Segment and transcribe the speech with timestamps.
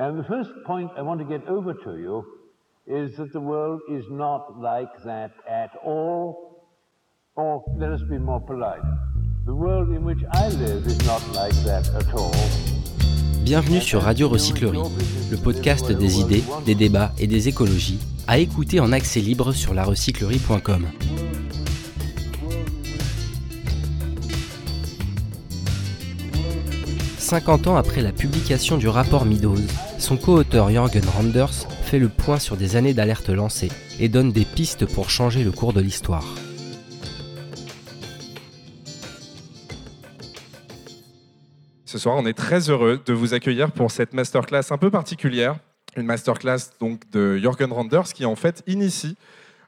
[0.00, 2.24] And the first point I want to get over to you
[2.86, 6.62] is that the world is not like that at all.
[7.34, 8.80] Or let us be more polite.
[9.44, 12.30] The world in which I live is not like that at all.
[13.42, 14.78] Bienvenue sur Radio Recyclerie,
[15.32, 19.74] le podcast des idées, des débats et des écologies, à écouter en accès libre sur
[19.74, 20.86] larecyclerie.com.
[27.18, 29.56] «50 ans après la publication du rapport Meadows,
[29.98, 34.44] son co-auteur Jürgen Randers fait le point sur des années d'alerte lancées et donne des
[34.44, 36.24] pistes pour changer le cours de l'histoire.
[41.84, 45.56] Ce soir, on est très heureux de vous accueillir pour cette masterclass un peu particulière,
[45.96, 49.16] une masterclass donc de Jürgen Randers qui en fait initie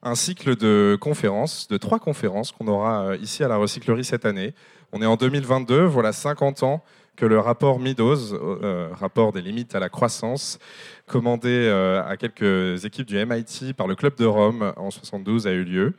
[0.03, 4.25] un cycle de conférences, de trois conférences qu'on aura euh, ici à la recyclerie cette
[4.25, 4.55] année.
[4.93, 6.83] On est en 2022, voilà 50 ans
[7.21, 10.59] que le rapport Meadows, euh, rapport des limites à la croissance,
[11.07, 15.51] commandé euh, à quelques équipes du MIT par le Club de Rome en 72, a
[15.51, 15.93] eu lieu.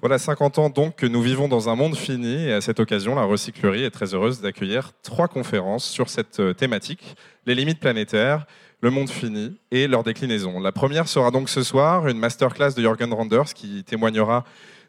[0.00, 3.16] Voilà 50 ans donc que nous vivons dans un monde fini et à cette occasion,
[3.16, 8.46] la recyclerie est très heureuse d'accueillir trois conférences sur cette euh, thématique, les limites planétaires,
[8.80, 10.60] le monde fini et leur déclinaison.
[10.60, 14.44] La première sera donc ce soir une masterclass de Jürgen Randers qui témoignera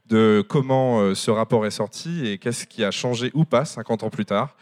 [0.05, 4.09] de comment ce rapport est sorti et qu'est-ce qui a changé ou pas 50 ans
[4.11, 4.55] plus tard.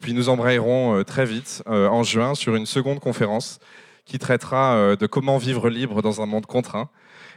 [0.00, 3.58] Puis nous embrayerons euh, très vite, euh, en juin, sur une seconde conférence
[4.04, 6.88] qui traitera euh, de comment vivre libre dans un monde contraint.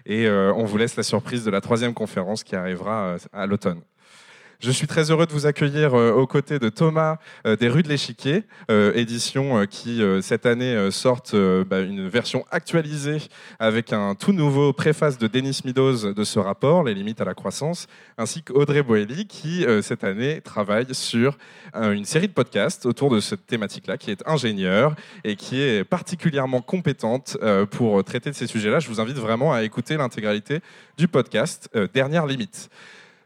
[0.06, 3.82] Et on vous laisse la surprise de la troisième conférence qui arrivera à l'automne.
[4.60, 7.84] Je suis très heureux de vous accueillir euh, aux côtés de Thomas euh, des Rues
[7.84, 13.20] de l'Échiquier, euh, édition qui cette année sortent bah, une version actualisée
[13.60, 17.36] avec un tout nouveau préface de Denis Meadows de ce rapport, Les limites à la
[17.36, 21.38] croissance, ainsi qu'Audrey Boelly qui cette année travaille sur
[21.74, 26.62] une série de podcasts autour de cette thématique-là, qui est ingénieure et qui est particulièrement
[26.62, 27.38] compétente
[27.72, 28.80] pour traiter de ces sujets-là.
[28.80, 30.62] Je vous invite vraiment à écouter l'intégralité
[30.98, 32.70] du podcast Dernière limite.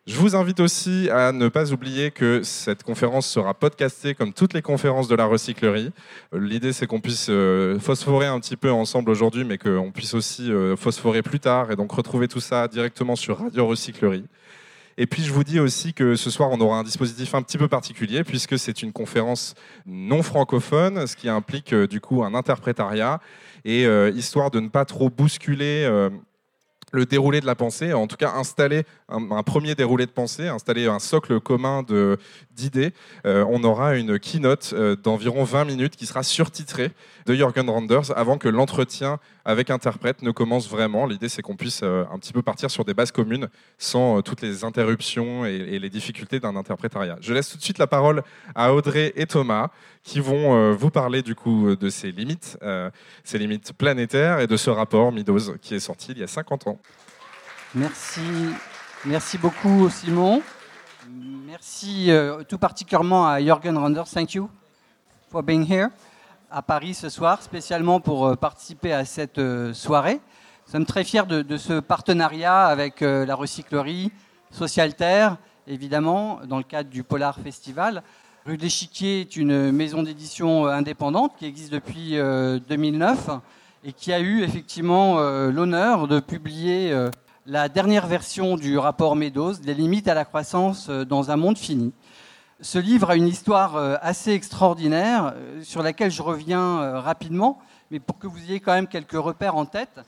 [0.07, 4.53] Je vous invite aussi à ne pas oublier que cette conférence sera podcastée comme toutes
[4.53, 5.91] les conférences de la recyclerie.
[6.33, 10.51] L'idée, c'est qu'on puisse euh, phosphorer un petit peu ensemble aujourd'hui, mais qu'on puisse aussi
[10.51, 14.25] euh, phosphorer plus tard et donc retrouver tout ça directement sur Radio Recyclerie.
[14.97, 17.59] Et puis je vous dis aussi que ce soir, on aura un dispositif un petit
[17.59, 19.53] peu particulier puisque c'est une conférence
[19.85, 23.19] non francophone, ce qui implique euh, du coup un interprétariat.
[23.65, 23.85] Et
[24.15, 25.87] histoire de ne pas trop bousculer
[26.91, 30.87] le déroulé de la pensée, en tout cas installer un, premier déroulé de pensée, installer
[30.87, 31.83] un socle commun
[32.53, 32.93] d'idées.
[33.25, 36.91] Euh, on aura une keynote euh, d'environ 20 minutes qui sera surtitrée
[37.25, 41.05] de Jürgen Randers avant que l'entretien avec interprète ne commence vraiment.
[41.05, 44.41] L'idée, c'est qu'on puisse euh, un petit peu partir sur des bases communes sans toutes
[44.41, 47.17] les interruptions et, les difficultés d'un interprétariat.
[47.21, 48.23] Je laisse tout de suite la parole
[48.55, 49.69] à Audrey et Thomas
[50.03, 52.57] qui vont vous parler du coup de ces limites,
[53.23, 56.67] ces limites planétaires et de ce rapport Meadows qui est sorti il y a 50
[56.67, 56.79] ans.
[57.73, 58.21] Merci,
[59.05, 60.41] merci beaucoup Simon.
[61.45, 64.09] Merci euh, tout particulièrement à Jürgen Randers.
[64.09, 64.49] Thank you
[65.29, 65.89] for being here
[66.51, 70.19] à Paris ce soir, spécialement pour euh, participer à cette euh, soirée.
[70.65, 74.11] Nous sommes très fiers de, ce partenariat avec la recyclerie
[74.51, 75.35] Socialterre,
[75.67, 78.03] évidemment, dans le cadre du Polar Festival.
[78.45, 83.31] Rue de l'Échiquier est une maison d'édition indépendante qui existe depuis 2009
[83.83, 86.93] et qui a eu effectivement l'honneur de publier
[87.45, 91.57] la dernière version du rapport Meadows, Les limites à la croissance euh, dans un monde
[91.57, 91.91] fini.
[92.61, 97.99] Ce livre a une histoire euh, assez extraordinaire euh, sur laquelle je reviens rapidement, mais
[97.99, 99.99] pour que vous ayez quand même quelques repères en tête.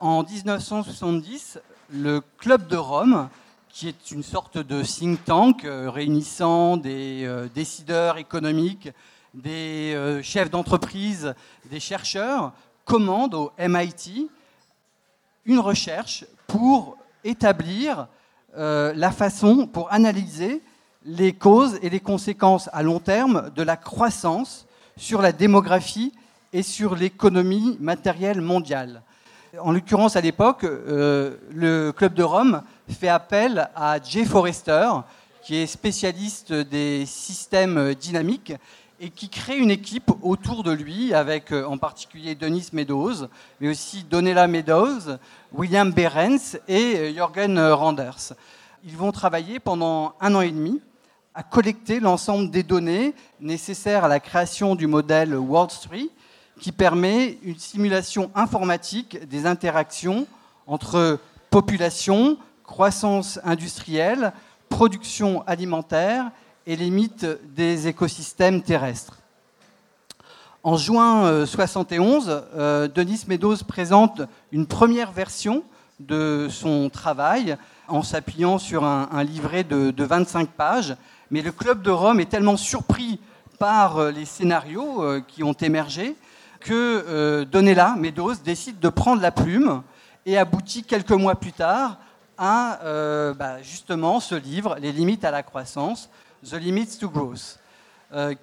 [0.00, 1.58] En 1970,
[1.90, 3.28] le Club de Rome,
[3.68, 8.90] qui est une sorte de think tank réunissant des décideurs économiques,
[9.32, 11.34] des chefs d'entreprise,
[11.70, 12.52] des chercheurs,
[12.84, 14.28] commande au MIT
[15.44, 18.08] une recherche pour établir
[18.56, 20.62] euh, la façon, pour analyser
[21.04, 24.66] les causes et les conséquences à long terme de la croissance
[24.96, 26.12] sur la démographie
[26.52, 29.02] et sur l'économie matérielle mondiale.
[29.60, 34.88] En l'occurrence, à l'époque, euh, le Club de Rome fait appel à Jay Forrester,
[35.42, 38.54] qui est spécialiste des systèmes dynamiques
[38.98, 43.28] et qui crée une équipe autour de lui, avec euh, en particulier Denis Meadows,
[43.60, 45.18] mais aussi Donella Meadows,
[45.52, 48.32] William Behrens et euh, Jürgen Randers.
[48.84, 50.80] Ils vont travailler pendant un an et demi
[51.34, 56.08] à collecter l'ensemble des données nécessaires à la création du modèle World Street,
[56.60, 60.26] qui permet une simulation informatique des interactions
[60.66, 61.18] entre
[61.50, 64.32] population, croissance industrielle,
[64.68, 66.30] production alimentaire
[66.66, 69.18] et les mythes des écosystèmes terrestres.
[70.62, 72.42] En juin 71,
[72.94, 75.62] Denis Meadows présente une première version
[76.00, 80.96] de son travail en s'appuyant sur un, livret de, 25 pages.
[81.34, 83.18] Mais le Club de Rome est tellement surpris
[83.58, 86.14] par euh, les scénarios euh, qui ont émergé
[86.60, 89.82] que euh, Donella Meadows décide de prendre la plume
[90.26, 91.98] et aboutit quelques mois plus tard
[92.38, 92.78] à
[93.36, 96.08] bah, justement ce livre, Les limites à la croissance,
[96.48, 97.58] The Limits to Growth,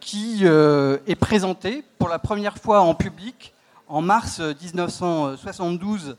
[0.01, 3.53] qui est présenté pour la première fois en public
[3.88, 6.17] en mars 1972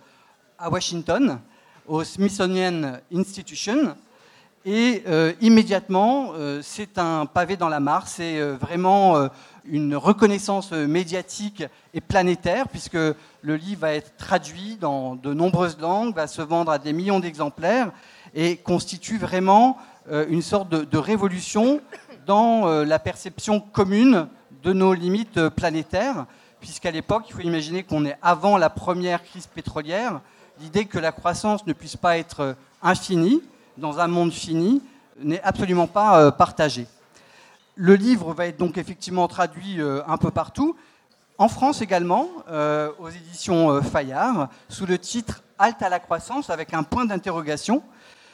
[0.58, 1.38] à Washington
[1.86, 3.94] au Smithsonian Institution.
[4.64, 9.28] Et euh, immédiatement, euh, c'est un pavé dans la mare, c'est euh, vraiment
[9.64, 11.64] une reconnaissance médiatique
[11.94, 16.70] et planétaire, puisque le livre va être traduit dans de nombreuses langues, va se vendre
[16.70, 17.90] à des millions d'exemplaires,
[18.34, 19.78] et constitue vraiment
[20.10, 21.80] une sorte de, de révolution
[22.26, 24.26] dans la perception commune
[24.64, 26.26] de nos limites planétaires,
[26.58, 30.20] puisqu'à l'époque, il faut imaginer qu'on est avant la première crise pétrolière,
[30.60, 33.42] l'idée que la croissance ne puisse pas être infinie
[33.82, 34.80] dans un monde fini
[35.20, 36.86] n'est absolument pas euh, partagée.
[37.74, 40.76] Le livre va être donc effectivement traduit euh, un peu partout,
[41.38, 42.28] en France également,
[43.00, 47.82] aux éditions Fayard, sous le titre Halte à la croissance avec un point d'interrogation,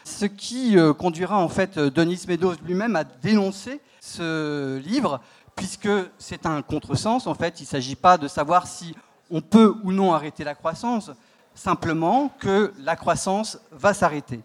[0.05, 5.21] ce qui conduira en fait Denis Meadows lui-même à dénoncer ce livre,
[5.57, 7.27] puisque c'est un contresens.
[7.27, 8.95] En fait, il ne s'agit pas de savoir si
[9.31, 11.11] on peut ou non arrêter la croissance,
[11.55, 14.41] simplement que la croissance va s'arrêter.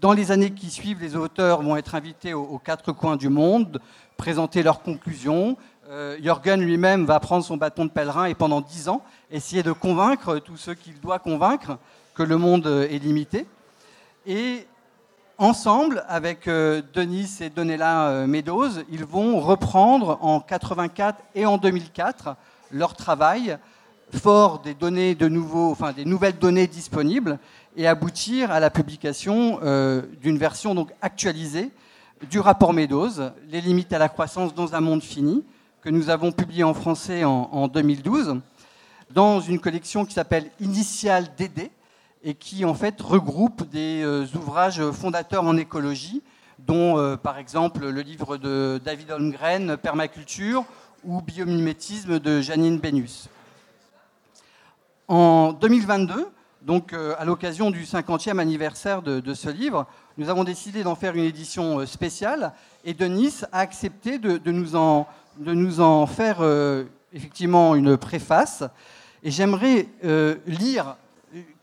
[0.00, 3.80] Dans les années qui suivent, les auteurs vont être invités aux, quatre coins du monde,
[4.16, 5.56] présenter leurs conclusions.
[5.90, 9.02] Euh, Jürgen lui-même va prendre son bâton de pèlerin et pendant dix ans
[9.32, 11.78] essayer de convaincre tous ceux qu'il doit convaincre
[12.14, 13.48] que le monde est limité.
[14.24, 14.68] Et
[15.36, 21.58] ensemble, avec euh, Denis et Donella euh, Meadows, ils vont reprendre en 84 et en
[21.58, 22.36] 2004
[22.70, 23.58] leur travail
[24.14, 27.40] fort des données de nouveau, des nouvelles données disponibles
[27.78, 31.70] et aboutir à la publication euh, d'une version donc actualisée
[32.28, 35.44] du rapport Meadows, les limites à la croissance dans un monde fini,
[35.80, 38.40] que nous avons publié en français en, 2012,
[39.12, 41.70] dans une collection qui s'appelle Initial DD
[42.24, 46.20] et qui en fait regroupe des euh, ouvrages fondateurs en écologie,
[46.58, 50.64] dont euh, par exemple le livre de David Holmgren, Permaculture,
[51.04, 53.28] ou Biomimétisme de Janine Benus.
[55.06, 56.26] En 2022,
[56.62, 61.14] donc euh, à l'occasion du 50e anniversaire de, ce livre, nous avons décidé d'en faire
[61.14, 62.52] une édition euh, spéciale
[62.84, 68.64] et Denis a accepté de, nous, en, faire euh, effectivement une préface.
[69.22, 69.88] Et j'aimerais
[70.46, 70.96] lire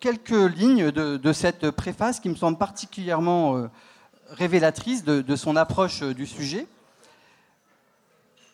[0.01, 3.69] quelques lignes de, cette préface qui me semble particulièrement
[4.29, 6.67] révélatrice de son approche du sujet.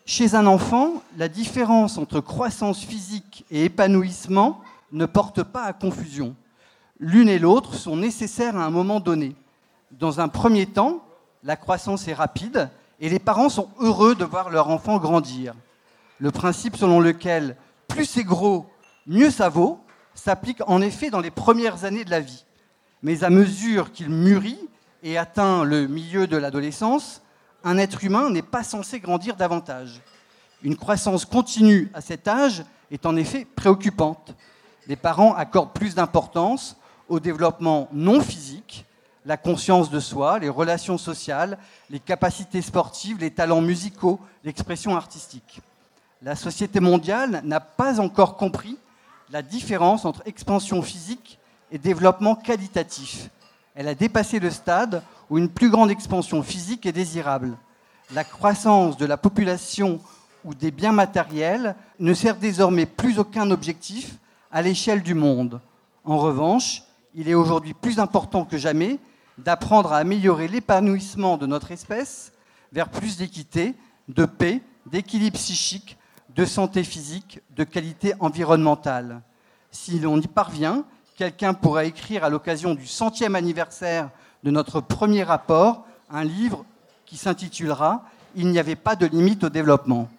[0.06, 4.62] Chez un enfant, la différence entre croissance physique et épanouissement
[4.92, 6.36] ne portent pas à confusion.
[7.00, 9.36] L'une et l'autre sont nécessaires à un moment donné.
[9.92, 11.04] Dans un premier temps,
[11.44, 15.54] la croissance est rapide et les parents sont heureux de voir leur enfant grandir.
[16.20, 17.58] Le principe selon lequel
[17.88, 18.70] plus c'est gros,
[19.08, 19.80] mieux ça vaut,
[20.14, 22.46] s'applique en effet dans les premières années de la vie.
[23.02, 24.60] Mais à mesure qu'il mûrit
[25.02, 27.24] et atteint le milieu de l'adolescence,
[27.64, 30.02] un être humain n'est pas censé grandir davantage.
[30.62, 34.36] Une croissance continue à cet âge est en effet préoccupante
[34.92, 36.76] les parents accordent plus d'importance
[37.08, 38.84] au développement non physique,
[39.26, 41.58] la conscience de soi, les relations sociales,
[41.90, 45.62] les capacités sportives, les talents musicaux, l'expression artistique.
[46.22, 48.78] La société mondiale n'a pas encore compris
[49.32, 51.40] la différence entre expansion physique
[51.72, 53.30] et développement qualitatif.
[53.76, 57.56] Elle a dépassé le stade où une plus grande expansion physique est désirable.
[58.14, 60.02] La croissance de la population
[60.44, 64.18] ou des biens matériels ne sert désormais plus aucun objectif,
[64.52, 65.62] à l'échelle du monde.
[66.04, 66.84] En revanche,
[67.16, 69.00] il est aujourd'hui plus important que jamais
[69.38, 72.34] d'apprendre à améliorer l'épanouissement de notre espèce
[72.72, 73.76] vers plus d'équité,
[74.08, 75.98] de paix, d'équilibre psychique,
[76.36, 79.22] de santé physique, de qualité environnementale.
[79.72, 80.86] Si l'on y parvient,
[81.18, 84.10] quelqu'un pourrait écrire à l'occasion du centième anniversaire
[84.44, 86.66] de notre premier rapport un livre
[87.06, 88.04] qui s'intitulera
[88.36, 90.10] Il n'y avait pas de limite au développement.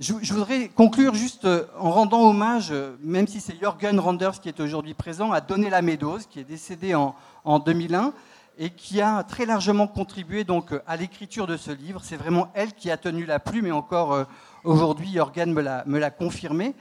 [0.00, 4.48] Je, voudrais conclure juste euh, en rendant hommage, euh, même si c'est Jürgen Randers qui
[4.48, 7.14] est aujourd'hui présent, à Donella Meadows, qui est décédée en,
[7.58, 8.14] 2001
[8.58, 12.00] et qui a très largement contribué donc à l'écriture de ce livre.
[12.02, 14.24] C'est vraiment elle qui a tenu la plume et encore euh,
[14.64, 16.74] aujourd'hui, Jürgen me l'a confirmé.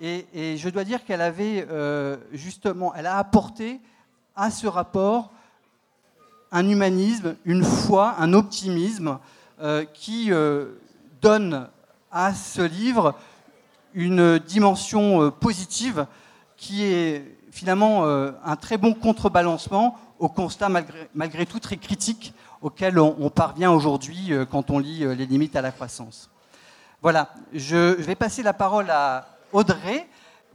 [0.00, 1.68] Et, je dois dire qu'elle avait
[2.32, 3.80] justement, elle a apporté
[4.34, 5.30] à ce rapport
[6.50, 9.18] un humanisme, une foi, un optimisme
[9.94, 10.30] qui
[11.20, 11.68] donne
[12.12, 13.14] à ce livre
[13.94, 16.06] une dimension positive
[16.56, 20.68] qui est finalement un très bon contrebalancement au constat
[21.14, 25.72] malgré, tout très critique auquel on, parvient aujourd'hui quand on lit les limites à la
[25.72, 26.30] croissance.
[27.02, 30.06] Voilà, je, vais passer la parole à Audrey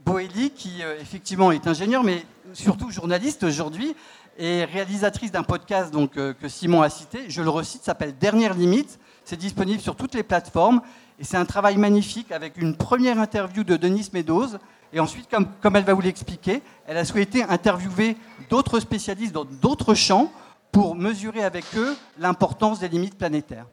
[0.04, 2.24] Boelli, qui effectivement est ingénieur, mais
[2.54, 3.94] surtout journaliste aujourd'hui,
[4.38, 7.28] et réalisatrice d'un podcast donc, que Simon a cité.
[7.28, 8.98] Je le recite, s'appelle Dernière limite.
[9.24, 10.80] C'est disponible sur toutes les plateformes.
[11.20, 14.58] Et c'est un travail magnifique avec une première interview de Denise Meadows.
[14.92, 18.16] Et ensuite, comme, elle va vous l'expliquer, elle a souhaité interviewer
[18.48, 20.32] d'autres spécialistes dans d'autres champs
[20.70, 23.66] pour mesurer avec eux l'importance des limites planétaires.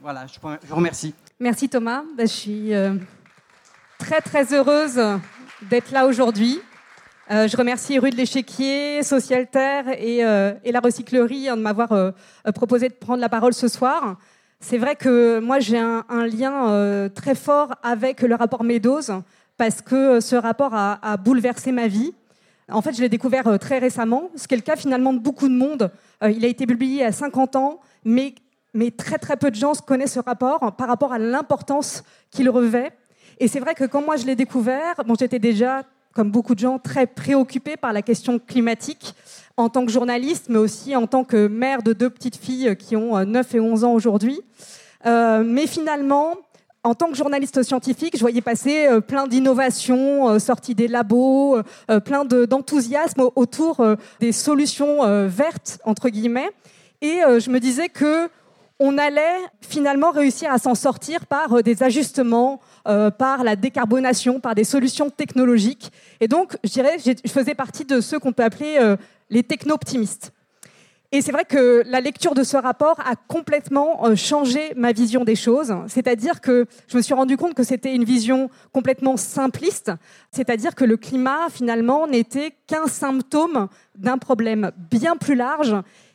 [0.00, 1.14] Voilà, je vous remercie.
[1.38, 2.02] Merci Thomas.
[2.16, 2.94] Ben, je suis euh,
[3.98, 4.98] très très heureuse
[5.68, 6.60] d'être là aujourd'hui.
[7.30, 11.62] Euh, je remercie Rue de l'Échiquier, Social Terre et, euh, et, la recyclerie hein, de
[11.62, 12.14] m'avoir
[12.54, 14.16] proposé de prendre la parole ce soir.
[14.60, 19.22] C'est vrai que moi, j'ai un, lien euh, très fort avec le rapport Meadows
[19.56, 22.12] parce que ce rapport a, bouleversé ma vie.
[22.70, 25.18] En fait, je l'ai découvert euh, très récemment, ce qui est le cas finalement de
[25.18, 25.90] beaucoup de monde.
[26.22, 28.34] Euh, il a été publié à 50 ans, mais,
[28.74, 32.92] mais très très peu de gens connaissent ce rapport par rapport à l'importance qu'il revêt.
[33.38, 35.82] Et c'est vrai que quand moi je l'ai découvert, bon, j'étais déjà,
[36.14, 39.14] comme beaucoup de gens, très préoccupée par la question climatique
[39.56, 42.96] en tant que journaliste, mais aussi en tant que mère de deux petites filles qui
[42.96, 44.40] ont 9 euh, et 11 ans aujourd'hui.
[45.06, 46.34] Euh, mais finalement,
[46.82, 51.58] en tant que journaliste scientifique, je voyais passer euh, plein d'innovations sorties des labos,
[52.04, 53.84] plein d'enthousiasme autour
[54.20, 56.50] des solutions vertes, entre guillemets.
[57.02, 58.28] Et je me disais que
[58.80, 64.64] on allait finalement réussir à s'en sortir par des ajustements, par la décarbonation, par des
[64.64, 65.92] solutions technologiques.
[66.20, 68.96] Et donc, je dirais, je faisais partie de ceux qu'on peut appeler
[69.28, 70.32] les techno-optimistes.
[71.12, 75.24] Et c'est vrai que la lecture de ce rapport a complètement euh, changé ma vision
[75.24, 75.74] des choses.
[75.88, 79.90] C'est-à-dire que je me suis rendu compte que c'était une vision complètement simpliste.
[80.30, 85.74] C'est-à-dire que le climat, finalement, n'était qu'un symptôme d'un problème bien plus large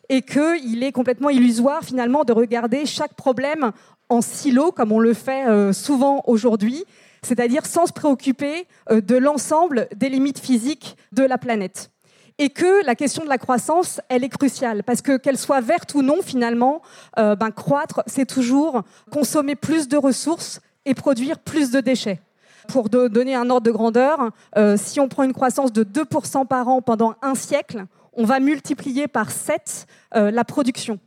[0.09, 3.71] et qu'il est complètement illusoire, finalement, de regarder chaque problème
[4.09, 6.83] en silo, comme on le fait euh, souvent aujourd'hui.
[7.23, 11.91] C'est-à-dire sans se préoccuper euh, de l'ensemble des limites physiques de la planète
[12.37, 15.95] et que la question de la croissance, elle est cruciale, parce que qu'elle soit verte
[15.95, 16.81] ou non, finalement,
[17.17, 22.19] euh, ben, croître, c'est toujours consommer plus de ressources et produire plus de déchets.
[22.67, 24.31] Pour donner un ordre de grandeur,
[24.75, 29.07] si on prend une croissance de 2% par an pendant un siècle, on va multiplier
[29.07, 30.99] par 7 euh, la production,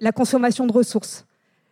[0.00, 1.26] la consommation de ressources.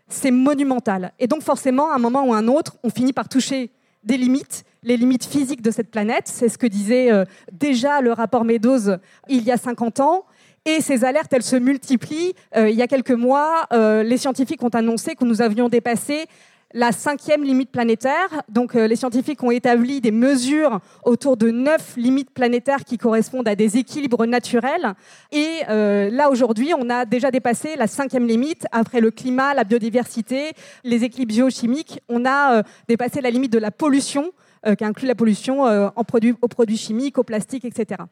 [0.09, 1.13] C'est monumental.
[1.19, 3.71] Et donc forcément, à un moment ou à un autre, on finit par toucher
[4.05, 6.25] des limites les limites physiques de cette planète.
[6.27, 8.97] C'est ce que disait euh, déjà le rapport Meadows
[9.29, 10.25] il y a 50 ans.
[10.65, 12.35] Et ces alertes, elles se multiplient.
[12.57, 16.27] Euh, il y a quelques mois, euh, les scientifiques ont annoncé que nous avions dépassé
[16.75, 18.43] la cinquième limite planétaire.
[18.49, 23.55] Donc les scientifiques ont établi des mesures autour de neuf limites planétaires qui correspondent à
[23.55, 24.95] des équilibres naturels.
[25.33, 28.67] Et là, aujourd'hui, on a déjà dépassé la cinquième limite.
[28.73, 30.53] Après le climat, la biodiversité,
[30.85, 34.33] les équilibres biochimiques, on a dépassé la limite de la pollution
[34.67, 38.03] euh, qui inclut la pollution euh, aux produits chimiques, au plastique, etc.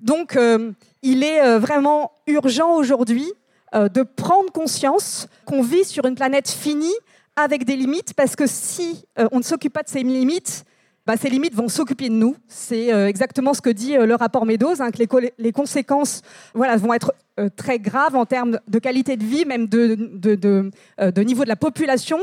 [0.00, 0.72] Donc, euh,
[1.02, 3.32] il est vraiment urgent aujourd'hui
[3.72, 6.94] de prendre conscience qu'on vit sur une planète finie
[7.36, 10.64] avec des limites, parce que si on ne s'occupe pas de ces limites,
[11.06, 12.34] bah, ces limites vont s'occuper de nous.
[12.48, 14.98] C'est exactement ce que dit le rapport Meadows, hein, que
[15.38, 16.22] les, conséquences
[16.54, 17.14] vont être
[17.54, 22.18] très graves en termes de qualité de vie, même de, niveau de la population,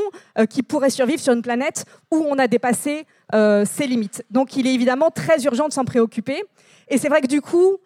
[0.50, 4.22] qui pourrait survivre sur une planète où on a dépassé euh, ses limites.
[4.30, 6.44] Donc il est évidemment très urgent de s'en préoccuper.
[6.88, 7.78] Et c'est vrai que du coup,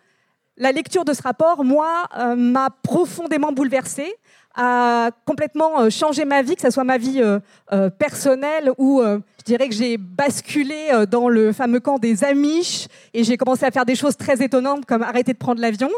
[0.57, 4.13] la lecture de ce rapport, moi, euh, m'a profondément bouleversée,
[4.59, 7.23] a complètement euh, changé ma vie, que ce soit ma vie
[7.99, 13.37] personnelle ou je dirais que j'ai basculé dans le fameux camp des Amish et j'ai
[13.37, 15.91] commencé à faire des choses très étonnantes comme arrêter de prendre l'avion.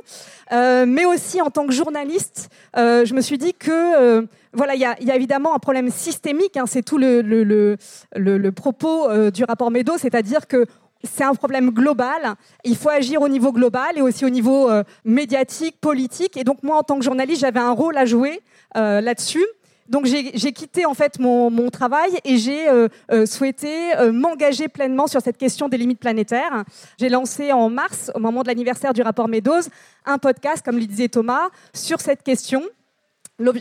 [0.50, 5.14] mais aussi en tant que journaliste, je me suis dit que voilà, il y, a
[5.16, 7.76] évidemment un problème systémique, hein, c'est tout le,
[8.50, 10.66] propos euh, du rapport Meadows, c'est-à-dire que
[11.02, 14.84] c'est un problème global, il faut agir au niveau global et aussi au niveau euh,
[15.04, 16.36] médiatique, politique.
[16.36, 18.40] Et donc moi, en tant que journaliste, j'avais un rôle à jouer
[18.76, 19.44] euh, là-dessus.
[19.88, 22.68] Donc j'ai quitté en fait mon, travail et j'ai
[23.26, 26.62] souhaité m'engager pleinement sur cette question des limites planétaires.
[26.96, 29.62] J'ai lancé en mars, au moment de l'anniversaire du rapport Meadows,
[30.06, 32.62] un podcast, comme le disait Thomas, sur cette question.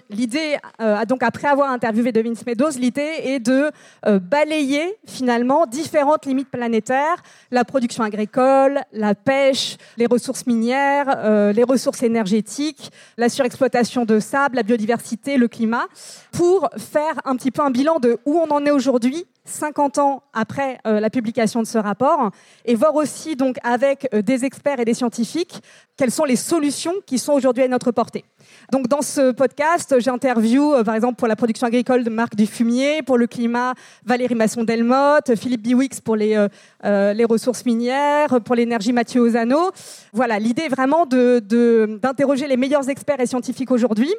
[0.09, 3.71] L'idée, euh, donc après avoir interviewé de Meadows, l'idée est de
[4.05, 11.53] euh, balayer finalement différentes limites planétaires, la production agricole, la pêche, les ressources minières, euh,
[11.53, 15.85] les ressources énergétiques, la surexploitation de sable, la biodiversité, le climat,
[16.33, 20.23] pour faire un petit peu un bilan de où on en est aujourd'hui 50 ans
[20.33, 22.31] après euh, la publication de ce rapport,
[22.65, 25.61] et voir aussi donc avec euh, des experts et des scientifiques
[25.97, 28.23] quelles sont les solutions qui sont aujourd'hui à notre portée.
[28.71, 33.01] Donc dans ce podcast, j'interview euh, par exemple pour la production agricole de Marc Dufumier,
[33.01, 33.73] pour le climat
[34.05, 36.47] Valérie Masson-Delmotte, Philippe Biwix pour les,
[36.83, 39.71] les ressources minières, pour l'énergie Mathieu Ozano.
[40.13, 44.13] Voilà, l'idée est vraiment d'interroger de, les meilleurs experts et scientifiques aujourd'hui.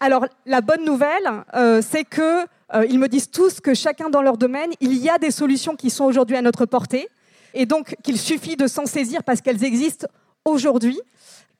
[0.00, 1.44] Alors la bonne nouvelle,
[1.82, 5.18] c'est que euh, ils me disent tous que chacun dans leur domaine, il y a
[5.18, 7.08] des solutions qui sont aujourd'hui à notre portée,
[7.54, 10.06] et donc qu'il suffit de s'en saisir parce qu'elles existent
[10.44, 11.00] aujourd'hui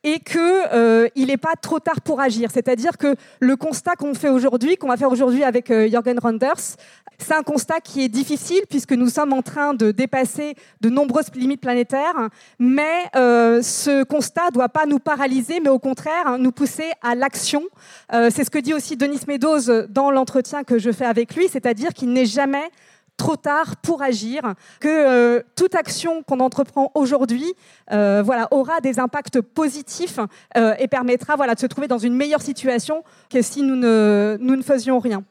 [0.06, 2.48] et qu'il euh, n'est pas trop tard pour agir.
[2.52, 6.76] C'est-à-dire que le constat qu'on fait aujourd'hui, qu'on va faire aujourd'hui avec euh, Jürgen Randers,
[7.18, 11.34] c'est un constat qui est difficile puisque nous sommes en train de dépasser de nombreuses
[11.34, 12.28] limites planétaires,
[12.60, 16.92] mais euh, ce constat ne doit pas nous paralyser, mais au contraire hein, nous pousser
[17.02, 17.64] à l'action.
[18.12, 21.92] C'est ce que dit aussi Denis Meadows dans l'entretien que je fais avec lui, c'est-à-dire
[21.92, 22.70] qu'il n'est jamais
[23.16, 24.42] trop tard pour agir,
[24.80, 27.54] que euh, toute action qu'on entreprend aujourd'hui
[27.88, 30.18] voilà, aura des impacts positifs
[30.54, 34.56] et permettra voilà, de se trouver dans une meilleure situation que si nous ne, nous
[34.56, 35.24] ne faisions rien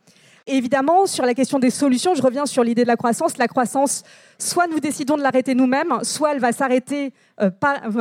[0.47, 3.37] évidemment, sur la question des solutions, je reviens sur l'idée de la croissance.
[3.37, 4.03] La croissance,
[4.37, 7.49] soit nous décidons de l'arrêter nous-mêmes, soit elle va s'arrêter euh,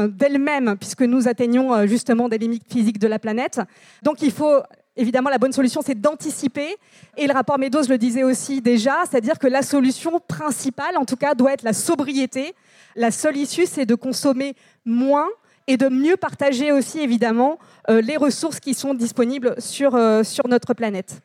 [0.09, 3.61] d'elle-même, puisque nous atteignons euh, justement des limites physiques de la planète.
[4.03, 4.63] Donc il faut
[4.97, 6.77] évidemment, la bonne solution, c'est d'anticiper.
[7.17, 11.17] Et le rapport Meadows le disait aussi déjà, c'est-à-dire que la solution principale, en tout
[11.17, 12.55] cas, doit être la sobriété.
[12.97, 15.29] La seule issue, c'est de consommer moins
[15.67, 17.59] et de mieux partager aussi, évidemment,
[17.89, 21.21] euh, les ressources qui sont disponibles sur, sur notre planète.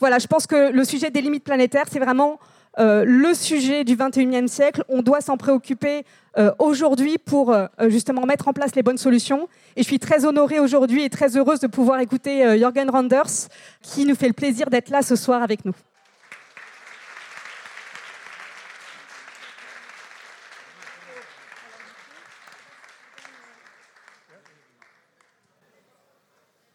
[0.00, 2.38] Voilà, je pense que le sujet des limites planétaires, c'est vraiment
[2.78, 4.84] euh, le sujet du 21e siècle.
[4.88, 6.04] On doit s'en préoccuper
[6.36, 9.48] euh, aujourd'hui pour euh, justement mettre en place les bonnes solutions.
[9.76, 13.48] Et je suis très honorée aujourd'hui et très heureuse de pouvoir écouter Jürgen Randers,
[13.82, 15.74] qui nous fait le plaisir d'être là ce soir avec nous.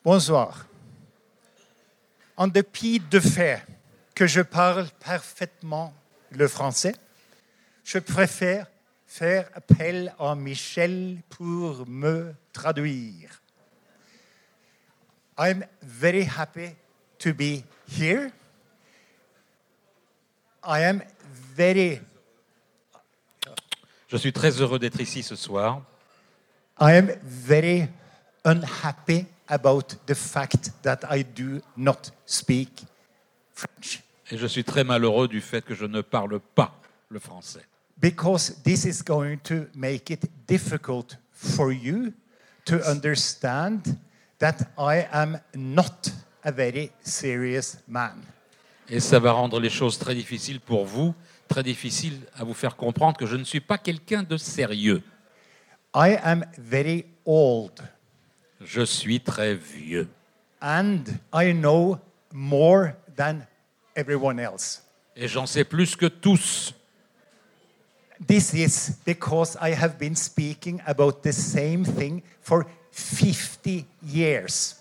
[0.04, 0.66] Bonsoir
[2.40, 3.62] en dépit de fait
[4.20, 5.94] que je parle parfaitement
[6.32, 6.94] le français,
[7.86, 8.68] je préfère
[9.08, 13.42] faire appel à Michel pour me traduire.
[15.38, 16.76] I'm very happy
[17.20, 18.34] to be here.
[20.66, 21.02] I am
[21.56, 22.02] very
[24.10, 25.82] Je suis très heureux d'être ici ce soir.
[26.78, 27.88] I am very
[28.44, 32.84] unhappy about the fact that I do not speak
[33.54, 34.04] French.
[34.32, 37.66] Et je suis très malheureux du fait que je ne parle pas le français.
[37.98, 42.14] Because this is going to make it difficult for you
[42.66, 43.82] to understand
[44.40, 46.12] that I am not
[46.44, 48.24] a very serious man.
[48.88, 51.14] Et ça va rendre les choses très difficiles pour vous,
[51.48, 55.04] très difficiles à vous faire comprendre que je ne suis pas quelqu'un de sérieux.
[55.94, 57.82] I am very old.
[58.62, 60.08] Je suis très vieux.
[60.62, 62.00] And I know
[62.32, 63.42] more than
[63.96, 64.82] everyone else.
[65.16, 66.74] Et j'en sais plus que tous.
[68.28, 74.76] This is because I have been speaking about the same thing for 50 years.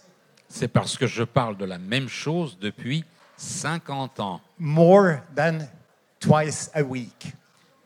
[0.49, 3.05] C'est parce que je parle de la même chose depuis
[3.37, 4.41] 50 ans.
[4.59, 5.69] More than
[6.21, 7.33] twice a week.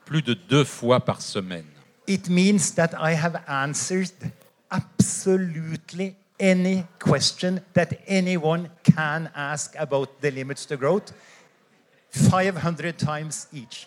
[0.05, 1.67] Plus de deux fois par semaine.
[2.07, 4.13] It means that I have answered
[4.71, 11.13] absolutely any question that anyone can ask about the limits to growth?
[12.11, 13.87] 500 times each.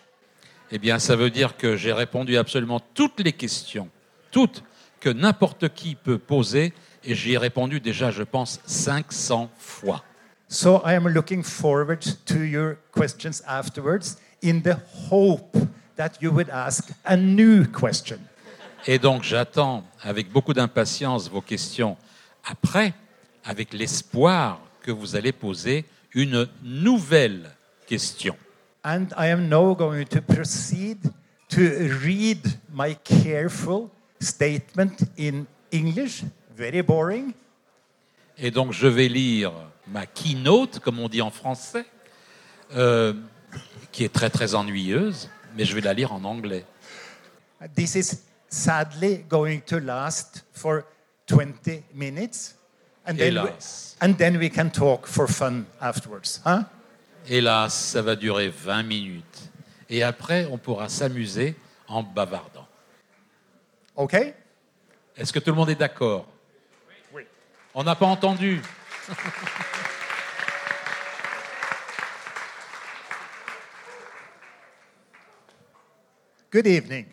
[0.72, 3.88] Eh bien, ça veut dire que j'ai répondu absolument toutes les questions,
[4.32, 4.64] toutes
[4.98, 6.72] que n'importe qui peut poser,
[7.04, 10.02] et j'y ai répondu déjà, je pense, 500 fois.
[10.48, 14.76] So I am looking forward to your questions afterwards in the
[15.10, 15.56] hope
[15.96, 18.18] that you would ask a new question.
[18.86, 21.96] Et donc j'attends avec beaucoup d'impatience vos questions
[22.46, 22.94] après,
[23.44, 27.50] avec l'espoir que vous allez poser une nouvelle
[27.86, 28.36] question.
[28.84, 30.98] And I am now going to proceed
[31.48, 31.60] to
[32.02, 36.22] read my careful statement in English,
[36.56, 37.34] very boring.
[38.38, 39.52] Et donc je vais lire
[39.88, 41.84] ma keynote, comme on dit en français,
[42.74, 43.12] euh,
[43.90, 46.64] qui est très très ennuyeuse, mais je vais la lire en anglais.
[47.74, 50.84] This is sadly going to last for
[51.26, 52.54] 20 minutes.
[53.04, 53.50] And then, we,
[54.00, 56.40] and then we can talk for fun afterwards.
[56.44, 56.64] Huh?
[57.28, 59.50] Hélas, ça va durer 20 minutes.
[59.88, 61.54] Et après, on pourra s'amuser
[61.86, 62.66] en bavardant.
[63.94, 64.14] OK?
[65.16, 66.26] Est-ce que tout le monde est d'accord?
[67.12, 67.22] Oui.
[67.74, 68.60] On n'a pas entendu.
[76.50, 77.06] Good evening.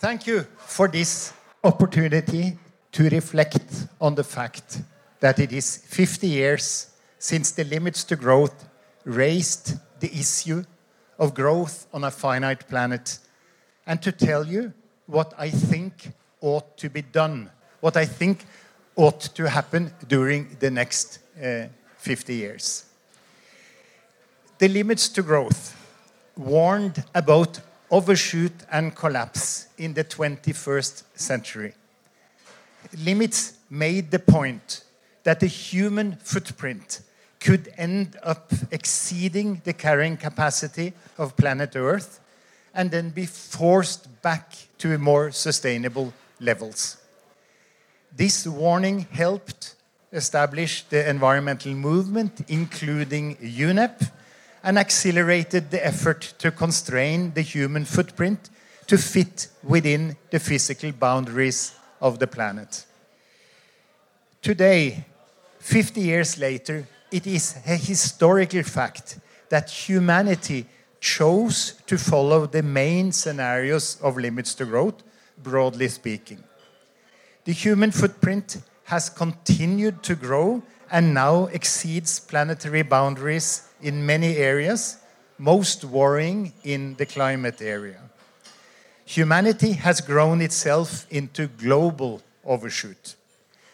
[0.00, 2.58] Thank you for this opportunity
[2.94, 4.80] to reflect on the fact
[5.18, 8.68] that it is 50 years since the limits to growth
[9.04, 10.64] raised the issue
[11.18, 13.18] of growth on a finite planet,
[13.86, 14.72] and to tell you
[15.06, 18.44] what I think ought to be done, what I think
[18.94, 21.66] ought to happen during the next uh,
[21.98, 22.84] 50 years.
[24.58, 25.76] The limits to growth
[26.36, 31.74] warned about overshoot and collapse in the 21st century.
[33.04, 34.84] Limits made the point
[35.24, 37.00] that the human footprint
[37.40, 42.20] could end up exceeding the carrying capacity of planet Earth
[42.74, 46.96] and then be forced back to more sustainable levels.
[48.16, 49.74] This warning helped
[50.12, 54.10] establish the environmental movement, including UNEP,
[54.62, 58.50] and accelerated the effort to constrain the human footprint
[58.86, 62.84] to fit within the physical boundaries of the planet.
[64.42, 65.06] Today,
[65.58, 70.66] 50 years later, it is a historical fact that humanity
[71.00, 75.02] chose to follow the main scenarios of limits to growth,
[75.42, 76.44] broadly speaking.
[77.46, 84.98] The human footprint has continued to grow and now exceeds planetary boundaries in many areas,
[85.38, 88.00] most worrying in the climate area.
[89.06, 93.16] Humanity has grown itself into global overshoot.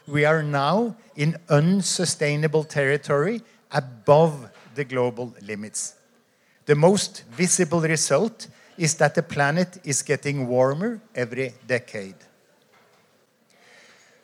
[0.07, 5.95] We are now in unsustainable territory above the global limits.
[6.67, 12.17] The most visible result is that the planet is getting warmer every decade.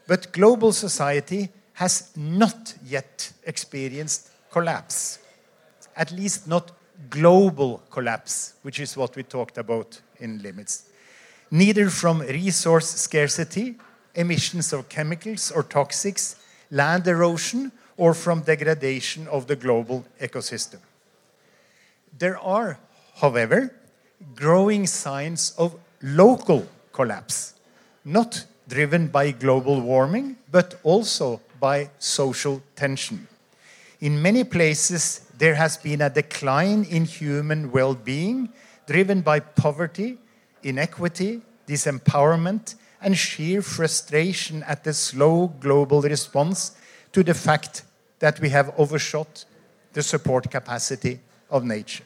[0.06, 5.18] But global society has not yet experienced collapse,
[5.94, 6.72] at least not
[7.10, 10.84] global collapse, which is what we talked about in limits.
[11.50, 13.76] Neither from resource scarcity,
[14.14, 16.36] emissions of chemicals or toxics,
[16.70, 20.80] land erosion, or from degradation of the global ecosystem.
[22.18, 22.78] There are,
[23.16, 23.74] however,
[24.34, 27.54] growing signs of local collapse,
[28.04, 33.28] not driven by global warming, but also by social tension.
[34.00, 38.50] In many places, there has been a decline in human well being
[38.86, 40.18] driven by poverty,
[40.66, 46.72] inequity, disempowerment, and sheer frustration at the slow global response
[47.12, 47.82] to the fact
[48.18, 49.44] that we have overshot
[49.92, 52.04] the support capacity of nature.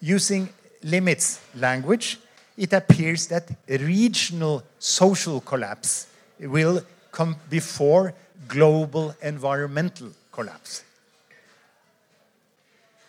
[0.00, 0.48] Using
[0.82, 2.18] limits language,
[2.56, 6.06] it appears that regional social collapse
[6.38, 8.14] will come before
[8.48, 10.84] global environmental collapse.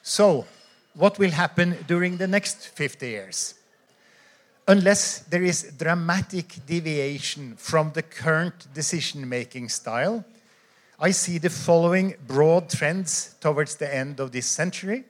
[0.02, 0.46] So,
[0.94, 3.54] what will happen during the next 50 years?
[4.67, 10.24] Unless there is dramatic deviation from the current decision making style,
[11.00, 15.04] I see the following broad trends towards the end of this century.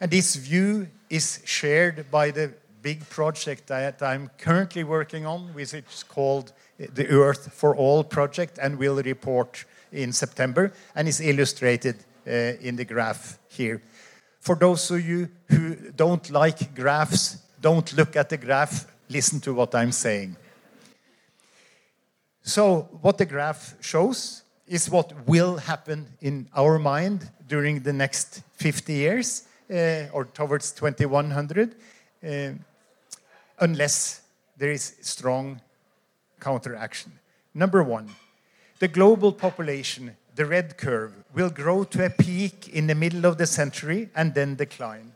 [0.00, 2.52] And this view is shared by the
[2.82, 8.58] big project that I'm currently working on, which is called the Earth for All project,
[8.58, 13.82] and will report in September, and is illustrated uh, in the graph here.
[14.40, 19.54] For those of you who don't like graphs, don't look at the graph, listen to
[19.54, 20.36] what I'm saying.
[22.42, 28.42] So, what the graph shows is what will happen in our mind during the next
[28.54, 31.74] 50 years uh, or towards 2100,
[32.24, 32.50] uh,
[33.60, 34.22] unless
[34.56, 35.60] there is strong
[36.40, 37.12] counteraction.
[37.54, 38.08] Number one,
[38.78, 43.38] the global population, the red curve, will grow to a peak in the middle of
[43.38, 45.12] the century and then decline.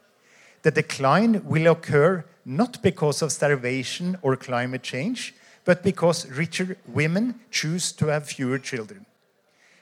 [0.63, 7.41] The decline will occur not because of starvation or climate change, but because richer women
[7.51, 9.07] choose to have fewer children.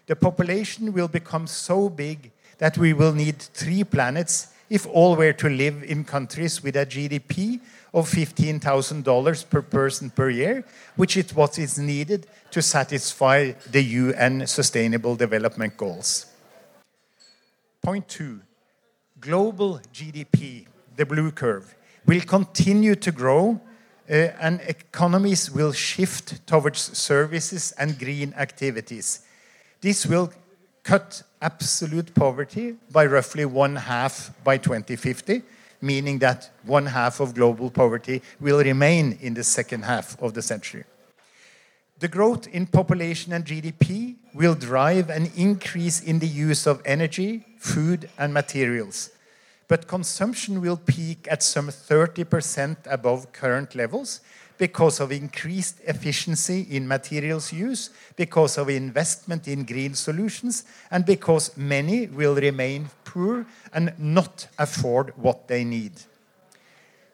[0.06, 5.32] The population will become so big that we will need three planets if all were
[5.32, 7.60] to live in countries with a GDP
[7.92, 10.64] of $15,000 per person per year,
[10.96, 16.26] which is what is needed to satisfy the UN Sustainable Development Goals.
[17.82, 18.40] Point two
[19.20, 20.66] global GDP,
[21.00, 21.74] the blue curve,
[22.06, 23.58] will continue to grow
[24.10, 29.20] uh, and economies will shift towards services and green activities.
[29.80, 30.30] This will
[30.82, 35.42] cut absolute poverty by roughly one half by 2050
[35.80, 40.42] meaning that one half of global poverty will remain in the second half of the
[40.42, 40.84] century.
[41.98, 47.46] The growth in population and GDP will drive an increase in the use of energy,
[47.58, 49.10] food, and materials.
[49.70, 54.20] But consumption will peak at some 30% above current levels
[54.58, 61.56] because of increased efficiency in materials use, because of investment in green solutions, and because
[61.56, 65.92] many will remain poor and not afford what they need.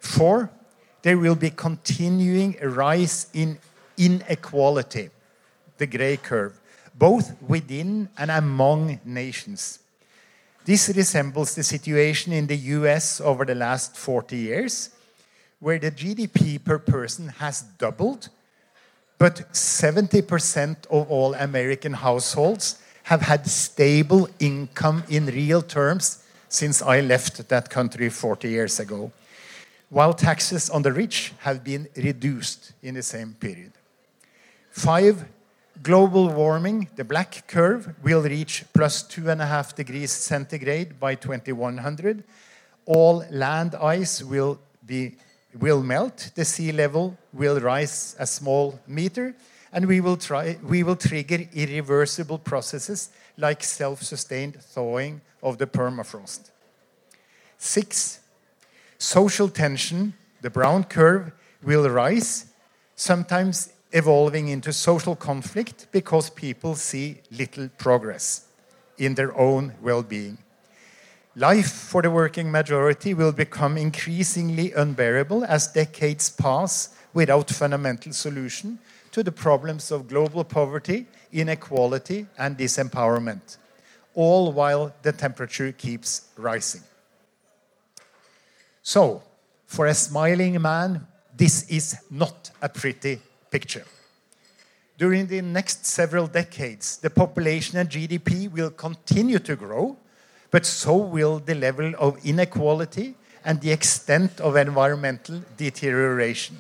[0.01, 0.51] Four,
[1.03, 3.59] there will be continuing rise in
[3.99, 5.11] inequality,
[5.77, 6.59] the gray curve,
[6.95, 9.81] both within and among nations.
[10.67, 14.91] This resembles the situation in the US over the last 40 years,
[15.61, 18.31] where the GDP per person has doubled,
[19.17, 27.01] but 70% of all American households have had stable income in real terms since I
[27.01, 29.13] left that country 40 years ago,
[29.89, 33.71] while taxes on the rich have been reduced in the same period.
[34.73, 35.27] Five,
[35.83, 41.15] global warming, the black curve, will reach plus two and a half degrees centigrade by
[41.15, 42.25] 2100.
[42.87, 45.17] All land ice will be
[45.59, 49.35] will melt, the sea level will rise a small meter,
[49.73, 56.51] and we will, try, we will trigger irreversible processes like self-sustained thawing of the permafrost.
[57.59, 58.21] Six,
[58.99, 62.47] social tension, the brown curve, will rise,
[62.95, 68.45] sometimes evolving into social conflict because people see little progress
[68.99, 70.37] in their own well-being.
[71.35, 78.79] Life for the working majority will become increasingly unbearable as decades pass without fundamental solution
[79.13, 83.57] to the problems of global poverty, inequality, and disempowerment,
[84.15, 86.83] all while the temperature keeps rising.
[88.83, 89.23] So,
[89.65, 93.21] for a smiling man, this is not a pretty
[93.57, 93.87] picture.
[94.99, 99.97] During the next several decades, the population and GDP will continue to grow,
[100.51, 103.15] but so will the level of inequality
[103.47, 106.57] and the extent of environmental deterioration.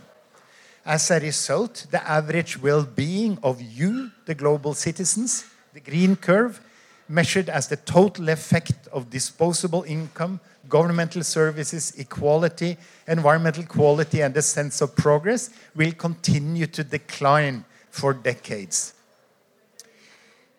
[0.86, 6.60] As a result, the average well being of you, the global citizens, the green curve,
[7.08, 12.76] measured as the total effect of disposable income, governmental services, equality,
[13.06, 18.94] environmental quality, and the sense of progress, will continue to decline for decades.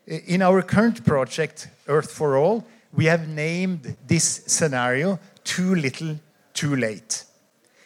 [0.07, 6.19] In our current project, Earth for All, we have named this scenario Too Little,
[6.53, 7.25] Too Late.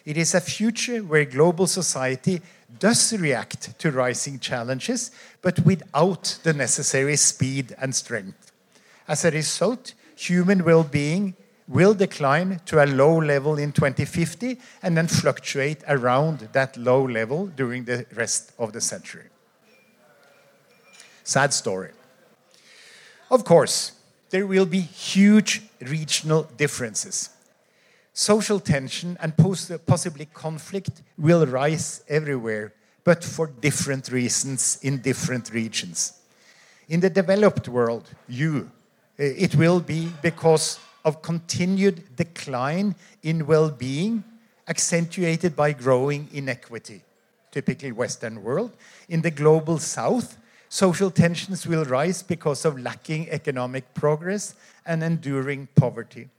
[0.06, 2.42] It is a future where global society
[2.80, 8.52] does react to rising challenges, but without the necessary speed and strength.
[9.08, 11.36] As a result, human well being
[11.72, 17.48] will decline to a low level in 2050 and then fluctuate around that low level
[17.48, 19.24] during the rest of the century.
[21.24, 21.92] Sad story.
[23.30, 23.94] Of course,
[24.32, 27.30] there will be huge regional differences.
[28.14, 29.34] Social tension and
[29.86, 32.74] possibly conflict will rise everywhere,
[33.06, 36.20] but for different reasons in different regions.
[36.90, 38.70] In the developed world, you,
[39.18, 44.24] eh, it will be because of continued decline in well being,
[44.68, 47.02] accentuated by growing inequity,
[47.52, 48.72] typically Western world.
[49.10, 50.38] In the global south,
[50.74, 56.30] Social tensions will rise because of lacking economic progress and enduring poverty.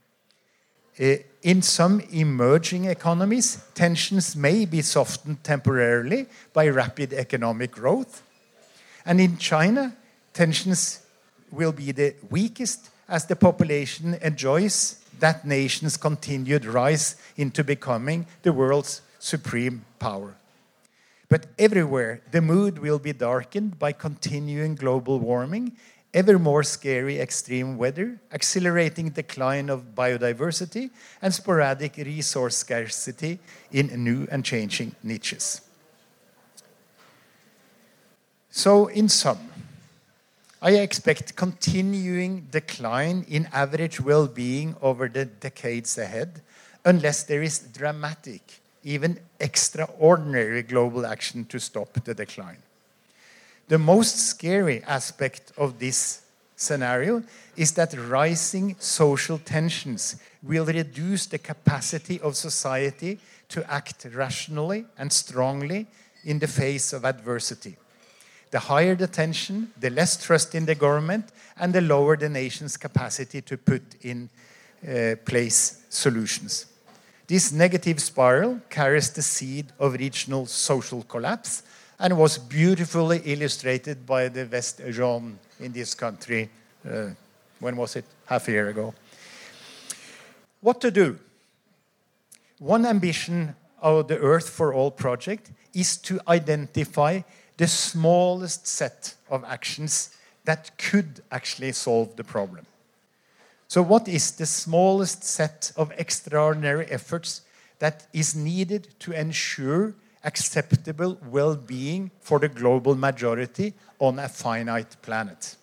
[0.99, 8.23] Uh, in some emerging economies, tensions may be softened temporarily by rapid economic growth.
[9.05, 9.95] And in China,
[10.33, 11.05] tensions
[11.51, 18.53] will be the weakest as the population enjoys that nation's continued rise into becoming the
[18.53, 20.35] world's supreme power.
[21.29, 25.77] But everywhere, the mood will be darkened by continuing global warming,
[26.13, 33.39] ever more scary extreme weather, accelerating decline of biodiversity, and sporadic resource scarcity
[33.71, 35.61] in new and changing niches.
[38.51, 39.39] So, in sum,
[40.65, 46.41] I expect continuing decline in average well being over the decades ahead,
[46.85, 52.59] unless there is dramatic even extraordinary global action to stop the decline.
[53.67, 56.21] The most scary aspect of this
[56.55, 57.23] scenario
[57.57, 65.11] is that rising social tensions will reduce the capacity of society to act rationally and
[65.11, 65.87] strongly
[66.23, 67.75] in the face of adversity.
[68.53, 72.77] The higher the tension, the less trust in the government, and the lower the nation's
[72.77, 74.29] capacity to put in
[74.87, 76.67] uh, place solutions.
[77.25, 81.63] This negative spiral carries the seed of regional social collapse
[81.97, 86.47] and was beautifully illustrated by the West Jean in this country.
[86.87, 87.09] Uh,
[87.59, 88.05] when was it?
[88.27, 88.93] Half a year ago.
[90.61, 91.17] What to do?
[92.59, 97.21] One ambition of the Earth for All project is to identify
[97.57, 102.65] the smallest set of actions that could actually solve the problem.
[103.67, 107.41] So, what is the smallest set of extraordinary efforts
[107.79, 115.01] that is needed to ensure acceptable well being for the global majority on a finite
[115.01, 115.55] planet?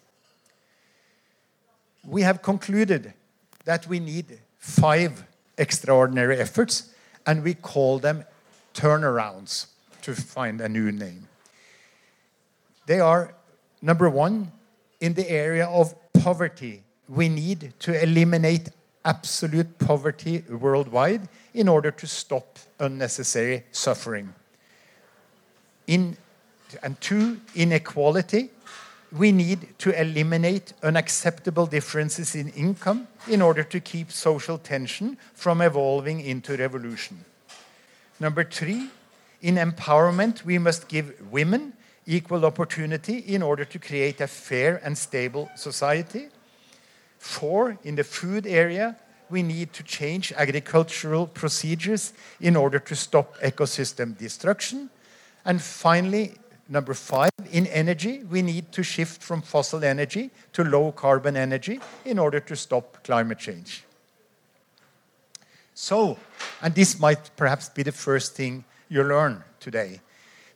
[2.06, 3.12] We have concluded
[3.64, 5.24] that we need five
[5.56, 6.92] extraordinary efforts,
[7.26, 8.24] and we call them
[8.74, 9.66] turnarounds
[10.02, 11.29] to find a new name.
[12.90, 13.36] They are
[13.80, 14.50] number one,
[14.98, 18.70] in the area of poverty, we need to eliminate
[19.04, 24.34] absolute poverty worldwide in order to stop unnecessary suffering.
[25.86, 26.16] In,
[26.82, 28.50] and two, inequality.
[29.12, 35.62] We need to eliminate unacceptable differences in income in order to keep social tension from
[35.62, 37.24] evolving into revolution.
[38.18, 38.90] Number three,
[39.42, 41.74] in empowerment, we must give women
[42.06, 46.28] equal opportunity in order to create a fair and stable society.
[47.18, 48.96] Four, in the food area,
[49.28, 54.90] we need to change agricultural procedures in order to stop ecosystem destruction.
[55.44, 56.34] And finally,
[56.68, 61.80] number five, in energy, we need to shift from fossil energy to low carbon energy
[62.04, 63.84] in order to stop climate change.
[65.74, 66.18] So,
[66.60, 70.00] and this might perhaps be the first thing you learn today.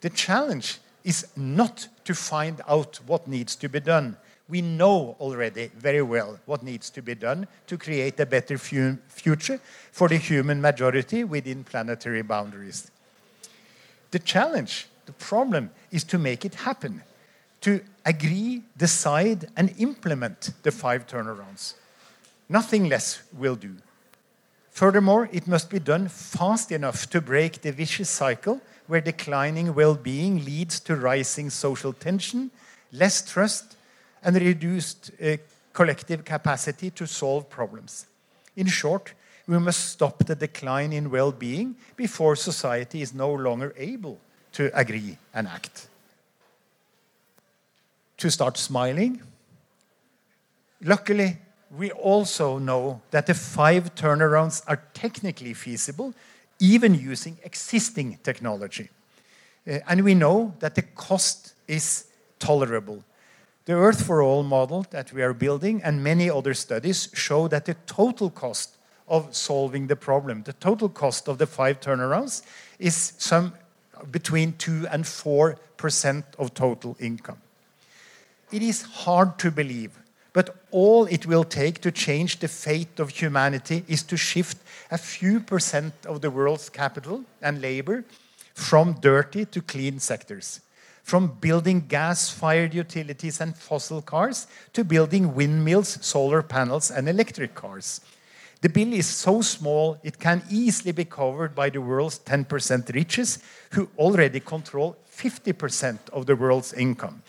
[0.01, 4.17] The challenge is not to find out what needs to be done.
[4.49, 8.99] We know already very well what needs to be done to create a better fu
[9.09, 9.61] future
[9.93, 12.91] for the human majority within planetary boundaries.
[14.11, 17.03] The challenge, the problem, is to make it happen,
[17.63, 21.75] to agree, decide, and implement the five turnarounds.
[22.49, 23.77] Nothing less will do.
[24.71, 29.95] Furthermore, it must be done fast enough to break the vicious cycle where declining well
[29.95, 32.51] being leads to rising social tension,
[32.93, 33.77] less trust,
[34.23, 35.37] and reduced uh,
[35.73, 38.07] collective capacity to solve problems.
[38.57, 39.15] In short,
[39.47, 44.19] we must stop the decline in well being before society is no longer able
[44.53, 45.89] to agree and act.
[48.19, 49.21] To start smiling,
[50.83, 51.39] luckily,
[51.77, 56.15] we also know that the five turnarounds are technically feasible
[56.65, 58.89] even using existing technology.
[59.67, 62.07] Uh, and we know that the cost is
[62.39, 63.05] tolerable.
[63.67, 67.65] The Earth for All model that we are building and many other studies show that
[67.65, 68.77] the total cost
[69.09, 72.43] of solving the problem, the total cost of the five turnarounds,
[72.79, 73.53] is some
[74.11, 77.39] between 2 and 4 percent of total income.
[78.51, 79.93] It is hard to believe
[80.35, 84.59] but all it will take to change the fate of humanity is to shift
[84.91, 88.05] a few percent of the world's capital and labor
[88.53, 90.61] from dirty to clean sectors.
[91.05, 97.55] From building gas fired utilities and fossil cars to building windmills, solar panels, and electric
[97.55, 98.01] cars.
[98.61, 103.43] The bill is so small it can easily be covered by the world's 10% richest,
[103.73, 107.23] who already control 50% of the world's income.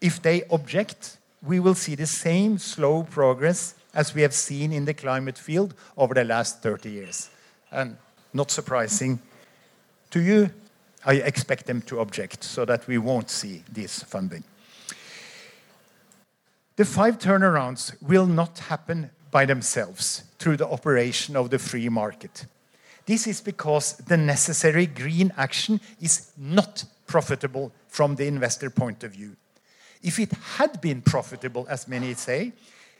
[0.00, 4.84] If they object, we will see the same slow progress as we have seen in
[4.84, 7.30] the climate field over the last 30 years.
[7.70, 7.96] And
[8.32, 9.20] not surprising
[10.10, 10.50] to you,
[11.04, 14.44] I expect them to object so that we won't see this funding.
[16.76, 22.46] The five turnarounds will not happen by themselves through the operation of the free market.
[23.06, 29.12] This is because the necessary green action is not profitable from the investor point of
[29.12, 29.36] view.
[30.02, 32.52] If it had been profitable, as many say,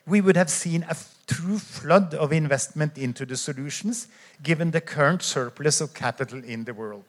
[0.06, 4.08] we would have seen a true flood of investment into the solutions,
[4.42, 7.04] given the current surplus of capital in the world.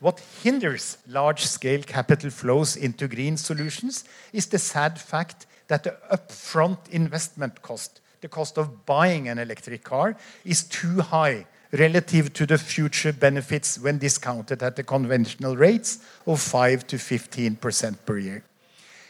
[0.00, 5.96] What hinders large scale capital flows into green solutions is the sad fact that the
[6.12, 12.46] upfront investment cost, the cost of buying an electric car, is too high relative to
[12.46, 18.44] the future benefits when discounted at the conventional rates of 5 to 15% per year.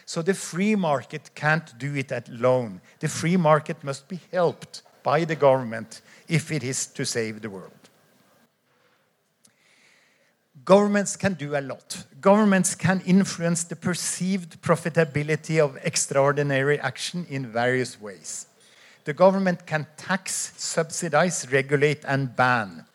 [0.09, 2.81] So the free market can't do it alone.
[2.99, 7.49] The free market must be helped by the government if it is to save the
[7.51, 7.89] world.
[10.65, 12.05] Governments can do a lot.
[12.19, 18.47] Governments can influence the perceived profitability of extraordinary action in various ways.
[19.03, 22.85] The government can tax, subsidize, regulate, and ban.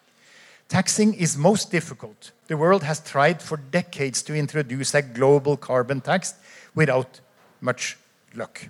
[0.68, 2.32] Taxing is most difficult.
[2.48, 6.34] The world has tried for decades to introduce a global carbon tax
[6.74, 7.20] without
[7.60, 7.96] much
[8.34, 8.68] luck.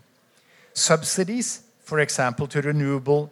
[0.73, 3.31] Subsidies, for example, to renewable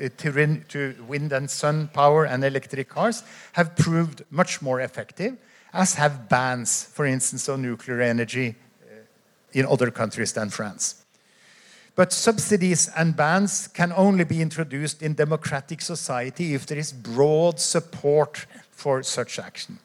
[0.00, 3.22] uh, to, wind and sun power and electric cars
[3.52, 5.36] have proved much more effective,
[5.72, 8.94] as have bans, for instance, on nuclear energy uh,
[9.52, 11.04] in other countries than France.
[11.96, 17.60] But subsidies and bans can only be introduced in democratic society if there is broad
[17.60, 19.78] support for such action.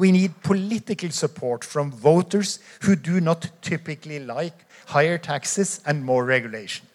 [0.00, 4.54] We need political support from voters who do not typically like
[4.86, 6.86] higher taxes and more regulation.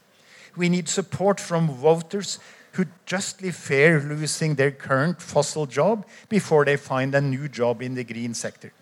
[0.57, 2.39] We need support from voters
[2.71, 7.93] who justly fear losing their current fossil job before they find a new job in
[7.93, 8.73] the green sector.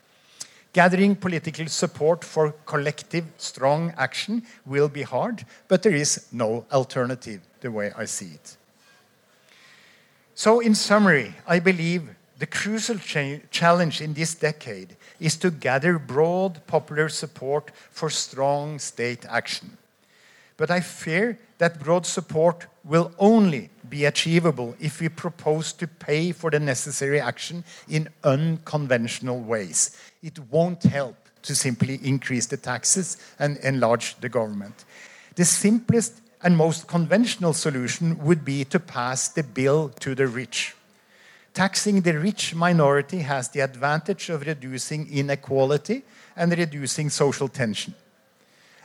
[0.72, 7.42] Gathering political support for collective, strong action will be hard, but there is no alternative,
[7.60, 8.56] the way I see it.
[10.34, 16.00] So, in summary, I believe the crucial cha- challenge in this decade is to gather
[16.00, 19.78] broad popular support for strong state action.
[20.58, 26.32] But I fear that broad support will only be achievable if we propose to pay
[26.32, 29.98] for the necessary action in unconventional ways.
[30.22, 34.86] It won't help to simply increase the taxes and enlarge the government.
[35.36, 40.76] The simplest and most conventional solution would be to pass the bill to the rich.
[41.54, 46.04] Taxing the rich minority has the advantage of reducing inequality
[46.36, 47.94] and reducing social tension.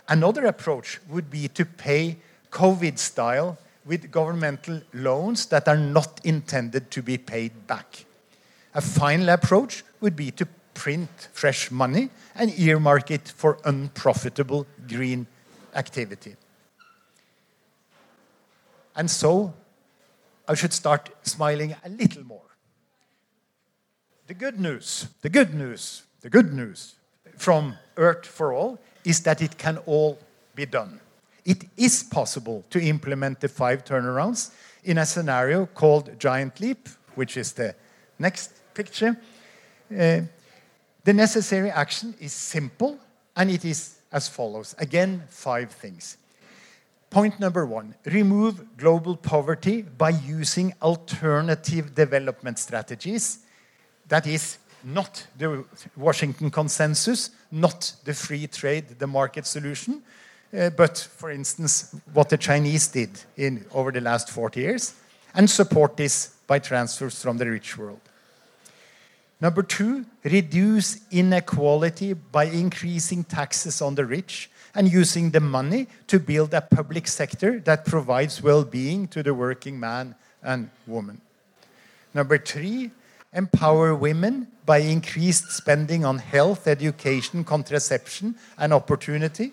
[0.06, 2.18] Another approach would be to pay
[2.50, 8.04] COVID style with governmental loans that are not intended to be paid back.
[8.74, 15.26] A final approach would be to print fresh money and earmark it for unprofitable green
[15.74, 16.36] activity.
[18.94, 19.54] And so
[20.46, 22.47] I should start smiling a little more.
[24.28, 26.96] The good news, the good news, the good news
[27.38, 30.18] from Earth for All is that it can all
[30.54, 31.00] be done.
[31.46, 34.50] It is possible to implement the five turnarounds
[34.84, 37.74] in a scenario called Giant Leap, which is the
[38.18, 39.18] next picture.
[39.90, 40.20] Uh,
[41.04, 42.98] the necessary action is simple
[43.34, 44.74] and it is as follows.
[44.78, 46.18] Again, five things.
[47.08, 53.38] Point number one remove global poverty by using alternative development strategies.
[54.08, 55.64] That is not the
[55.96, 60.02] Washington consensus, not the free trade, the market solution,
[60.56, 64.94] uh, but for instance, what the Chinese did in, over the last 40 years,
[65.34, 68.00] and support this by transfers from the rich world.
[69.40, 76.18] Number two, reduce inequality by increasing taxes on the rich and using the money to
[76.18, 81.20] build a public sector that provides well being to the working man and woman.
[82.14, 82.90] Number three,
[83.38, 89.52] empower women by increased spending on health, education, contraception, and opportunity.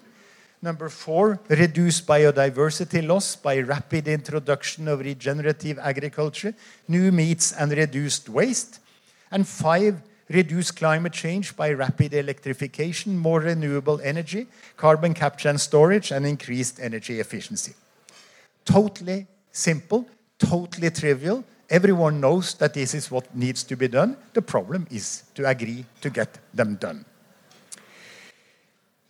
[0.61, 6.55] Number four, reduce biodiversity loss by rapid introduction of regenerative agriculture,
[6.87, 8.79] new meats, and reduced waste.
[9.31, 16.11] And five, reduce climate change by rapid electrification, more renewable energy, carbon capture and storage,
[16.11, 17.75] and increased energy efficiency.
[18.65, 20.07] Totally simple,
[20.39, 21.43] totally trivial.
[21.69, 24.17] Everyone knows that this is what needs to be done.
[24.33, 27.05] The problem is to agree to get them done.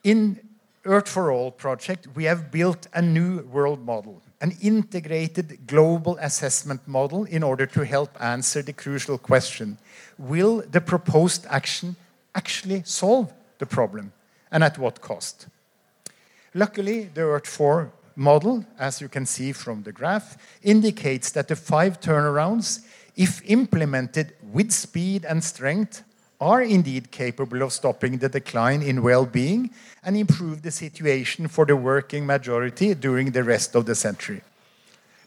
[0.03, 0.39] In
[0.85, 6.87] Earth for All project, we have built a new world model, an integrated global assessment
[6.87, 9.77] model in order to help answer the crucial question
[10.17, 11.95] Will the proposed action
[12.35, 14.13] actually solve the problem,
[14.51, 15.47] and at what cost?
[16.53, 21.55] Luckily, the Earth 4 model, as you can see from the graph, indicates that the
[21.55, 22.85] five turnarounds,
[23.15, 26.03] if implemented with speed and strength,
[26.39, 29.69] are indeed capable of stopping the decline in well being
[30.03, 34.41] and improve the situation for the working majority during the rest of the century.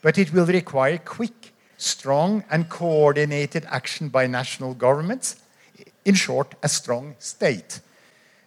[0.03, 5.37] But it will require quick, strong, and coordinated action by national governments,
[6.05, 7.81] in short, a strong state,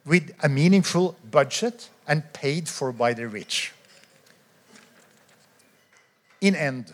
[0.05, 3.73] with a meaningful budget and paid for by the rich.
[6.41, 6.91] In end,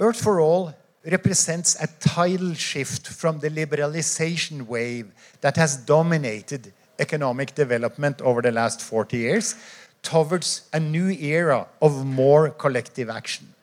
[0.00, 7.54] Earth for All represents a tidal shift from the liberalization wave that has dominated economic
[7.54, 9.54] development over the last 40 years
[10.02, 13.54] towards a new era of more collective action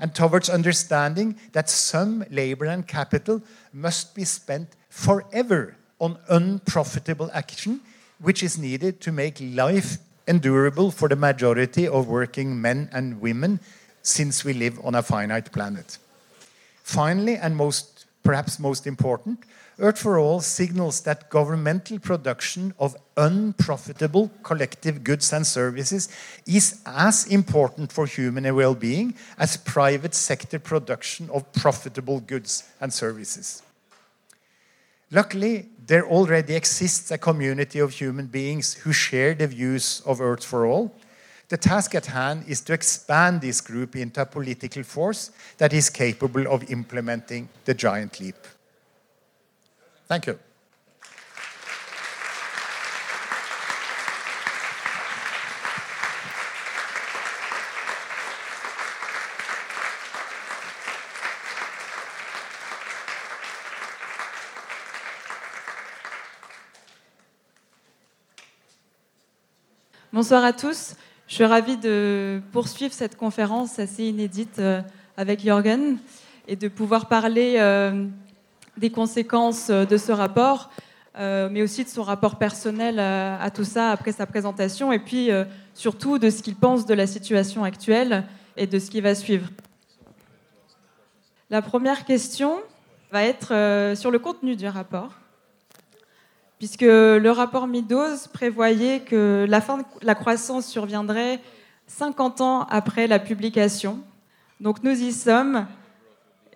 [0.00, 3.42] and towards understanding that some labor and capital
[3.72, 7.80] must be spent forever on unprofitable action
[8.18, 9.98] which is needed to make life
[10.30, 13.58] endurable for the majority of working men and women
[14.02, 15.98] since we live on a finite planet.
[16.84, 19.40] Finally, and most perhaps most important,
[19.80, 26.08] Earth for All signals that governmental production of unprofitable collective goods and services
[26.46, 32.92] is as important for human well being as private sector production of profitable goods and
[32.92, 33.62] services.
[35.10, 40.44] Luckily, there already exists a community of human beings who share the views of Earth
[40.44, 40.94] for All.
[41.48, 45.90] The task at hand is to expand this group into a political force that is
[45.90, 48.36] capable of implementing the giant leap.
[50.06, 50.38] Thank you.
[70.20, 70.96] Bonsoir à tous.
[71.28, 74.82] Je suis ravie de poursuivre cette conférence assez inédite euh,
[75.16, 75.96] avec Jorgen
[76.46, 78.04] et de pouvoir parler euh,
[78.76, 80.68] des conséquences euh, de ce rapport,
[81.18, 85.30] mais aussi de son rapport personnel à tout ça après sa présentation, et puis
[85.72, 88.26] surtout de ce qu'il pense de la situation actuelle
[88.58, 89.48] et de ce qui va suivre.
[91.48, 92.58] La première question
[93.10, 95.19] va être sur le contenu du rapport
[96.60, 101.40] puisque le rapport Midos prévoyait que la fin de la croissance surviendrait
[101.86, 104.00] 50 ans après la publication.
[104.60, 105.66] Donc nous y sommes.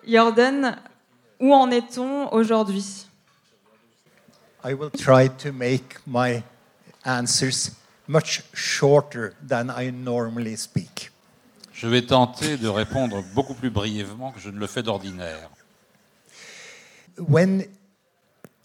[0.06, 0.76] Jordan,
[1.40, 3.06] où en est-on aujourd'hui?
[4.62, 6.42] I will try to make my
[7.06, 7.72] answers
[8.06, 11.12] much shorter than I normally speak.
[11.72, 15.48] Je vais tenter de répondre beaucoup plus brièvement que je ne le fais d'ordinaire.
[17.16, 17.64] When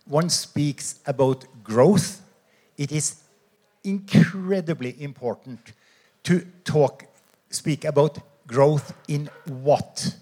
[0.09, 2.21] one speaks about growth,
[2.77, 3.21] it is
[3.83, 5.59] incredibly important
[6.23, 7.05] to talk,
[7.49, 10.15] speak about growth in what?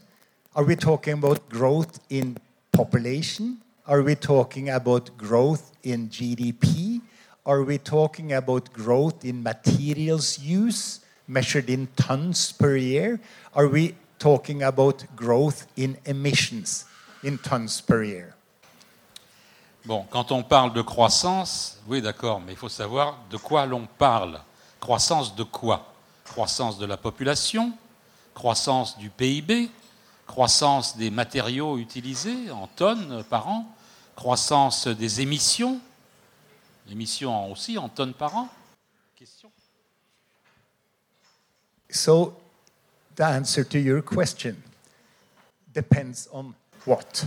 [0.55, 2.37] Are we talking about growth in
[2.73, 3.61] population?
[3.87, 7.01] Are we talking about growth in GDP?
[7.45, 13.21] Are we talking about growth in materials use measured in tons per year?
[13.53, 16.83] Are we talking about growth in emissions
[17.23, 18.36] in tons per year?
[19.87, 23.87] Bon, quand on parle de croissance, oui d'accord, mais il faut savoir de quoi l'on
[23.87, 24.41] parle.
[24.81, 25.93] Croissance de quoi?
[26.25, 27.71] Croissance de la population,
[28.33, 29.71] croissance du PIB,
[30.25, 33.65] croissance des matériaux utilisés en tonnes par an,
[34.17, 35.79] croissance des émissions,
[36.91, 38.49] émissions aussi en tonnes par an.
[39.15, 39.49] Question
[41.89, 42.33] So,
[43.15, 44.57] the answer to your question
[45.73, 46.53] depends on
[46.85, 47.25] what?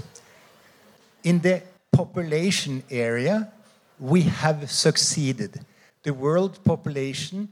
[1.25, 3.53] In the population area,
[3.99, 5.61] we have succeeded.
[6.03, 7.49] The world population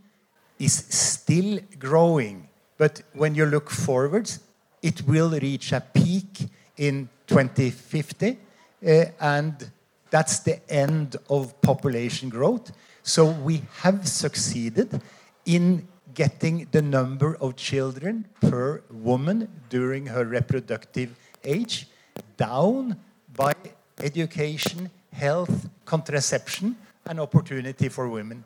[0.59, 4.41] is still growing, but when you look forwards,
[4.83, 8.39] it will reach a peak in 2050,
[8.87, 9.71] uh, and
[10.11, 12.73] that's the end of population growth.
[13.03, 15.01] So we have succeeded
[15.45, 21.15] in getting the number of children per woman during her reproductive
[21.45, 21.89] age
[22.37, 22.97] down
[23.35, 23.55] by
[24.01, 25.51] education, health,
[25.85, 26.75] contraception,
[27.09, 28.43] and opportunity for women.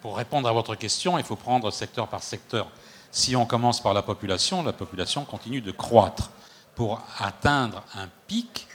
[0.00, 2.70] Pour répondre à votre question, il faut prendre secteur par secteur.
[3.10, 6.30] Si on commence par la population, la population continue de croître
[6.74, 8.66] pour atteindre un pic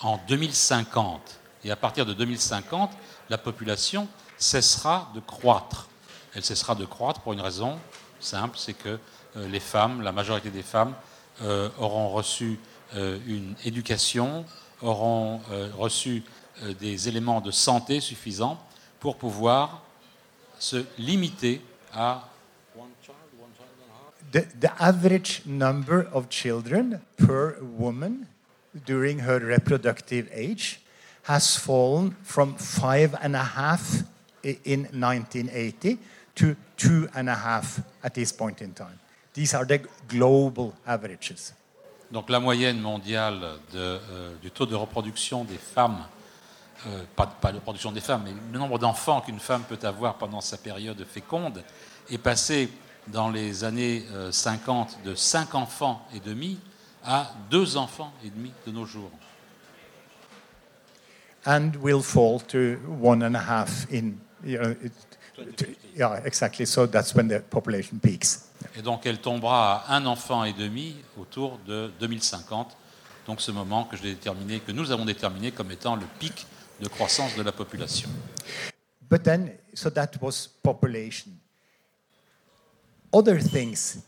[0.00, 1.40] en 2050.
[1.64, 2.90] Et à partir de 2050,
[3.28, 4.06] la population
[4.38, 5.88] cessera de croître.
[6.34, 7.78] Elle cessera de croître pour une raison
[8.20, 8.98] simple, c'est que
[9.36, 10.94] euh, les femmes, la majorité des femmes,
[11.42, 12.58] euh, auront reçu
[12.94, 14.44] une éducation,
[14.82, 16.22] auront euh, reçu
[16.62, 18.58] euh, des éléments de santé suffisants
[18.98, 19.82] pour pouvoir
[20.58, 21.60] se limiter
[21.92, 22.26] à
[24.32, 28.26] The, the average number of children per woman
[28.86, 30.80] during her reproductive age
[31.24, 34.04] has fallen from five and a half
[34.44, 35.98] in 1980
[36.36, 39.00] to two and a half at this point in time.
[39.34, 41.52] These are the global averages.
[42.10, 43.40] Donc la moyenne mondiale
[43.72, 46.04] de, euh, du taux de reproduction des femmes,
[46.86, 50.14] euh, pas, pas de reproduction des femmes, mais le nombre d'enfants qu'une femme peut avoir
[50.14, 51.62] pendant sa période féconde,
[52.10, 52.68] est passé
[53.06, 56.58] dans les années euh, 50 de 5 enfants et demi
[57.04, 59.10] à 2 enfants et demi de nos jours.
[61.46, 64.12] and will fall to one and a half in,
[64.44, 64.92] you know, it,
[65.56, 66.66] to- yeah, exactly.
[66.66, 68.49] So that's when the population peaks.
[68.76, 72.76] Et donc elle tombera à un enfant et demi autour de 2050,
[73.26, 76.46] donc ce moment que, déterminé, que nous avons déterminé comme étant le pic
[76.80, 78.08] de croissance de la population.
[79.08, 81.32] But then, so that was population.
[83.12, 83.98] Other things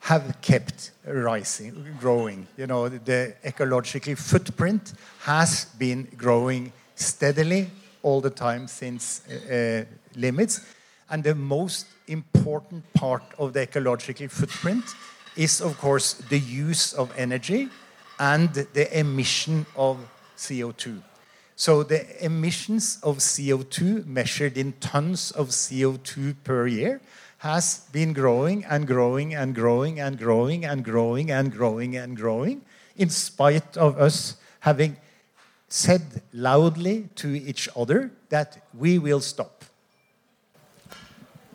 [0.00, 2.46] have kept rising, growing.
[2.56, 7.68] You know, the ecological footprint has been growing steadily
[8.02, 9.84] all the time since uh,
[10.14, 10.60] limits.
[11.10, 14.84] And the most important part of the ecological footprint
[15.36, 17.68] is, of course, the use of energy
[18.18, 19.98] and the emission of
[20.36, 21.02] CO2.
[21.56, 27.00] So the emissions of CO2 measured in tons of CO2 per year
[27.38, 32.62] has been growing and growing and growing and growing and growing and growing and growing
[32.96, 34.96] in spite of us having
[35.68, 39.64] said loudly to each other that we will stop.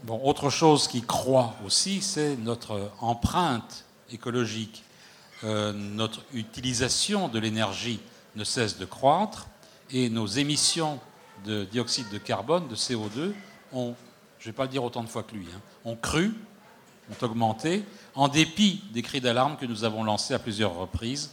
[0.07, 4.83] Autre chose qui croît aussi, c'est notre empreinte écologique.
[5.43, 7.99] Euh, notre utilisation de l'énergie
[8.35, 9.47] ne cesse de croître
[9.91, 10.99] et nos émissions
[11.43, 13.33] de dioxyde de carbone, de CO2,
[13.73, 13.95] ont,
[14.39, 16.33] je ne vais pas le dire autant de fois que lui, hein, ont cru,
[17.11, 17.83] ont augmenté,
[18.13, 21.31] en dépit des cris d'alarme que nous avons lancés à plusieurs reprises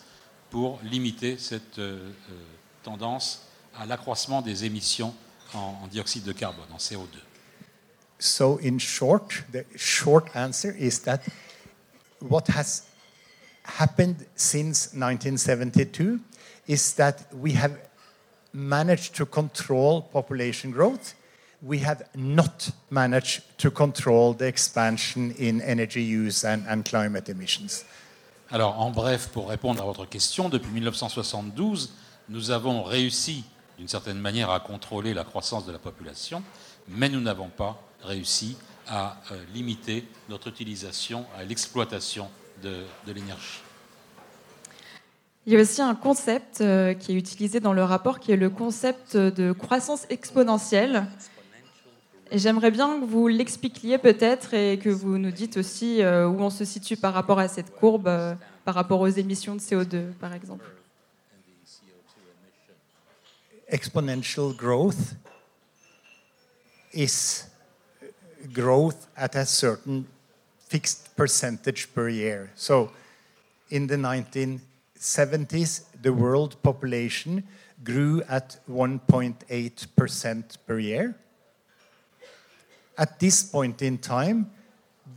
[0.51, 2.35] pour limiter cette euh, euh,
[2.83, 3.43] tendance
[3.79, 5.15] à l'accroissement des émissions
[5.55, 7.32] en, en dioxyde de carbone, en CO2.
[8.23, 11.27] So, in short, the short answer is that
[12.21, 12.83] what has
[13.65, 16.21] happened since 1972
[16.69, 17.77] is that we have
[18.53, 21.15] managed to control population growth.
[21.63, 27.85] We have not managed to control the expansion in energy use and, and climate emissions.
[28.53, 31.93] Alors, en bref, pour répondre à votre question, depuis 1972,
[32.29, 33.43] nous avons réussi,
[33.79, 36.45] d'une certaine manière, à contrôler la croissance de la population,
[36.87, 38.57] mais nous n'avons pas réussi
[38.89, 42.29] à euh, limiter notre utilisation, à l'exploitation
[42.63, 43.63] de, de l'énergie.
[45.45, 48.37] Il y a aussi un concept euh, qui est utilisé dans le rapport qui est
[48.37, 51.07] le concept de croissance exponentielle.
[52.31, 56.41] Et j'aimerais bien que vous l'expliquiez peut-être et que vous nous dites aussi euh, où
[56.41, 58.35] on se situe par rapport à cette courbe, euh,
[58.65, 60.65] par rapport aux émissions de CO2, par exemple.
[63.67, 65.17] Exponential growth
[66.95, 67.47] is
[68.53, 70.07] growth at a certain
[70.59, 72.51] fixed percentage per year.
[72.55, 72.93] So,
[73.71, 77.45] in the 1970s, the world population
[77.85, 81.17] grew at 1.8% per year.
[82.97, 84.53] At this point in time,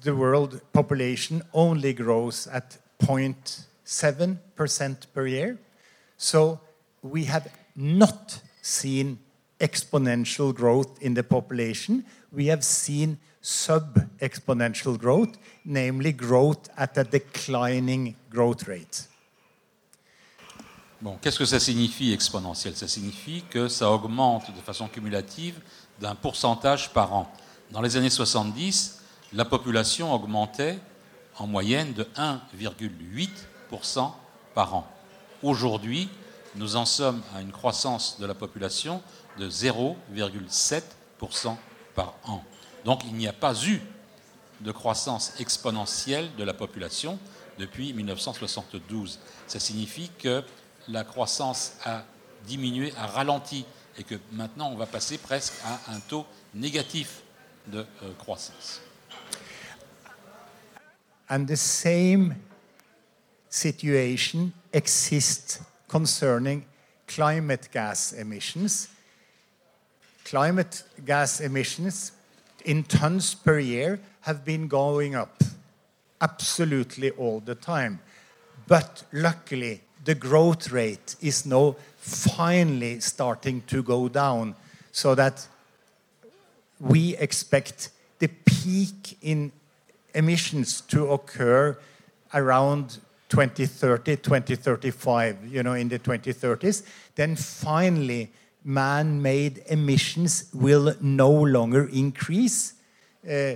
[0.02, 5.60] the world population only grows at 0.7% per year.
[6.18, 6.60] So,
[7.02, 9.20] we have not seen
[9.60, 12.06] exponential growth in the population.
[12.36, 19.08] We have seen sub-exponential growth, namely growth at a declining growth rate.
[21.02, 22.76] Bon, qu'est-ce que ça signifie exponentiel?
[22.76, 25.60] Ça signifie que ça augmente de façon cumulative
[26.02, 27.32] d'un pourcentage par an.
[27.72, 30.80] Dans les années 70, la population augmentait
[31.38, 34.12] en moyenne de 1,8%
[34.54, 34.88] par an.
[35.42, 36.10] Aujourd'hui,
[36.56, 39.02] nous en sommes à une croissance de la population
[39.38, 41.56] de 0,7%
[42.84, 43.82] Donc il n'y a pas eu
[44.62, 47.20] de croissance exponentielle de la population
[47.58, 49.20] depuis 1972.
[49.48, 50.44] Ça signifie que
[50.88, 52.04] la croissance a
[52.46, 53.66] diminué, a ralenti,
[53.98, 57.22] et que maintenant on va passer presque à un taux négatif
[57.68, 58.82] de euh, croissance.
[61.30, 62.36] And the same
[63.50, 66.64] situation exists concerning
[67.08, 68.90] climate gas emissions.
[70.26, 72.12] Climate gas emissions
[72.66, 75.44] in tons per year have been going up
[76.20, 78.00] absolutely all the time.
[78.68, 84.56] But luckily, the growth rate is now finally starting to go down
[84.92, 85.48] so that
[86.80, 89.52] we expect the peak in
[90.16, 91.78] emissions to occur
[92.34, 92.98] around
[93.30, 96.84] 2030, 2035, you know, in the 2030s.
[97.16, 98.32] Then finally,
[98.66, 102.74] man-made emissions will no longer increase.
[103.24, 103.56] Uh,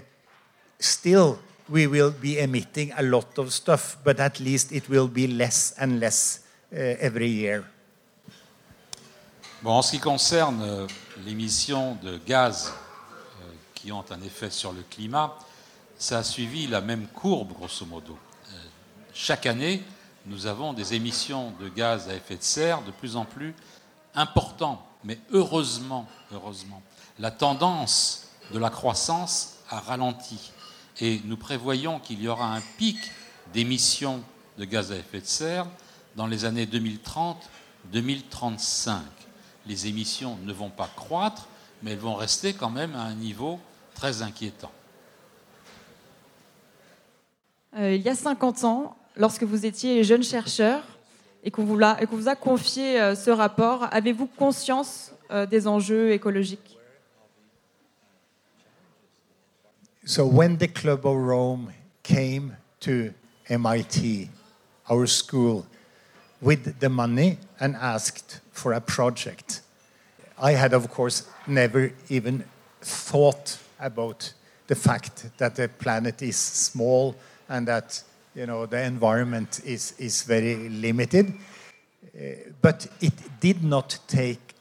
[0.79, 5.27] still, we will be emitting a lot of stuff, but at least it will be
[5.27, 6.41] less and less
[6.71, 7.63] uh, every year.
[9.61, 10.87] Bon, en ce qui concerne euh,
[11.25, 12.71] l'émission de gaz
[13.41, 13.45] euh,
[13.75, 15.37] qui ont un effet sur le climat,
[15.97, 18.17] ça a suivi la même courbe, grosso modo.
[18.47, 18.55] Euh,
[19.13, 19.83] chaque année,
[20.25, 23.53] nous avons des émissions de gaz à effet de serre de plus en plus
[24.15, 24.79] importantes.
[25.03, 26.81] Mais heureusement, heureusement,
[27.19, 30.51] la tendance de la croissance a ralenti.
[30.99, 32.97] Et nous prévoyons qu'il y aura un pic
[33.53, 34.21] d'émissions
[34.57, 35.67] de gaz à effet de serre
[36.15, 38.99] dans les années 2030-2035.
[39.65, 41.47] Les émissions ne vont pas croître,
[41.81, 43.59] mais elles vont rester quand même à un niveau
[43.95, 44.71] très inquiétant.
[47.77, 50.83] euh, il y a 50 ans, lorsque vous étiez jeune chercheur
[51.43, 56.11] et qu'on vous, qu'on vous a confié euh, ce rapport, avez-vous conscience euh, des enjeux
[56.11, 56.77] écologiques?
[60.05, 61.71] So when the Club of Rome
[62.01, 63.13] came to
[63.47, 64.29] MIT,
[64.89, 65.65] our school,
[66.41, 69.61] with the money and asked for a project,
[70.41, 72.45] I had, of course, never even
[72.81, 74.33] thought about
[74.67, 77.15] the fact that the planet is small
[77.47, 78.01] and that
[78.35, 81.33] you know the environment is, is very limited.
[82.15, 84.55] Uh, but it did not take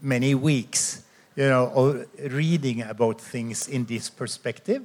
[0.00, 1.02] many weeks,
[1.36, 4.82] you know, reading about things in this perspective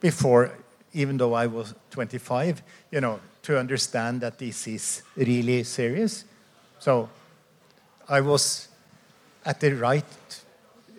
[0.00, 0.52] before,
[0.92, 6.24] even though I was 25, you know, to understand that this is really serious.
[6.78, 7.08] So
[8.08, 8.68] I was
[9.44, 10.04] at the right,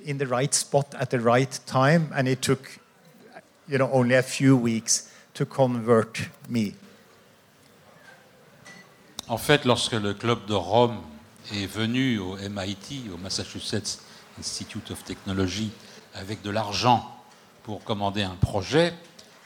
[0.05, 2.79] in the right spot at the right time, and it took,
[3.67, 5.08] you know, only a few weeks
[5.39, 6.73] to convert me.
[9.29, 10.97] En fait, lorsque le club de Rome
[11.53, 14.01] est venu au MIT, au Massachusetts
[14.37, 15.71] Institute of Technology,
[16.13, 17.09] avec de l'argent
[17.63, 18.93] pour commander un projet,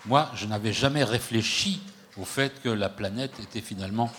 [0.08, 1.80] moi, je n'avais jamais réfléchi
[2.18, 4.12] au fait que la planète était finalement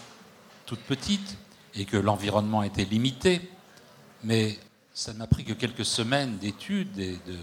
[0.67, 1.37] toute petite
[1.75, 3.51] et que l'environnement était limité.
[4.23, 4.61] Mais
[4.93, 7.37] ça ne m'a pris que quelques semaines d'études et de,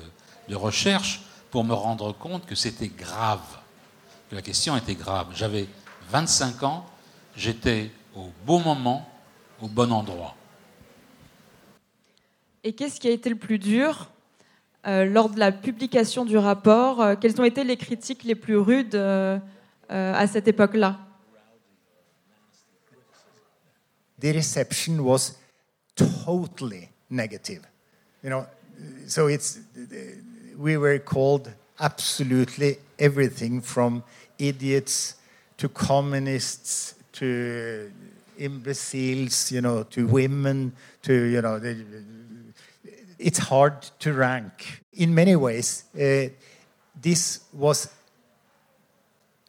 [0.47, 3.61] de recherche pour me rendre compte que c'était grave,
[4.32, 5.27] la question était grave.
[5.36, 5.67] J'avais
[6.09, 6.86] 25 ans,
[7.36, 9.07] j'étais au bon moment,
[9.61, 10.36] au bon endroit.
[12.63, 14.09] Et qu'est-ce qui a été le plus dur
[14.88, 18.57] euh, lors de la publication du rapport euh, Quelles ont été les critiques les plus
[18.57, 19.38] rudes euh,
[19.91, 20.99] euh, à cette époque-là?
[24.19, 25.34] The reception was
[25.95, 27.61] totally negative.
[28.23, 28.45] You know,
[29.07, 29.59] so it's
[30.55, 34.03] we were called absolutely everything from
[34.49, 35.15] idiots
[35.57, 37.91] to communists to
[38.37, 40.73] imbeciles, you know, to women,
[41.03, 41.85] to you know, the,
[43.19, 44.81] it's hard to rank.
[44.93, 46.29] In many ways, uh,
[46.99, 47.89] this was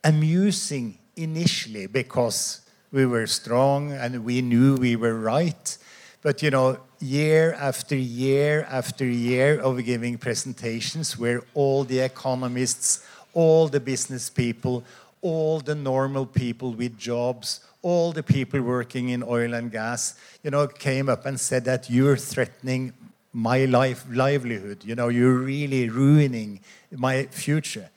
[0.04, 5.78] amusing initially because we were strong and we knew we were right.
[6.20, 13.04] But you know, year after year after year of giving presentations where all the economists,
[13.34, 14.84] all the business people,
[15.20, 20.50] all the normal people with jobs, all the people working in oil and gas, you
[20.50, 22.92] know, came up and said that you're threatening
[23.32, 24.84] my life livelihood.
[24.84, 26.60] You know, you're really ruining
[26.90, 27.88] my future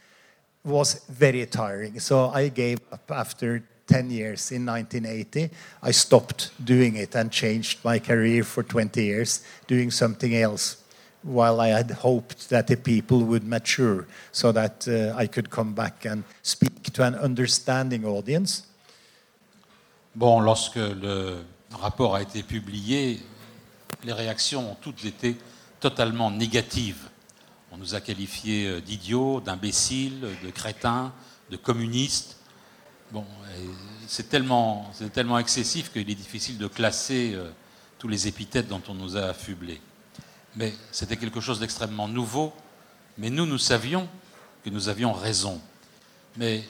[0.63, 1.99] was very tiring.
[1.99, 5.51] So I gave up after 10 years in 1980.
[5.83, 10.77] I stopped doing it and changed my career for 20 years doing something else
[11.25, 15.73] while I had hoped that the people would mature so that uh, I could come
[15.73, 18.67] back and speak to an understanding audience.
[20.15, 23.19] Bon, lorsque le rapport a été publié,
[24.03, 25.35] les réactions ont toutes été
[25.79, 27.09] totalement négatives.
[27.71, 31.11] On nous a qualifiés euh, d'idiots, d'imbéciles, de crétins,
[31.49, 32.37] de communistes.
[33.11, 33.25] Bon,
[34.07, 37.49] c'est tellement, tellement excessif qu'il est difficile de classer euh,
[37.97, 39.81] tous les épithètes dont on nous a affublés.
[40.55, 42.53] Mais c'était quelque chose d'extrêmement nouveau.
[43.17, 44.07] Mais nous, nous savions
[44.63, 45.61] que nous avions raison.
[46.37, 46.63] Mais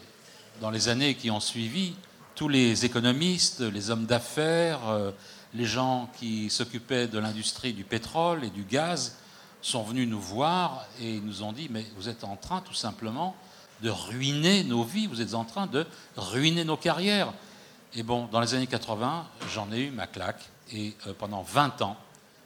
[0.62, 1.96] dans les années qui ont suivi,
[2.36, 5.12] tous les économistes, les hommes d'affaires, euh,
[5.54, 9.18] les gens qui s'occupaient de l'industrie du pétrole et du gaz
[9.62, 13.36] sont venus nous voir et nous ont dit, mais vous êtes en train tout simplement
[13.82, 15.86] de ruiner nos vies, vous êtes en train de
[16.18, 17.34] ruiner nos carrières.
[17.94, 21.82] Et bon, dans les années 80, j'en ai eu ma claque et euh, pendant 20
[21.82, 21.98] ans,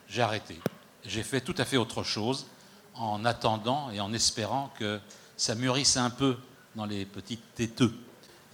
[0.07, 0.59] j'ai arrêté.
[1.05, 2.47] J'ai fait tout à fait autre chose
[2.95, 4.99] en attendant et en espérant que
[5.37, 6.35] ça mûrisse un peu
[6.75, 7.93] dans les petites têteux.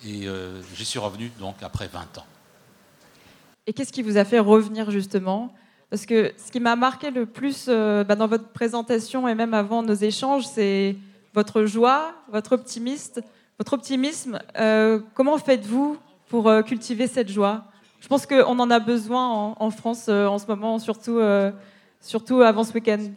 [0.06, 2.26] Et euh, j'y suis revenu donc après 20 ans.
[3.66, 5.54] Et qu'est-ce qui vous a fait revenir justement?
[5.90, 9.54] Parce que ce qui m'a marqué le plus euh, bah, dans votre présentation et même
[9.54, 10.96] avant nos échanges, c'est
[11.34, 13.22] votre joie, votre optimisme.
[13.58, 14.40] Votre optimisme.
[14.58, 15.98] Euh, comment faites-vous
[16.30, 17.64] pour cultiver cette joie?
[18.02, 21.20] Je pense qu'on en a besoin en, France en ce moment, surtout,
[22.06, 23.16] surtout avant ce week-end.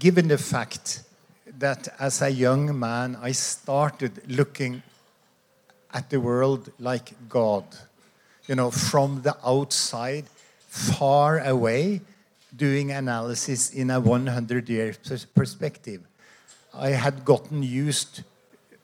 [0.00, 1.02] given the fact
[1.58, 4.82] that as a young man I started looking
[5.92, 7.64] at the world like God,
[8.48, 10.24] you know, from the outside,
[10.68, 12.00] far away,
[12.56, 14.94] doing analysis in a 100 year
[15.34, 16.00] perspective.
[16.72, 18.22] I had gotten used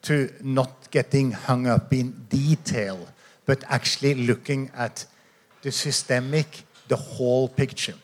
[0.03, 3.09] to not getting hung up in detail,
[3.47, 5.07] but actually looking at
[5.67, 7.97] the systemic, the whole picture.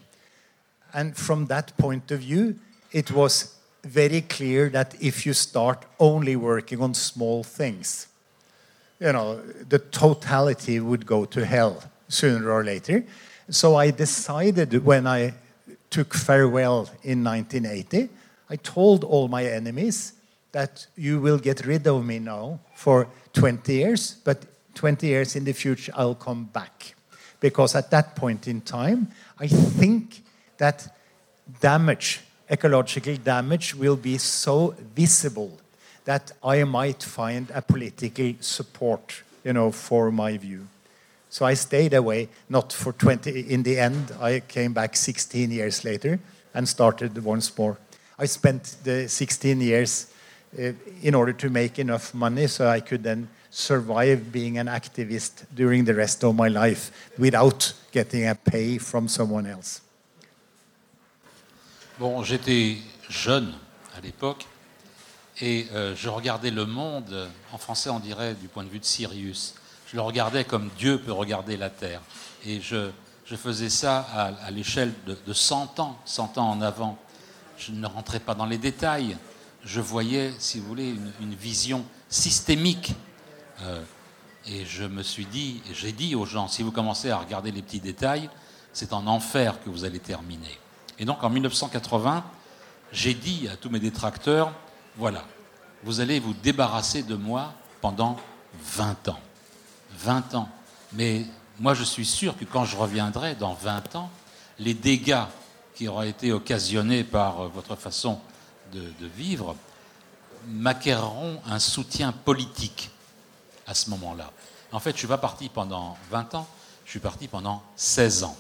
[0.93, 2.59] And from that point of view,
[2.91, 3.55] it was
[3.85, 8.09] very clear that if you start only working on small things,
[8.99, 13.05] you know, the totality would go to hell sooner or later.
[13.49, 15.35] So I decided when I
[15.89, 18.09] took farewell in 1980,
[18.51, 20.15] I told all my enemies
[20.51, 25.45] that you will get rid of me now for 20 years, but 20 years in
[25.45, 26.95] the future I'll come back.
[27.43, 30.22] Because at that point in time, I think
[30.59, 30.97] that
[31.61, 35.59] damage, ecological damage, will be so visible
[36.05, 40.68] that I might find a political support, you know, for my view.
[41.30, 43.51] So I stayed away, not for 20.
[43.51, 46.20] In the end, I came back 16 years later
[46.55, 47.76] and started once more.
[48.20, 50.12] I spent the 16 years
[50.57, 50.72] uh,
[51.03, 55.84] in order to make enough money so I could then survive being an activist during
[55.84, 59.82] the rest of my life without getting a pay from someone else.
[61.98, 62.78] Bon, j'étais
[63.11, 63.53] jeune
[63.94, 64.46] à l'époque
[65.40, 68.84] et euh, je regardais le monde, en français on dirait du point de vue de
[68.84, 69.55] Sirius,
[69.86, 72.00] je le regardais comme Dieu peut regarder la Terre.
[72.46, 72.90] Et je,
[73.26, 76.98] je faisais ça à, à l'échelle de, de 100 ans, 100 ans en avant.
[77.59, 79.18] Je ne rentrais pas dans les détails.
[79.62, 82.94] Je voyais, si vous voulez, une, une vision systémique.
[83.65, 83.83] Euh,
[84.47, 87.63] et je me suis dit, j'ai dit aux gens, si vous commencez à regarder les
[87.63, 88.29] petits détails,
[88.73, 90.59] c'est en enfer que vous allez terminer.
[90.99, 92.25] Et donc en 1980,
[92.93, 94.53] j'ai dit à tous mes détracteurs,
[94.97, 95.25] voilà,
[95.85, 98.17] vous allez vous débarrasser de moi pendant
[98.77, 99.21] 20 ans.
[99.99, 100.49] 20 ans.
[100.93, 101.25] Mais
[101.61, 104.11] moi, je suis sûr que quand je reviendrai dans 20 ans,
[104.59, 105.25] les dégâts
[105.75, 108.21] qui auraient été occasionnés par votre façon
[108.73, 109.57] de, de vivre
[110.49, 112.91] m'acquerront un soutien politique
[113.67, 114.31] à ce moment-là.
[114.73, 116.47] En fait, je ne suis pas parti pendant 20 ans,
[116.85, 118.37] je suis parti pendant 16 ans.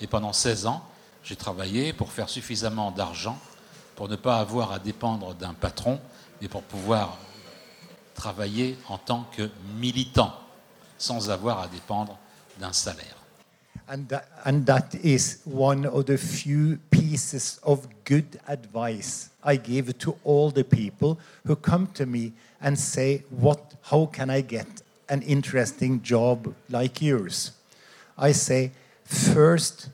[0.00, 0.82] Et pendant 16 ans,
[1.22, 3.38] j'ai travaillé pour faire suffisamment d'argent
[3.96, 6.00] pour ne pas avoir à dépendre d'un patron,
[6.40, 7.16] mais pour pouvoir
[8.14, 10.32] travailler en tant que militant,
[10.98, 12.18] sans avoir à dépendre
[12.58, 13.16] d'un salaire.
[13.88, 19.98] And that, and that is one of the few pieces of good advice I give
[19.98, 22.32] to all the people who come to me
[22.62, 24.66] and say, what, How can I get
[25.08, 27.52] an interesting job like yours?
[28.16, 28.72] I say,
[29.04, 29.90] first,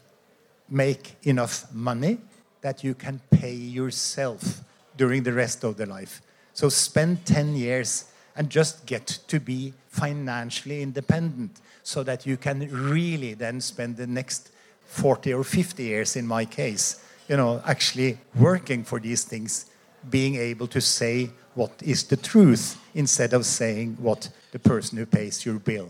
[0.69, 2.19] make enough money
[2.61, 4.61] that you can pay yourself
[4.97, 6.23] during the rest of the life.
[6.53, 8.05] So spend 10 years
[8.37, 11.61] and just get to be financially independent
[11.91, 14.51] so that you can really then spend the next
[14.87, 19.67] 40 or 50 years in my case you know actually working for these things
[20.09, 25.07] being able to say what is the truth instead of saying what the person who
[25.07, 25.89] pays your bill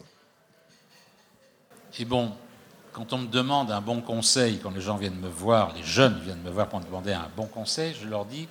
[1.99, 2.33] Et bon,
[2.93, 6.21] quand on me demande un bon conseil, quand les gens viennent me voir, les jeunes
[6.21, 8.49] viennent me voir pour me demander un bon conseil, je leur dis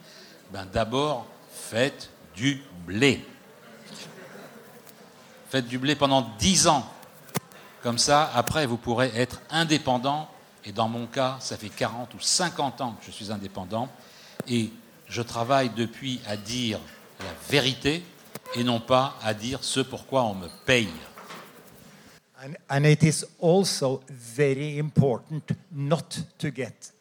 [0.52, 3.24] ben d'abord, faites du blé.
[5.50, 6.86] Faites du blé pendant 10 ans.
[7.82, 10.30] Comme ça, après, vous pourrez être indépendant.
[10.66, 13.88] Et dans mon cas, ça fait 40 ou 50 ans que je suis indépendant.
[14.48, 14.72] Et
[15.08, 16.80] je travaille depuis à dire
[17.20, 18.04] la vérité
[18.56, 20.90] et non pas à dire ce pourquoi on me paye.
[22.42, 26.92] And, and it is also very important not to get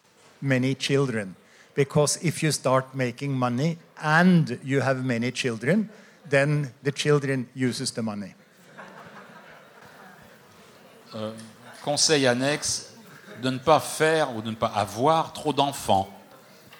[0.40, 1.34] many children.
[1.74, 5.88] Because if you start making money and you have many children,
[6.28, 8.34] then the children uses the money.
[11.14, 11.32] Euh,
[11.84, 12.94] conseil annexe,
[13.42, 16.08] de ne pas faire ou de ne pas avoir trop d'enfants.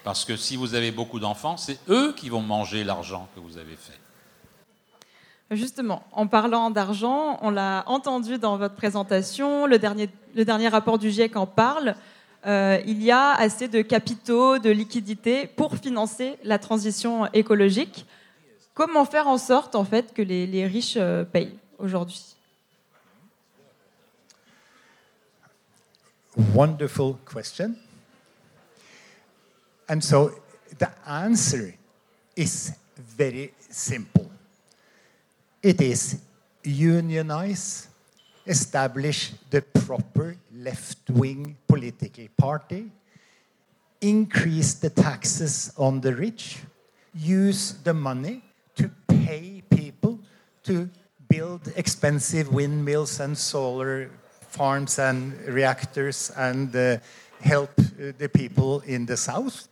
[0.03, 3.57] Parce que si vous avez beaucoup d'enfants, c'est eux qui vont manger l'argent que vous
[3.57, 3.97] avez fait.
[5.51, 10.99] Justement, en parlant d'argent, on l'a entendu dans votre présentation, le dernier, le dernier rapport
[10.99, 11.95] du GIEC en parle.
[12.45, 18.05] Euh, il y a assez de capitaux, de liquidités pour financer la transition écologique.
[18.75, 22.35] Comment faire en sorte en fait que les, riches euh, payent aujourd'hui?
[26.39, 27.77] Wonderful question.
[29.89, 30.39] And so
[30.77, 31.75] the answer
[32.33, 34.31] is very simple.
[35.61, 36.21] It is
[36.63, 37.89] unionize,
[38.47, 42.89] establish the proper left wing political party,
[43.99, 46.59] increase the taxes on the rich,
[47.13, 48.43] use the money
[48.77, 50.19] to pay people
[50.63, 50.89] to
[51.27, 54.09] build expensive windmills and solar
[54.59, 56.97] farms and reactors and uh,
[57.39, 59.69] help uh, the people in the south.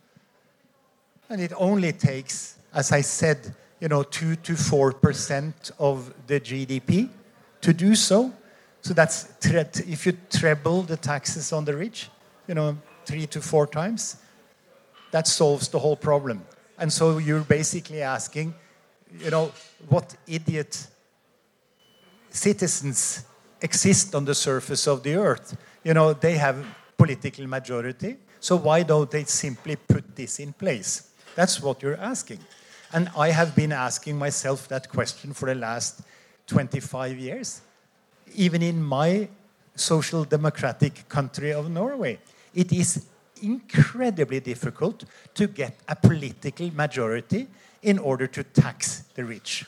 [1.28, 6.40] And it only takes, as I said, you know, two to four percent of the
[6.40, 7.10] GDP
[7.60, 8.32] to do so.
[8.80, 9.28] So that's
[9.86, 12.08] if you treble the taxes on the rich,
[12.46, 14.16] you know, three to four times,
[15.10, 16.40] that solves the whole problem.
[16.78, 18.54] And so you're basically asking,
[19.20, 19.52] you know,
[19.90, 20.86] what idiot
[22.30, 23.24] citizens
[23.60, 25.56] exist on the surface of the earth?
[25.84, 26.64] You know, they have
[26.96, 31.10] political majority, so why don't they simply put this in place?
[31.34, 32.40] That's what you're asking.
[32.92, 36.00] And I have been asking myself that question for the last
[36.46, 37.60] 25 years.
[38.34, 39.28] Even in my
[39.74, 42.18] social democratic country of Norway,
[42.54, 43.06] it is
[43.42, 45.04] incredibly difficult
[45.34, 47.46] to get a political majority
[47.82, 49.64] in order to tax the rich.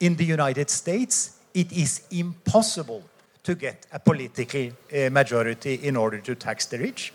[0.00, 3.02] In the United States, it is impossible
[3.42, 7.12] to get a political uh, majority in order to tax the rich.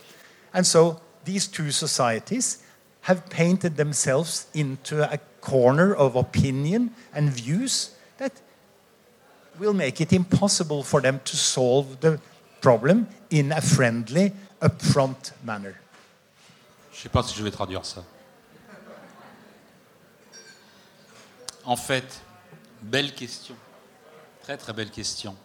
[0.52, 2.62] And so these two societies
[3.02, 8.32] have painted themselves into a corner of opinion and views that
[9.58, 12.20] will make it impossible for them to solve the
[12.60, 15.76] problem in a friendly, upfront manner.
[16.92, 18.02] Je ne sais pas si je vais traduire ça.
[21.64, 22.20] En fait,
[22.82, 23.54] belle question.
[24.42, 25.36] Très très belle question.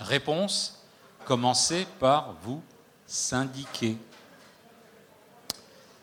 [0.00, 0.82] Réponse,
[1.24, 2.62] commencez par vous
[3.06, 3.96] syndiquer.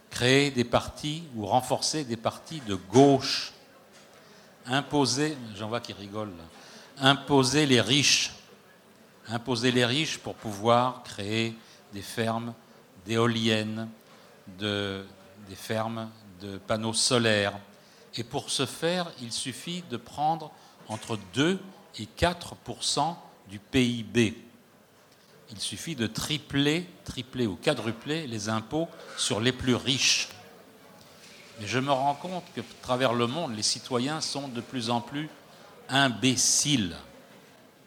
[0.10, 3.54] Créer des partis ou renforcer des partis de gauche.
[4.66, 6.34] Imposer, j'en vois qui rigole,
[7.00, 8.34] imposer les riches.
[9.30, 11.56] Imposer les riches pour pouvoir créer
[11.94, 12.54] des fermes
[13.06, 13.90] d'éoliennes,
[14.60, 15.06] de,
[15.50, 16.10] des fermes
[16.42, 17.58] de panneaux solaires.
[18.16, 20.52] Et pour ce faire, il suffit de prendre
[20.88, 21.60] entre 2
[22.00, 22.56] et 4
[23.50, 24.36] du PIB.
[25.50, 30.30] Il suffit de tripler, tripler ou quadrupler les impôts sur les plus riches.
[31.60, 34.90] Mais je me rends compte que, à travers le monde, les citoyens sont de plus
[34.90, 35.30] en plus
[35.90, 36.96] imbéciles.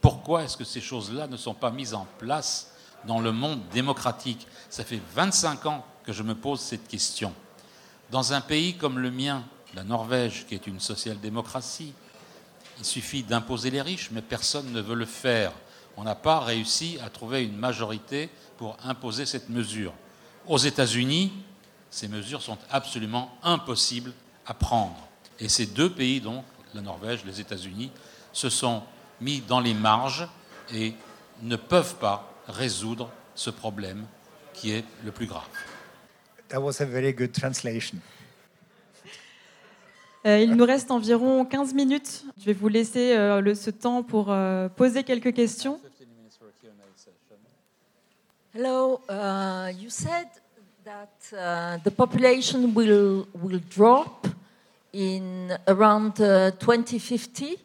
[0.01, 2.73] Pourquoi est-ce que ces choses-là ne sont pas mises en place
[3.07, 4.47] dans le monde démocratique?
[4.71, 7.35] Ça fait 25 ans que je me pose cette question.
[8.11, 9.45] Dans un pays comme le mien,
[9.75, 11.93] la Norvège, qui est une social-démocratie,
[12.81, 15.53] il suffit d'imposer les riches, mais personne ne veut le faire.
[15.99, 19.93] On n'a pas réussi à trouver une majorité pour imposer cette mesure.
[20.47, 21.31] Aux États-Unis,
[21.91, 24.13] ces mesures sont absolument impossibles
[24.47, 24.97] à prendre.
[25.39, 27.91] Et ces deux pays, donc, la Norvège, les États-Unis,
[28.33, 28.83] se sont
[29.21, 30.27] mis dans les marges
[30.73, 30.95] et
[31.43, 34.07] ne peuvent pas résoudre ce problème
[34.55, 35.49] qui est le plus grave.
[36.49, 37.33] That was a very good.
[40.27, 42.25] Euh, il nous reste environ 15 minutes.
[42.39, 45.81] Je vais vous laisser euh, ce temps pour euh, poser quelques questions.
[48.53, 50.27] Hello, uh, you said
[50.85, 54.27] that uh, the population will, will drop
[54.93, 57.57] in around uh, 2050.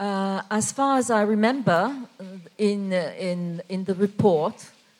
[0.00, 2.24] Uh, as far as I remember, uh,
[2.58, 4.54] in, uh, in, in the report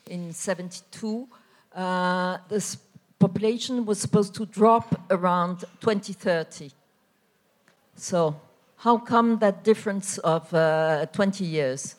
[0.08, 1.26] in 72,
[1.74, 2.76] uh, the s-
[3.18, 6.70] population was supposed to drop around 2030.
[7.96, 8.34] So,
[8.84, 11.96] how come that difference of uh, 20 years?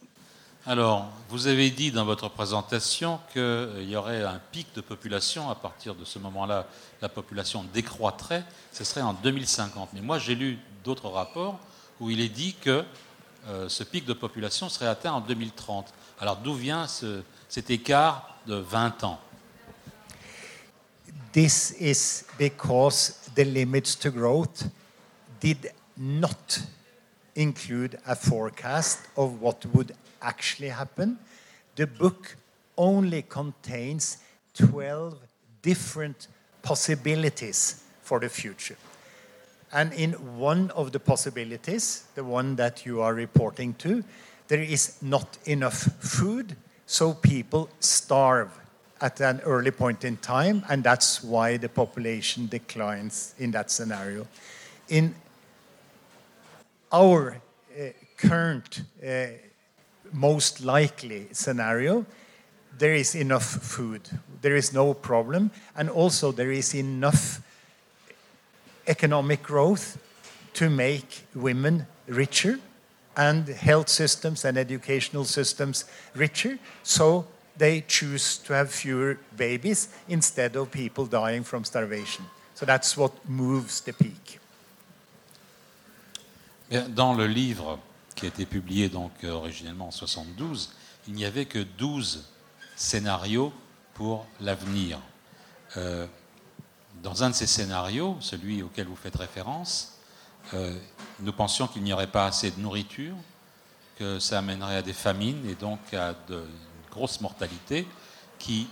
[0.65, 5.49] Alors, vous avez dit dans votre présentation qu'il y aurait un pic de population.
[5.49, 6.67] À partir de ce moment-là,
[7.01, 8.43] la population décroîtrait.
[8.73, 9.89] Ce serait en 2050.
[9.93, 11.57] Mais moi, j'ai lu d'autres rapports
[12.01, 12.83] où il est dit que
[13.47, 15.93] euh, ce pic de population serait atteint en 2030.
[16.19, 19.19] Alors, d'où vient ce- cet écart de 20 ans?
[21.31, 24.63] This is because the limits to growth
[25.39, 26.61] did not
[27.35, 31.19] include a forecast of what would actually happen.
[31.75, 32.35] The book
[32.77, 34.17] only contains
[34.55, 35.17] 12
[35.61, 36.27] different
[36.61, 38.77] possibilities for the future.
[39.71, 44.03] And in one of the possibilities, the one that you are reporting to,
[44.47, 48.49] there is not enough food, so people starve
[49.01, 54.25] at an early point in time, and that's why the population declines in that scenario.
[54.87, 55.13] In
[56.91, 57.41] our
[57.77, 57.83] uh,
[58.17, 59.27] current, uh,
[60.11, 62.05] most likely scenario,
[62.77, 64.01] there is enough food.
[64.41, 65.51] There is no problem.
[65.75, 67.41] And also, there is enough
[68.87, 69.97] economic growth
[70.53, 72.59] to make women richer
[73.15, 75.85] and health systems and educational systems
[76.15, 76.59] richer.
[76.83, 77.27] So
[77.57, 82.25] they choose to have fewer babies instead of people dying from starvation.
[82.53, 84.39] So that's what moves the peak.
[86.69, 87.79] Dans le livre
[88.15, 90.73] qui a été publié donc euh, originellement en 72,
[91.07, 92.25] il n'y avait que 12
[92.75, 93.53] scénarios
[93.93, 94.99] pour l'avenir.
[95.77, 96.07] Euh,
[97.01, 99.97] dans un de ces scénarios, celui auquel vous faites référence,
[100.53, 100.77] euh,
[101.21, 103.15] nous pensions qu'il n'y aurait pas assez de nourriture,
[103.97, 107.87] que ça amènerait à des famines et donc à de, une grosse mortalité
[108.39, 108.67] qui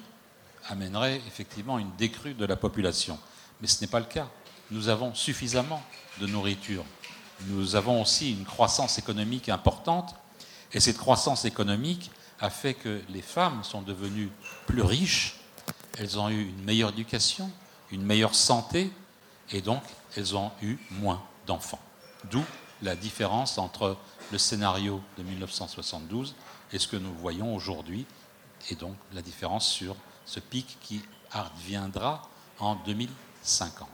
[0.67, 3.17] amènerait effectivement une décrue de la population.
[3.61, 4.27] Mais ce n'est pas le cas.
[4.69, 5.81] nous avons suffisamment
[6.19, 6.83] de nourriture.
[7.41, 10.15] Nous avons aussi une croissance économique importante.
[10.73, 14.29] Et cette croissance économique a fait que les femmes sont devenues
[14.67, 15.39] plus riches,
[15.97, 17.49] elles ont eu une meilleure éducation,
[17.91, 18.91] une meilleure santé,
[19.51, 19.81] et donc
[20.17, 21.79] elles ont eu moins d'enfants.
[22.29, 22.43] D'où
[22.81, 23.97] la différence entre
[24.31, 26.35] le scénario de 1972
[26.73, 28.05] et ce que nous voyons aujourd'hui,
[28.69, 32.27] et donc la différence sur ce pic qui adviendra
[32.59, 33.87] en 2050.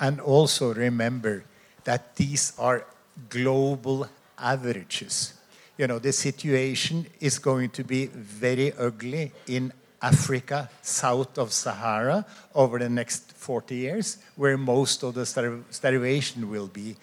[0.00, 1.44] And also remember
[1.84, 2.84] that these are
[3.28, 4.08] global
[4.38, 5.34] averages.
[5.78, 12.26] You know, the situation is going to be very ugly in Africa, south of Sahara,
[12.54, 16.96] over the next 40 years, where most of the starv- starvation will be.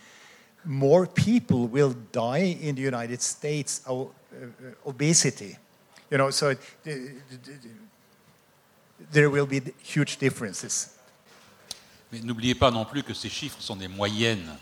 [0.66, 5.58] More people will die in the United States of uh, obesity.
[6.12, 6.54] You know, so
[9.12, 10.96] there will be huge differences.
[12.12, 14.58] Mais n'oubliez pas non plus que ces chiffres sont des moyennes.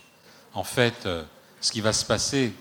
[0.58, 1.24] En fait, euh,
[1.62, 2.52] ce qui va se passer,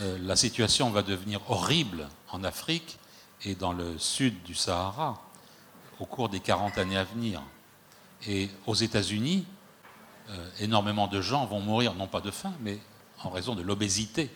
[0.00, 2.98] euh, la situation va devenir horrible en Afrique
[3.44, 5.22] et dans le sud du Sahara
[6.00, 7.40] au cours des 40 années à venir.
[8.26, 9.46] Et aux États-Unis,
[10.30, 12.80] euh, énormément de gens vont mourir, non pas de faim, mais
[13.22, 14.30] en raison de l'obésité.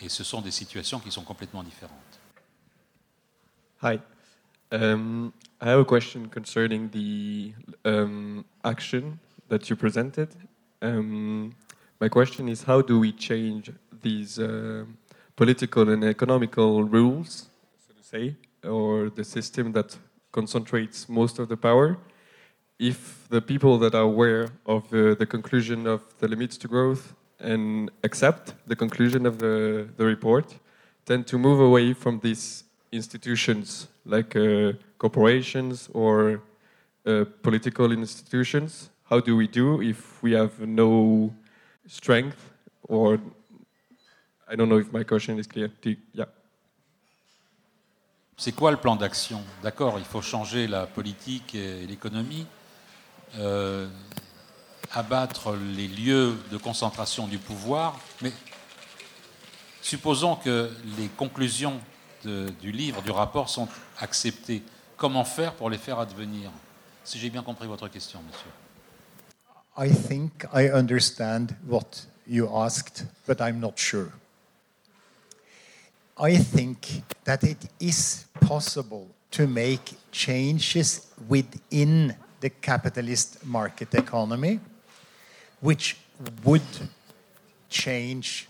[0.00, 2.18] Et ce sont des situations qui sont complètement différentes.
[3.82, 4.00] Hi.
[4.72, 7.52] Um, I have a question concerning the
[7.84, 9.18] um, action
[9.50, 10.30] that you presented.
[10.80, 11.52] Um,
[12.02, 13.70] my question is how do we change
[14.06, 14.84] these uh,
[15.36, 17.30] political and economical rules,
[17.86, 18.34] so to say,
[18.64, 19.96] or the system that
[20.32, 21.96] concentrates most of the power,
[22.80, 22.98] if
[23.28, 27.88] the people that are aware of uh, the conclusion of the limits to growth and
[28.02, 30.58] accept the conclusion of the, the report
[31.06, 36.42] tend to move away from these institutions like uh, corporations or
[37.06, 38.90] uh, political institutions?
[39.04, 41.32] How do we do if we have no
[41.86, 42.36] strength
[42.88, 43.18] or
[44.50, 45.70] I don't know if my question is clear.
[48.36, 49.40] C'est quoi le plan d'action?
[49.62, 52.46] D'accord, il faut changer la politique et l'économie,
[53.36, 53.88] euh,
[54.90, 58.32] abattre les lieux de concentration du pouvoir, mais
[59.80, 61.80] supposons que les conclusions
[62.24, 63.68] du livre, du rapport sont
[63.98, 64.62] acceptées.
[64.96, 66.50] Comment faire pour les faire advenir?
[67.04, 68.50] Si j'ai bien compris votre question, monsieur.
[69.76, 74.12] I think I understand what you asked, but I'm not sure.
[76.18, 84.60] I think that it is possible to make changes within the capitalist market economy,
[85.60, 85.96] which
[86.44, 86.62] would
[87.70, 88.48] change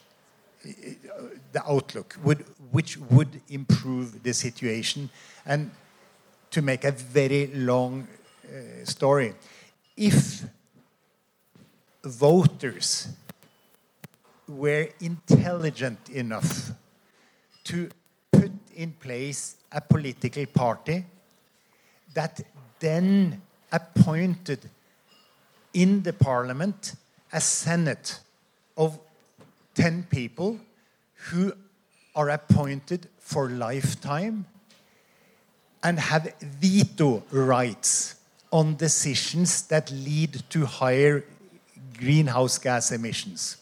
[0.66, 0.70] uh,
[1.52, 5.08] the outlook, would, which would improve the situation.
[5.46, 5.70] And
[6.50, 8.08] to make a very long
[8.44, 9.34] uh, story,
[9.96, 10.42] if
[12.04, 13.08] voters
[14.48, 16.72] were intelligent enough
[17.64, 17.88] to
[18.30, 21.04] put in place a political party
[22.14, 22.40] that
[22.80, 23.40] then
[23.70, 24.68] appointed
[25.72, 26.94] in the parliament
[27.32, 28.20] a senate
[28.76, 28.98] of
[29.74, 30.58] 10 people
[31.30, 31.52] who
[32.14, 34.44] are appointed for lifetime
[35.82, 38.16] and have veto rights
[38.50, 41.24] on decisions that lead to higher
[42.02, 43.56] greenhouse gas emissions.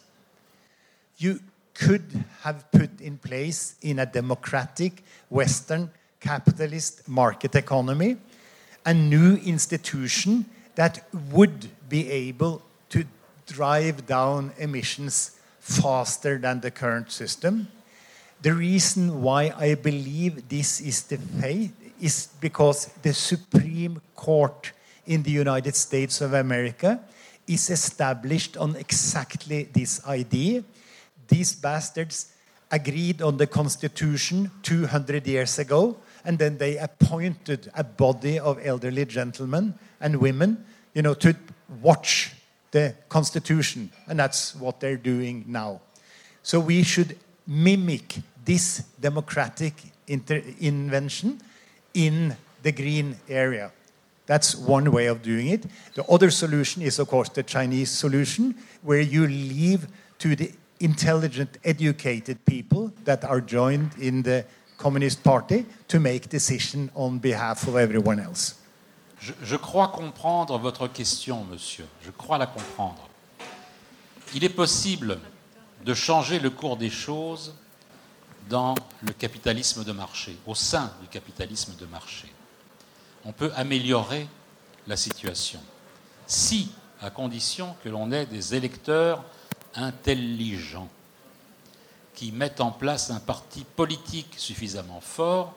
[1.18, 1.40] You
[1.74, 8.16] could have put in place in a democratic Western capitalist market economy
[8.86, 13.04] a new institution that would be able to
[13.46, 17.68] drive down emissions faster than the current system.
[18.40, 24.72] The reason why I believe this is the fate is because the Supreme Court
[25.06, 27.00] in the United States of America
[27.50, 30.62] is established on exactly this idea.
[31.26, 32.32] These bastards
[32.70, 39.04] agreed on the Constitution 200 years ago, and then they appointed a body of elderly
[39.04, 40.64] gentlemen and women,
[40.94, 41.34] you know, to
[41.82, 42.32] watch
[42.70, 45.80] the Constitution, and that's what they're doing now.
[46.44, 49.74] So we should mimic this democratic
[50.06, 51.40] invention
[51.94, 53.72] in the green area.
[54.30, 55.66] That's one way of doing it.
[55.94, 59.88] The other solution is, of course, the Chinese solution, where you leave
[60.20, 64.44] to the intelligent, educated people that are joined in the
[64.78, 68.54] Communist Party to make decision on behalf of everyone else.
[69.18, 71.86] Je, je crois comprendre votre question, monsieur.
[72.00, 73.08] Je crois la comprendre.
[74.32, 75.18] Il est possible
[75.84, 77.52] de changer le cours des choses
[78.48, 82.28] dans le capitalisme de marché, au sein du capitalisme de marché.
[83.24, 84.26] On peut améliorer
[84.86, 85.60] la situation.
[86.26, 86.70] Si
[87.00, 89.24] à condition que l'on ait des électeurs
[89.74, 90.88] intelligents
[92.14, 95.54] qui mettent en place un parti politique suffisamment fort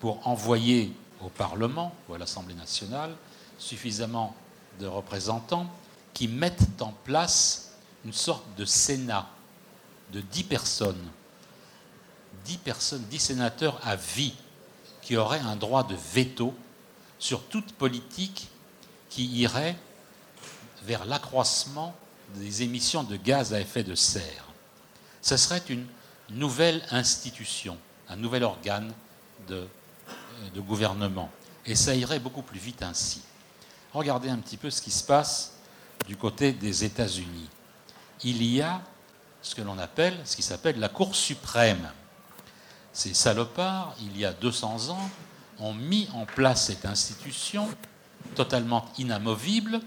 [0.00, 3.14] pour envoyer au Parlement ou à l'Assemblée nationale
[3.58, 4.34] suffisamment
[4.80, 5.66] de représentants
[6.14, 7.72] qui mettent en place
[8.04, 9.28] une sorte de Sénat
[10.12, 11.08] de 10 personnes,
[12.44, 14.34] 10 personnes, 10 sénateurs à vie
[15.02, 16.54] qui auraient un droit de veto
[17.18, 18.48] sur toute politique
[19.08, 19.76] qui irait
[20.82, 21.94] vers l'accroissement
[22.34, 24.44] des émissions de gaz à effet de serre.
[25.22, 25.86] Ce serait une
[26.30, 27.78] nouvelle institution,
[28.08, 28.92] un nouvel organe
[29.48, 29.66] de,
[30.54, 31.30] de gouvernement.
[31.64, 33.22] Et ça irait beaucoup plus vite ainsi.
[33.92, 35.54] Regardez un petit peu ce qui se passe
[36.06, 37.48] du côté des États-Unis.
[38.22, 38.82] Il y a
[39.42, 41.90] ce que l'on appelle, ce qui s'appelle la Cour suprême.
[42.92, 45.10] Ces salopards, il y a 200 ans,
[45.58, 47.68] ont mis en place cette institution
[48.34, 49.80] totalement inamovible,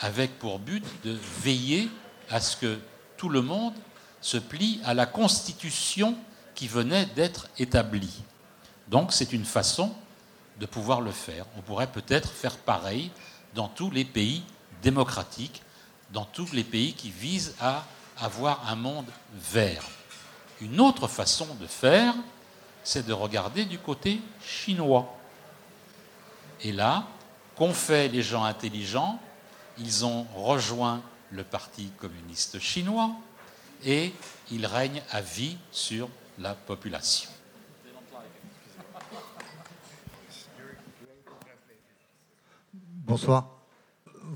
[0.00, 1.88] avec pour but de veiller
[2.30, 2.78] à ce que
[3.16, 3.74] tout le monde
[4.20, 6.16] se plie à la constitution
[6.54, 8.22] qui venait d'être établie.
[8.88, 9.94] Donc c'est une façon
[10.58, 11.46] de pouvoir le faire.
[11.56, 13.10] On pourrait peut-être faire pareil
[13.54, 14.42] dans tous les pays
[14.82, 15.62] démocratiques,
[16.12, 17.84] dans tous les pays qui visent à
[18.20, 19.84] avoir un monde vert.
[20.60, 22.14] Une autre façon de faire,
[22.88, 25.14] c'est de regarder du côté chinois.
[26.62, 27.06] Et là,
[27.54, 29.20] qu'ont fait les gens intelligents?
[29.76, 33.10] Ils ont rejoint le Parti communiste chinois
[33.84, 34.14] et
[34.50, 36.08] ils règnent à vie sur
[36.38, 37.28] la population.
[43.04, 43.50] Bonsoir.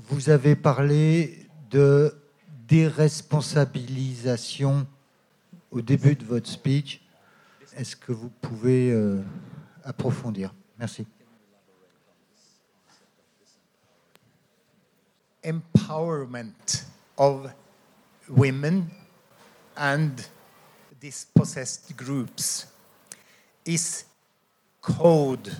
[0.09, 2.15] Vous avez parlé de
[2.67, 4.85] déresponsabilisation
[5.71, 7.02] au début de votre speech.
[7.75, 9.21] Est-ce que vous pouvez euh,
[9.83, 11.07] approfondir Merci.
[15.43, 16.85] Empowerment
[17.17, 17.51] of
[18.29, 18.89] women
[19.75, 20.11] and
[21.01, 22.67] dispossessed groups
[23.65, 24.05] is
[24.81, 25.51] code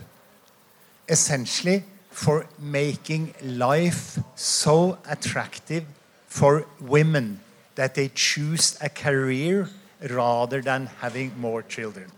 [1.08, 5.84] essentially for making life so attractive
[6.26, 7.40] for women
[7.74, 9.68] that they choose a career
[10.10, 12.10] rather than having more children.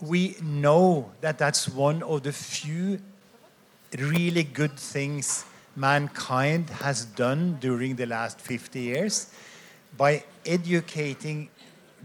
[0.00, 3.00] We know that that's one of the few
[3.96, 5.44] really good things
[5.74, 9.30] mankind has done during the last 50 years
[9.96, 11.48] by educating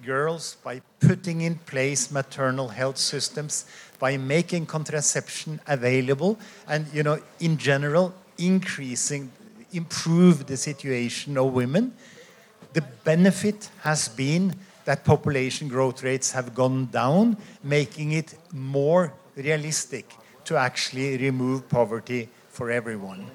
[0.04, 3.66] girls, by putting in place maternal health systems,
[4.00, 6.38] by making contraception available,
[6.68, 9.32] and you know, in general, increasing,
[9.72, 11.94] improve the situation of women.
[12.74, 14.56] The benefit has been
[14.86, 20.14] that population growth rates have gone down, making it more realistic
[20.46, 23.30] to actually remove poverty for everyone.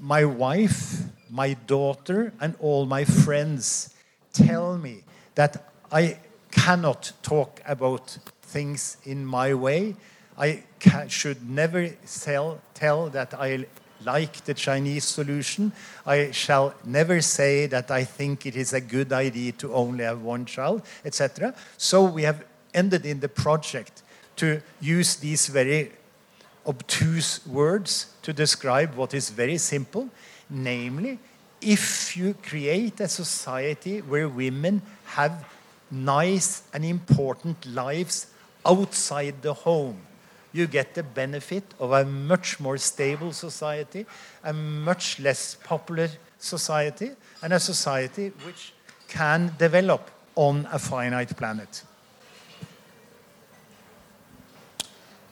[0.00, 3.94] My wife, my daughter, and all my friends
[4.32, 5.04] tell me
[5.34, 6.18] that I
[6.50, 9.96] cannot talk about things in my way.
[10.36, 10.64] I
[11.08, 13.66] should never sell, tell that I
[14.04, 15.72] like the Chinese solution.
[16.06, 20.22] I shall never say that I think it is a good idea to only have
[20.22, 21.54] one child, etc.
[21.76, 22.44] So we have
[22.74, 24.02] ended in the project
[24.36, 25.92] to use these very
[26.66, 30.08] obtuse words to describe what is very simple,
[30.50, 31.18] namely,
[31.60, 35.44] if you create a society where women have
[35.90, 38.26] nice and important lives
[38.64, 39.98] outside the home,
[40.52, 44.06] you get the benefit of a much more stable society,
[44.44, 46.08] a much less popular
[46.38, 47.10] society,
[47.42, 48.72] and a society which
[49.08, 51.84] can develop on a finite planet.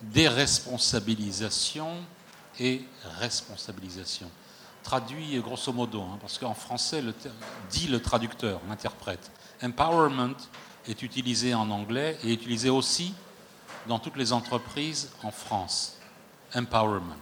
[0.02, 1.96] Déresponsabilisation
[2.60, 2.82] et
[3.20, 4.30] responsabilisation.
[4.82, 7.12] Traduit grosso modo, hein, parce qu'en français, le
[7.70, 9.32] dit le traducteur, l'interprète.
[9.60, 10.36] Empowerment
[10.86, 13.14] est utilisé en anglais et utilisé aussi
[13.88, 15.98] dans toutes les entreprises en France.
[16.54, 17.16] Empowerment.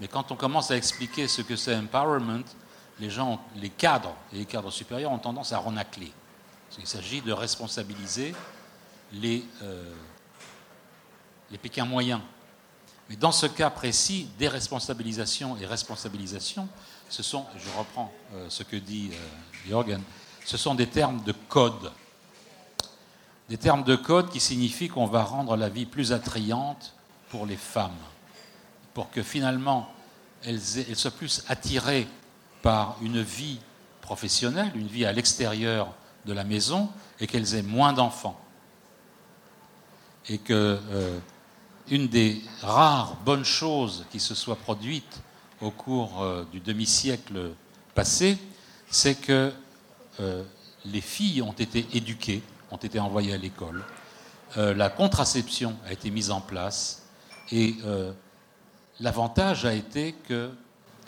[0.00, 2.44] Mais quand on commence à expliquer ce que c'est empowerment,
[3.00, 6.12] les gens, les cadres et les cadres supérieurs ont tendance à renacler.
[6.78, 8.34] Il s'agit de responsabiliser
[9.12, 9.92] les, euh,
[11.50, 12.20] les moyens.
[13.08, 16.68] Mais dans ce cas précis, déresponsabilisation et responsabilisation,
[17.08, 20.02] ce sont, je reprends euh, ce que dit euh, Jorgen,
[20.44, 21.92] ce sont des termes de code
[23.48, 26.94] des termes de code qui signifient qu'on va rendre la vie plus attrayante
[27.30, 27.92] pour les femmes,
[28.94, 29.88] pour que finalement
[30.44, 32.06] elles, soient plus attirées
[32.62, 33.58] par une vie
[34.00, 35.92] professionnelle, une vie à l'extérieur
[36.26, 36.90] de la maison,
[37.20, 38.40] et qu'elles aient moins d'enfants.
[40.28, 41.18] Et que euh,
[41.90, 45.20] une des rares bonnes choses qui se soit produite
[45.60, 47.52] au cours euh, du demi-siècle
[47.94, 48.38] passé,
[48.90, 49.52] c'est que
[50.20, 50.42] euh,
[50.84, 52.42] les filles ont été éduquées,
[52.74, 53.84] ont été envoyées à l'école,
[54.56, 57.02] euh, la contraception a été mise en place
[57.50, 57.76] et
[59.00, 60.50] l'avantage a été que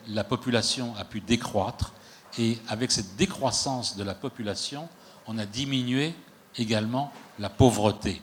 [0.09, 1.93] la population a pu décroître
[2.39, 4.89] et avec cette décroissance de la population,
[5.27, 6.15] on a diminué
[6.57, 8.21] également la pauvreté.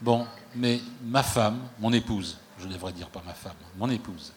[0.00, 4.32] Bon, mais ma femme, mon épouse, je devrais dire pas ma femme, mon épouse,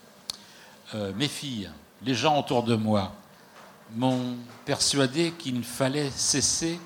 [0.95, 1.69] euh, mes filles,
[2.03, 3.13] les gens autour de moi
[3.95, 4.35] m'ont
[4.65, 6.79] persuadé qu'il fallait cesser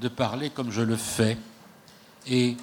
[0.00, 1.38] de parler comme je le fais
[2.26, 2.56] et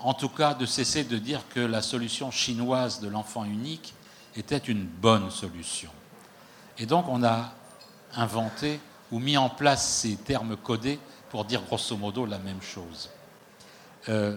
[0.00, 3.94] en tout cas de cesser de dire que la solution chinoise de l'enfant unique
[4.36, 5.90] était une bonne solution.
[6.78, 7.52] Et donc on a
[8.14, 8.80] inventé
[9.10, 10.98] ou mis en place ces termes codés
[11.30, 13.10] pour dire grosso modo la même chose.
[14.08, 14.36] Euh,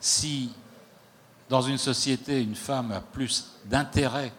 [0.00, 0.50] si
[1.48, 4.32] dans une société une femme a plus d'intérêt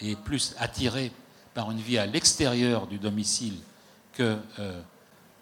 [0.00, 1.12] et plus attirée
[1.54, 3.58] par une vie à l'extérieur du domicile
[4.12, 4.80] que euh,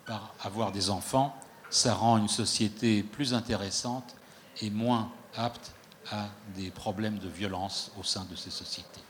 [0.06, 1.34] par avoir des enfants,
[1.70, 4.14] ça rend une société plus intéressante
[4.62, 5.72] et moins apte
[6.10, 9.00] à des problèmes de violence au sein de ces sociétés.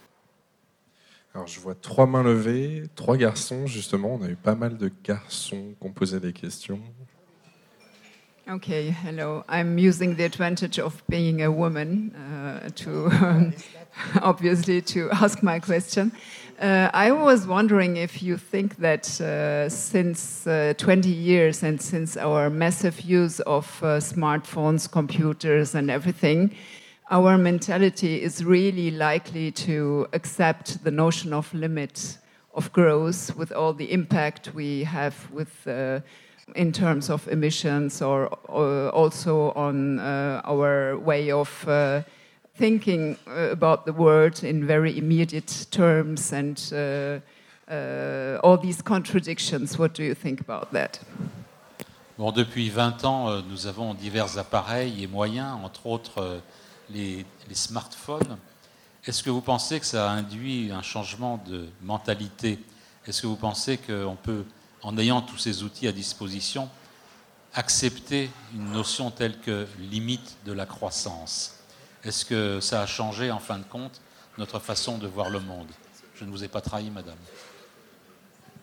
[1.34, 4.14] Alors, je vois trois mains levées, trois garçons, justement.
[4.14, 6.80] On a eu pas mal de garçons qui ont posé des questions.
[8.46, 9.42] Okay, hello.
[9.48, 13.54] I'm using the advantage of being a woman uh, to um,
[14.22, 16.12] obviously to ask my question.
[16.60, 22.16] Uh, I was wondering if you think that uh, since uh, 20 years and since
[22.16, 26.55] our massive use of uh, smartphones, computers, and everything,
[27.10, 32.18] our mentality is really likely to accept the notion of limit
[32.55, 35.98] of growth with all the impact we have with uh,
[36.55, 42.02] in terms of emissions or, or also on uh, our way of uh,
[42.56, 47.20] thinking uh, about the world in very immediate terms and uh,
[47.70, 49.78] uh, all these contradictions.
[49.78, 51.01] What do you think about that?
[52.16, 56.40] Bon, depuis 20 ans, euh, nous avons divers appareils et moyens, entre autres
[56.90, 58.39] les, smartphones.
[59.06, 62.59] Est-ce que vous pensez que ça a induit un changement de mentalité?
[63.06, 64.44] Est-ce que vous pensez qu'on peut,
[64.82, 66.70] en ayant tous ces outils à disposition,
[67.52, 71.53] accepter une notion telle que limite de la croissance?
[72.05, 74.01] Est-ce que ça a changé, en fin de compte,
[74.36, 75.68] notre façon de voir le monde?
[76.16, 77.16] Je ne vous ai pas trahi, madame.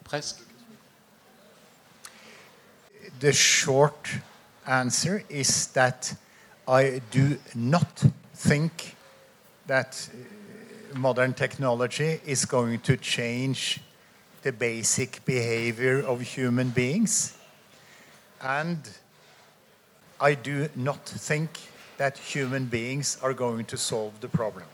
[0.03, 0.37] Presque.
[3.19, 4.09] The short
[4.65, 6.13] answer is that
[6.67, 8.03] I do not
[8.35, 8.95] think
[9.67, 13.79] that uh, modern technology is going to change
[14.43, 17.33] the basic behavior of human beings.
[18.39, 18.77] And
[20.19, 21.49] I do not think
[22.01, 24.65] that human beings are going to solve the problem.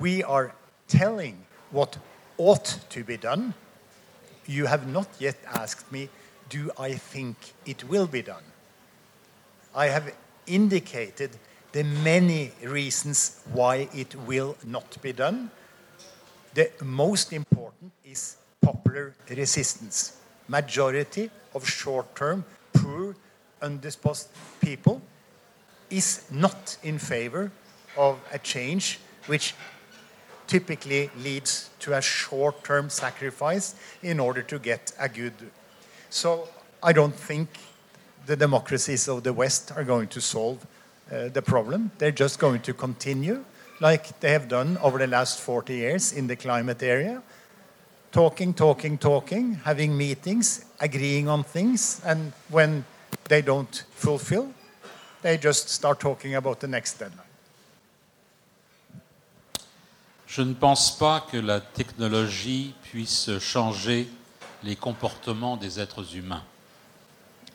[0.00, 0.52] We are
[0.88, 1.96] telling what
[2.38, 3.54] ought to be done.
[4.46, 6.08] You have not yet asked me,
[6.48, 8.42] do I think it will be done?
[9.72, 10.12] I have
[10.48, 11.30] indicated
[11.70, 15.52] the many reasons why it will not be done.
[16.54, 20.16] The most important is popular resistance.
[20.48, 23.14] Majority of short-term, poor,
[23.62, 24.30] undisposed
[24.60, 25.00] people
[25.90, 27.50] is not in favor
[27.96, 29.54] of a change which
[30.46, 35.32] typically leads to a short-term sacrifice in order to get a good.
[36.10, 36.48] So
[36.82, 37.48] I don't think
[38.26, 40.66] the democracies of the West are going to solve
[41.12, 41.90] uh, the problem.
[41.98, 43.44] They're just going to continue,
[43.80, 47.22] like they have done over the last 40 years in the climate area.
[48.12, 52.84] Talking, talking, talking, having meetings, agreeing on things, and when
[53.28, 54.52] they don't fulfill,
[55.22, 57.02] they just start talking about the next.
[60.26, 64.08] Je ne pense pas que la technologie puisse changer
[64.62, 66.44] les comportements des êtres humains.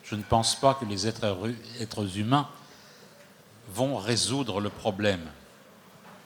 [0.05, 2.47] je ne pense pas que les êtres, humains
[3.69, 5.27] vont résoudre le problème.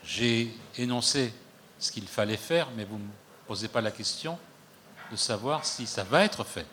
[0.04, 1.34] J'ai énoncé
[1.80, 3.10] ce qu'il fallait faire, mais vous ne me
[3.48, 4.38] posez pas la question
[5.12, 6.66] de savoir si ça va être fait.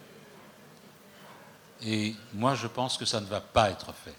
[1.83, 4.15] Et moi, je pense que ça ne va pas être fait.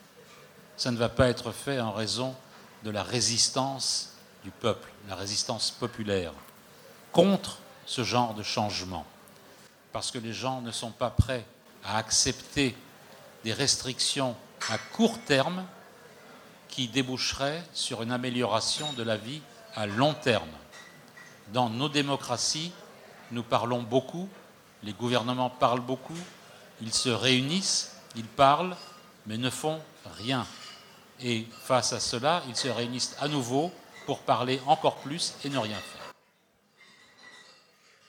[0.77, 2.35] Ça ne va pas être fait en raison
[2.83, 4.13] de la résistance
[4.43, 6.31] du peuple, la résistance populaire
[7.11, 9.05] contre ce genre de changement.
[9.91, 11.45] Parce que les gens ne sont pas prêts
[11.83, 12.75] à accepter
[13.43, 14.35] des restrictions
[14.69, 15.65] à court terme
[16.69, 19.41] qui déboucheraient sur une amélioration de la vie
[19.75, 20.45] à long terme.
[21.53, 22.71] Dans nos démocraties,
[23.31, 24.29] nous parlons beaucoup,
[24.83, 26.17] les gouvernements parlent beaucoup,
[26.81, 28.75] ils se réunissent, ils parlent,
[29.25, 29.81] mais ne font
[30.17, 30.45] rien.
[31.21, 33.71] Et face à cela, ils se réunissent à nouveau
[34.05, 36.13] pour parler encore plus et ne rien faire.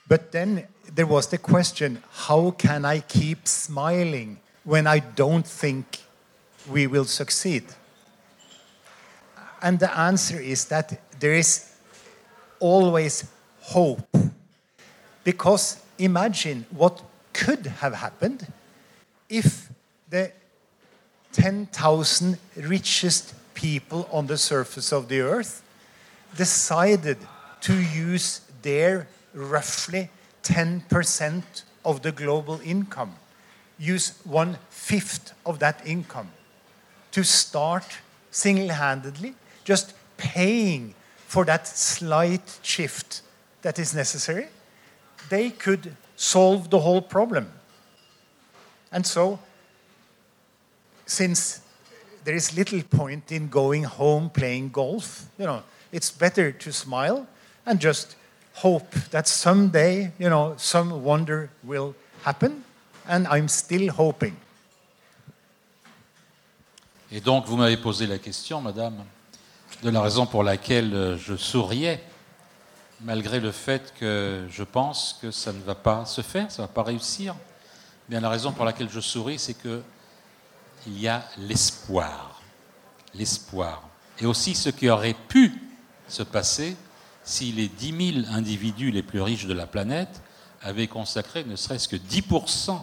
[0.07, 5.99] But then there was the question how can I keep smiling when I don't think
[6.67, 7.63] we will succeed?
[9.61, 11.69] And the answer is that there is
[12.59, 13.25] always
[13.61, 14.07] hope.
[15.23, 17.03] Because imagine what
[17.33, 18.47] could have happened
[19.29, 19.69] if
[20.09, 20.31] the
[21.33, 25.63] 10,000 richest people on the surface of the earth
[26.35, 27.17] decided
[27.61, 30.09] to use their roughly
[30.43, 31.43] 10%
[31.85, 33.15] of the global income,
[33.77, 36.31] use one fifth of that income
[37.11, 37.85] to start
[38.31, 40.93] single handedly, just paying
[41.27, 43.21] for that slight shift
[43.61, 44.47] that is necessary,
[45.29, 47.51] they could solve the whole problem.
[48.91, 49.39] And so,
[51.09, 51.61] since
[52.23, 57.25] there is little point in going home playing golf, you know, it's better to smile
[57.65, 58.15] and just
[58.53, 62.63] hope that someday, you know, some wonder will happen.
[63.07, 64.35] And I'm still hoping.
[67.11, 69.03] Et donc, vous m'avez posé la question, madame,
[69.81, 72.03] de la raison pour laquelle euh, je souriais,
[73.01, 76.67] malgré le fait que je pense que ça ne va pas se faire, ça ne
[76.67, 77.35] va pas réussir.
[78.07, 79.81] Bien, la raison pour laquelle je souris, c'est que
[80.87, 82.41] il y a l'espoir.
[83.13, 83.83] L'espoir.
[84.19, 85.53] Et aussi ce qui aurait pu
[86.07, 86.75] se passer
[87.23, 90.21] si les 10 000 individus les plus riches de la planète
[90.61, 92.79] avaient consacré ne serait-ce que 10%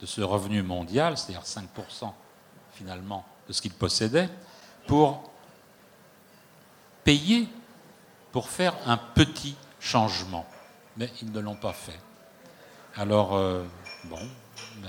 [0.00, 2.12] de ce revenu mondial, c'est-à-dire 5%
[2.74, 4.28] finalement de ce qu'ils possédaient,
[4.86, 5.30] pour
[7.04, 7.48] payer,
[8.32, 10.46] pour faire un petit changement.
[10.96, 11.98] Mais ils ne l'ont pas fait.
[12.96, 13.64] Alors, euh,
[14.04, 14.18] bon,
[14.84, 14.88] euh,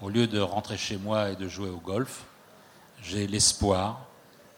[0.00, 2.24] au lieu de rentrer chez moi et de jouer au golf,
[3.02, 4.06] j'ai l'espoir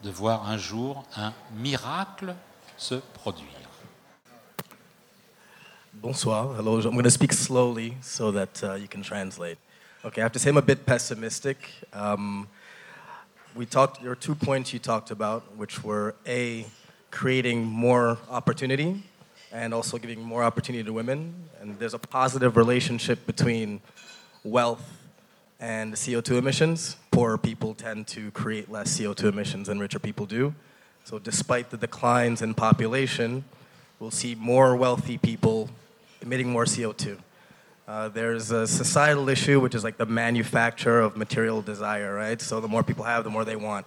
[0.02, 2.34] de voir un jour un miracle
[2.76, 3.46] se produire.
[5.94, 6.54] Bonsoir.
[6.54, 6.78] Hello.
[6.80, 9.58] I'm going to speak slowly so that uh, you can translate.
[10.04, 11.56] Okay, I have to say I'm a bit pessimistic.
[11.92, 12.46] Um,
[13.56, 14.04] we talked.
[14.04, 16.66] Are two points you talked about, which were a
[17.10, 19.02] creating more opportunity
[19.50, 21.34] and also giving more opportunity to women.
[21.60, 23.80] And there's a positive relationship between
[24.44, 24.97] wealth
[25.60, 26.96] and CO2 emissions.
[27.10, 30.54] Poorer people tend to create less CO2 emissions than richer people do.
[31.04, 33.44] So, despite the declines in population,
[33.98, 35.70] we'll see more wealthy people
[36.20, 37.18] emitting more CO2.
[37.86, 42.40] Uh, there's a societal issue, which is like the manufacture of material desire, right?
[42.40, 43.86] So, the more people have, the more they want.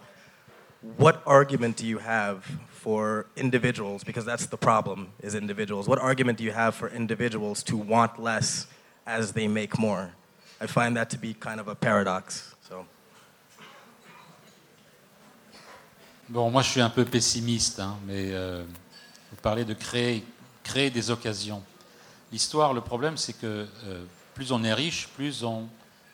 [0.96, 5.88] What argument do you have for individuals, because that's the problem, is individuals.
[5.88, 8.66] What argument do you have for individuals to want less
[9.06, 10.10] as they make more?
[10.62, 12.54] I find that to be kind of a paradox.
[16.28, 18.64] Bon, moi je suis un peu pessimiste, hein, mais euh,
[19.30, 20.24] vous parlez de créer,
[20.62, 21.62] créer des occasions.
[22.30, 25.68] L'histoire, le problème, c'est que euh, plus on est riche, plus on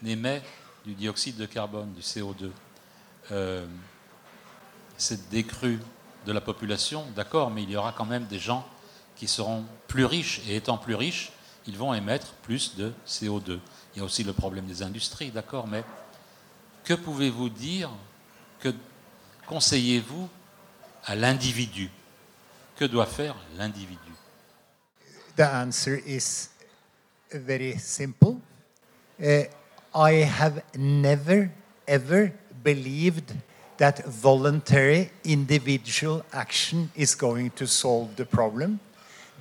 [0.04, 0.42] émet
[0.84, 2.50] du dioxyde de carbone, du CO2.
[3.30, 3.66] Euh,
[4.96, 5.78] cette décrue
[6.26, 8.66] de la population, d'accord, mais il y aura quand même des gens
[9.14, 11.30] qui seront plus riches, et étant plus riches,
[11.66, 13.60] ils vont émettre plus de CO2.
[13.98, 15.82] Il y a aussi le problème des industries, d'accord, mais
[16.84, 17.90] que pouvez-vous dire,
[18.60, 18.72] que
[19.44, 20.28] conseillez-vous
[21.04, 21.90] à l'individu?
[22.76, 24.12] Que doit faire l'individu?
[25.36, 26.48] The answer is
[27.32, 28.36] very simple.
[29.20, 29.46] Uh,
[29.92, 31.50] I have never,
[31.88, 32.30] ever
[32.62, 33.34] believed
[33.78, 38.78] that voluntary individual action is going to solve the problem.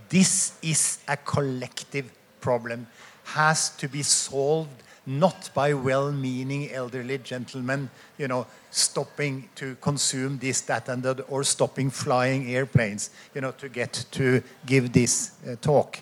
[0.10, 2.12] This is a collective
[2.42, 2.88] problem,
[3.34, 10.62] has to be solved not by well-meaning elderly gentlemen, you know, stopping to consume this,
[10.62, 15.56] that, and that, or stopping flying airplanes, you know, to get to give this uh,
[15.62, 16.00] talk.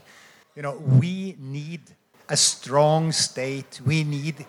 [0.56, 1.82] You know, we need
[2.30, 3.80] a strong state.
[3.86, 4.46] We need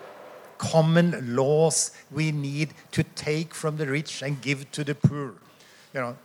[0.57, 1.91] common laws.
[2.11, 5.33] We need to take from the rich and give to the poor.
[5.93, 6.17] You know,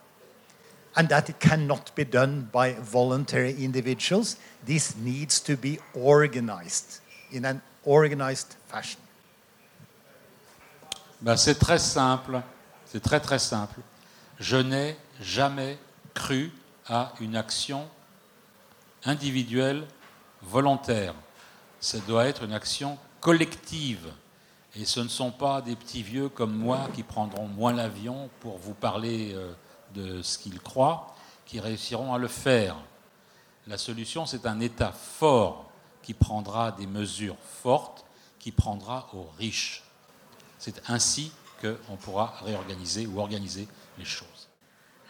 [0.96, 4.36] and that it cannot be done by voluntary individuals.
[4.64, 7.00] This needs to be organized
[7.32, 9.00] in an organized fashion.
[11.20, 12.42] Ben, c'est très simple,
[12.86, 13.80] c'est très très simple.
[14.40, 15.78] Je n'ai jamais
[16.14, 16.50] cru
[16.88, 17.88] à une action
[19.04, 19.86] individuelle
[20.42, 21.14] volontaire.
[21.80, 24.12] Ça doit être une action collective.
[24.74, 28.58] Et ce ne sont pas des petits vieux comme moi qui prendront moins l'avion pour
[28.58, 29.52] vous parler euh,
[29.94, 31.14] de ce qu'ils croient,
[31.46, 32.76] qui réussiront à le faire.
[33.66, 35.70] La solution, c'est un État fort
[36.02, 38.04] qui prendra des mesures fortes,
[38.38, 39.82] qui prendra aux riches.
[40.58, 44.48] C'est ainsi qu'on pourra réorganiser ou organiser les choses.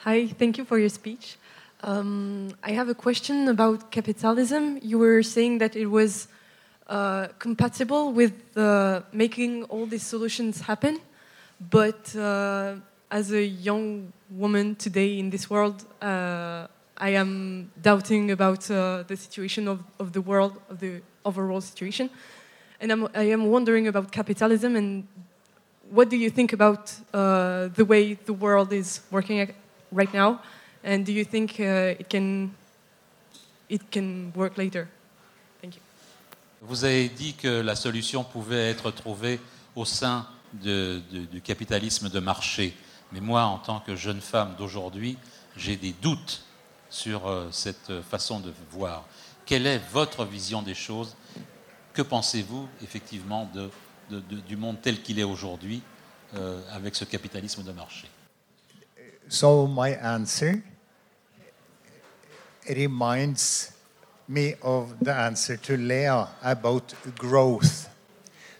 [0.04, 1.38] Hi, thank you for your speech.
[1.84, 4.78] Um, I have a question about capitalism.
[4.82, 6.28] You were saying that it was
[6.88, 8.32] uh, compatible with
[9.12, 10.98] making all these solutions happen,
[11.60, 12.76] but uh,
[13.12, 16.66] as a young woman today in this world, uh,
[16.96, 22.08] I am doubting about uh, the situation of, of the world, of the overall situation.
[22.80, 25.06] And I'm, I am wondering about capitalism and
[25.90, 29.52] what do you think about uh, the way the world is working
[29.92, 30.40] right now?
[30.82, 32.54] And do you think uh, it, can,
[33.68, 34.88] it can work later?
[35.60, 35.82] Thank you.
[36.62, 39.38] Vous avez dit que la solution pouvait être trouvée
[39.76, 42.72] au sein du capitalisme de marché.
[43.12, 45.18] Mais moi, en tant que jeune femme d'aujourd'hui,
[45.56, 46.44] j'ai des doutes
[46.88, 49.04] sur euh, cette façon de voir.
[49.44, 51.16] Quelle est votre vision des choses?
[51.92, 53.50] Que pensez-vous effectivement
[54.10, 55.82] du monde tel qu'il est aujourd'hui
[56.34, 58.08] euh, avec ce capitalisme de marché?
[59.28, 60.62] So my answer
[62.68, 63.72] reminds
[64.28, 67.88] me of the answer to Leah about growth.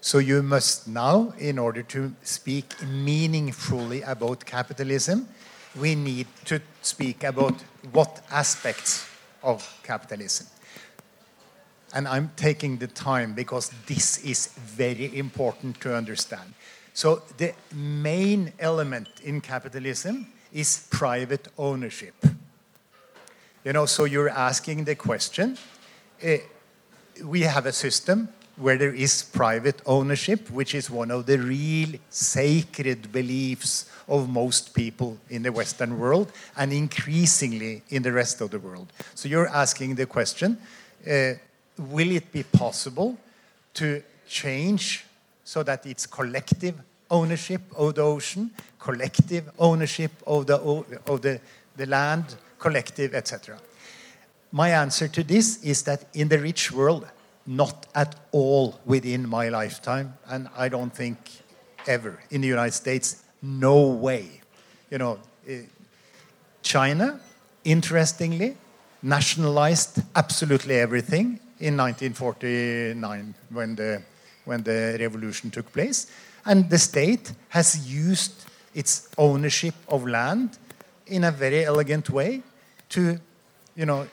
[0.05, 5.29] So you must now, in order to speak meaningfully about capitalism,
[5.81, 7.55] we need to speak about
[7.93, 9.07] what aspects
[9.45, 10.49] of capitalism.
[11.95, 16.55] And I'm taking the time because this is very important to understand.
[16.95, 22.15] So, the main element in capitalism is private ownership.
[23.65, 25.59] You know, so you're asking the question
[26.21, 26.39] eh,
[27.25, 31.91] we have a system where there is private ownership, which is one of the real
[32.11, 38.51] sacred beliefs of most people in the Western world and increasingly in the rest of
[38.51, 38.93] the world.
[39.15, 40.59] So you're asking the question
[41.07, 41.33] uh,
[41.79, 43.17] will it be possible
[43.75, 45.05] to change
[45.45, 46.75] so that it's collective
[47.11, 51.41] ownership of the ocean, collective ownership of the, of the,
[51.77, 53.59] the land, collective, etc.?
[54.53, 57.07] My answer to this is that in the rich world,
[57.47, 61.19] not at all within my lifetime, and I don't think
[61.87, 64.41] ever in the United States, no way.
[64.91, 65.63] You know, eh,
[66.63, 67.21] China,
[67.65, 68.57] interestingly,
[69.03, 74.03] nationalized absolutely everything in 1949 when the,
[74.45, 76.07] when the revolution took place.
[76.45, 80.59] And the state has used its ownership of land
[81.07, 82.43] in a very elegant way
[82.91, 83.19] to,
[83.77, 84.07] you know,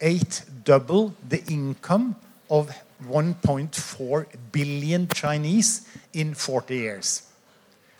[0.00, 2.16] eight double the income
[2.50, 2.70] of
[3.08, 7.22] 1.4 billion Chinese in 40 years.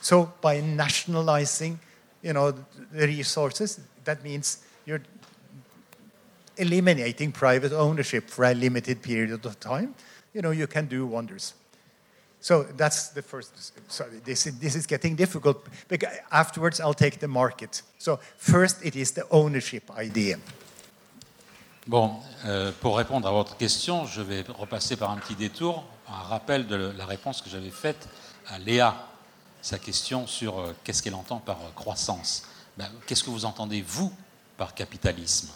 [0.00, 1.78] So by nationalizing,
[2.22, 2.52] you know,
[2.92, 5.02] the resources, that means you're
[6.56, 9.94] eliminating private ownership for a limited period of time.
[10.34, 11.54] You know, you can do wonders.
[12.40, 13.72] So that's the first.
[13.90, 15.66] Sorry, this is, this is getting difficult.
[15.88, 17.82] Because afterwards, I'll take the market.
[17.98, 20.38] So first, it is the ownership idea.
[21.88, 26.20] Bon, euh, pour répondre à votre question, je vais repasser par un petit détour, un
[26.20, 28.10] rappel de la réponse que j'avais faite
[28.46, 28.94] à Léa,
[29.62, 32.42] sa question sur euh, qu'est-ce qu'elle entend par euh, croissance.
[32.76, 34.12] Ben, qu'est-ce que vous entendez, vous,
[34.58, 35.48] par capitalisme?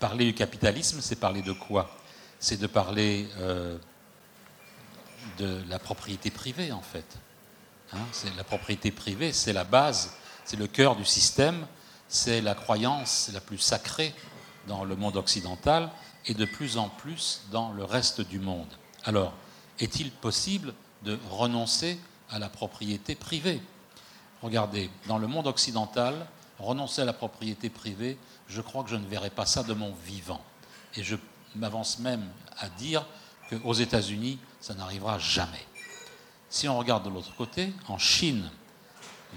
[0.00, 1.88] Parler du capitalisme, c'est parler de quoi?
[2.40, 3.28] C'est de parler
[5.38, 7.16] de la propriété privée, en fait.
[7.92, 10.14] Hein, c'est la propriété privée, c'est la base,
[10.44, 11.64] c'est le cœur du système,
[12.08, 14.12] c'est la croyance la plus sacrée
[14.66, 15.90] dans le monde occidental
[16.26, 18.68] et de plus en plus dans le reste du monde.
[19.04, 19.32] Alors,
[19.78, 21.98] est-il possible de renoncer
[22.30, 23.60] à la propriété privée?
[24.42, 26.26] Regardez, dans le monde occidental,
[26.58, 28.18] renoncer à la propriété privée,
[28.48, 30.42] je crois que je ne verrai pas ça de mon vivant.
[30.94, 31.16] Et je
[31.54, 32.26] m'avance même
[32.58, 33.06] à dire
[33.50, 35.66] qu'aux États-Unis, ça n'arrivera jamais.
[36.48, 38.50] Si on regarde de l'autre côté, en Chine,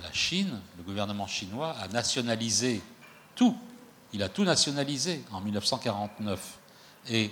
[0.01, 2.81] la Chine, le gouvernement chinois a nationalisé
[3.35, 3.57] tout.
[4.13, 6.59] Il a tout nationalisé en 1949.
[7.09, 7.31] Et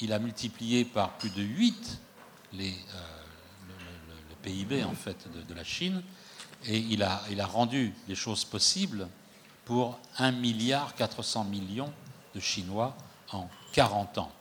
[0.00, 2.00] il a multiplié par plus de 8
[2.54, 2.72] les, euh,
[4.30, 6.02] le, PIB en fait, de, de la Chine.
[6.66, 9.08] Et il a, il a rendu les choses possibles
[9.64, 11.92] pour 1 milliard 400 millions
[12.34, 12.96] de Chinois
[13.32, 14.32] en 40 ans.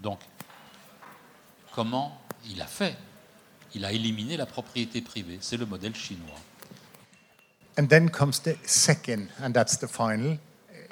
[0.00, 0.20] Donc,
[1.72, 2.18] comment
[2.48, 2.96] il a fait?
[3.74, 5.38] Il a éliminé la propriété privée.
[5.40, 6.40] C'est le modèle chinois.
[7.78, 10.38] And then comes the second, and that's the final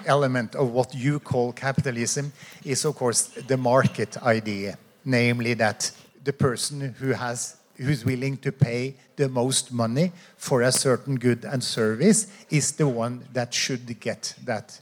[0.07, 2.33] element of what you call capitalism,
[2.65, 5.91] is of course the market idea, namely that
[6.25, 11.45] the person who has who's willing to pay the most money for a certain good
[11.45, 14.81] and service is the one that should get that,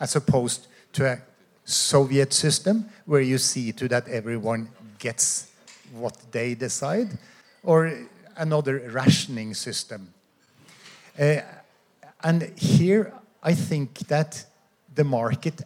[0.00, 1.18] as opposed to a
[1.64, 4.68] Soviet system where you see to that everyone
[4.98, 5.52] gets
[5.92, 7.18] what they decide,
[7.62, 7.92] or
[8.36, 10.12] another rationing system.
[11.18, 11.36] Uh,
[12.24, 13.12] and here
[13.42, 14.46] I think that
[14.94, 15.62] the market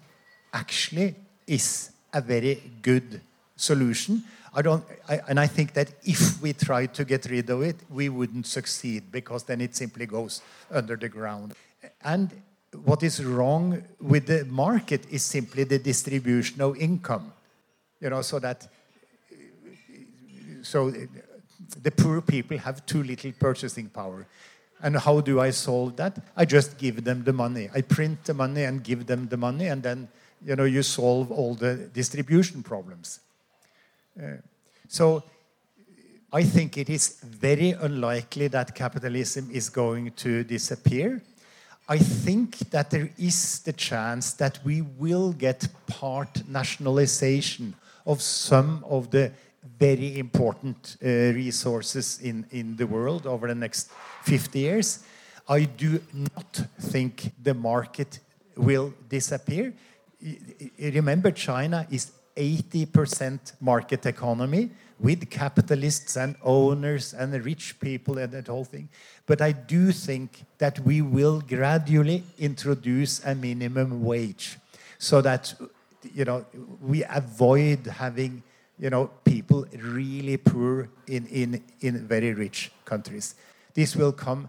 [0.52, 1.14] actually
[1.46, 3.20] is a very good
[3.56, 4.22] solution.
[4.54, 7.76] I don't, I, and I think that if we try to get rid of it,
[7.90, 10.40] we wouldn't succeed because then it simply goes
[10.70, 11.54] under the ground.
[12.02, 12.30] And
[12.84, 17.32] what is wrong with the market is simply the distribution of income.
[18.00, 18.68] You know, so that
[20.62, 20.92] so
[21.82, 24.26] the poor people have too little purchasing power.
[24.82, 26.18] And how do I solve that?
[26.36, 27.70] I just give them the money.
[27.74, 30.08] I print the money and give them the money, and then
[30.44, 33.20] you know you solve all the distribution problems.
[34.20, 34.36] Uh,
[34.88, 35.22] so
[36.32, 41.22] I think it is very unlikely that capitalism is going to disappear.
[41.88, 47.74] I think that there is the chance that we will get part nationalization
[48.04, 49.32] of some of the
[49.78, 53.90] very important uh, resources in, in the world over the next
[54.24, 55.04] 50 years.
[55.48, 58.20] I do not think the market
[58.56, 59.74] will disappear.
[60.78, 68.46] Remember, China is 80% market economy with capitalists and owners and rich people and that
[68.46, 68.88] whole thing.
[69.26, 74.58] But I do think that we will gradually introduce a minimum wage
[74.98, 75.54] so that
[76.14, 76.46] you know
[76.80, 78.42] we avoid having
[78.78, 83.34] you know people really poor in, in, in very rich countries.
[83.74, 84.48] This will come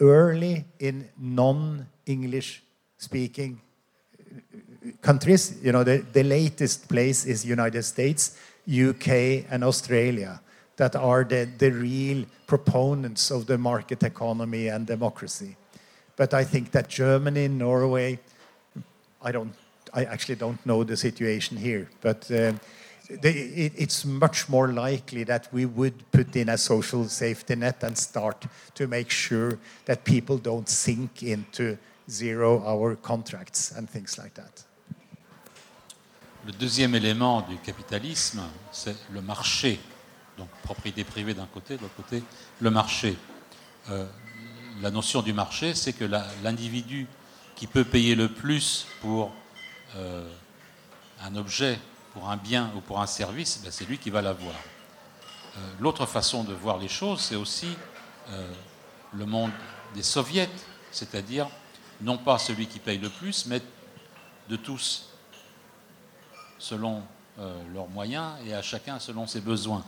[0.00, 2.62] early in non-English
[2.98, 3.60] speaking
[5.00, 5.58] countries.
[5.62, 8.36] You know, the, the latest place is United States,
[8.68, 10.40] UK, and Australia
[10.76, 15.56] that are the, the real proponents of the market economy and democracy.
[16.16, 18.18] But I think that Germany, Norway,
[19.22, 19.54] I don't,
[19.92, 22.52] I actually don't know the situation here, but uh,
[23.08, 27.82] the, it, it's much more likely that we would put in a social safety net
[27.82, 31.76] and start to make sure that people don't sink into
[32.10, 34.64] zero-hour contracts and things like that.
[36.46, 39.80] Le deuxième élément du capitalisme, c'est le marché.
[40.38, 42.22] Donc propriété privée d'un côté, de l'autre côté,
[42.60, 43.16] le marché.
[43.90, 44.06] Euh,
[44.80, 46.04] la notion du marché, c'est que
[46.44, 47.06] l'individu
[47.56, 49.32] qui peut payer le plus pour
[49.96, 50.28] euh,
[51.22, 51.78] un objet,
[52.16, 54.54] pour un bien ou pour un service, ben, c'est lui qui va l'avoir.
[54.54, 57.76] Euh, L'autre façon de voir les choses, c'est aussi
[58.30, 58.50] euh,
[59.12, 59.50] le monde
[59.94, 60.48] des soviets,
[60.90, 61.46] c'est-à-dire
[62.00, 63.60] non pas celui qui paye le plus, mais
[64.48, 65.10] de tous
[66.58, 67.02] selon
[67.38, 69.84] euh, leurs moyens et à chacun selon ses besoins,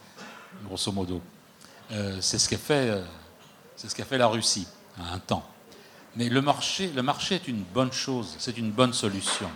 [0.65, 1.23] grosso modo.
[2.21, 3.03] C'est ce qu'a fait,
[3.75, 4.69] ce qu'a fait la Russie
[5.01, 5.49] à un temps.
[6.15, 9.49] Mais le marché, le marché est une bonne chose, c'est une bonne solution.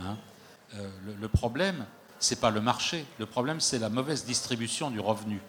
[0.00, 0.16] Hein.
[1.04, 1.84] Le, problème,
[2.24, 5.40] c'est pas le marché, le problème c'est la mauvaise distribution du revenu.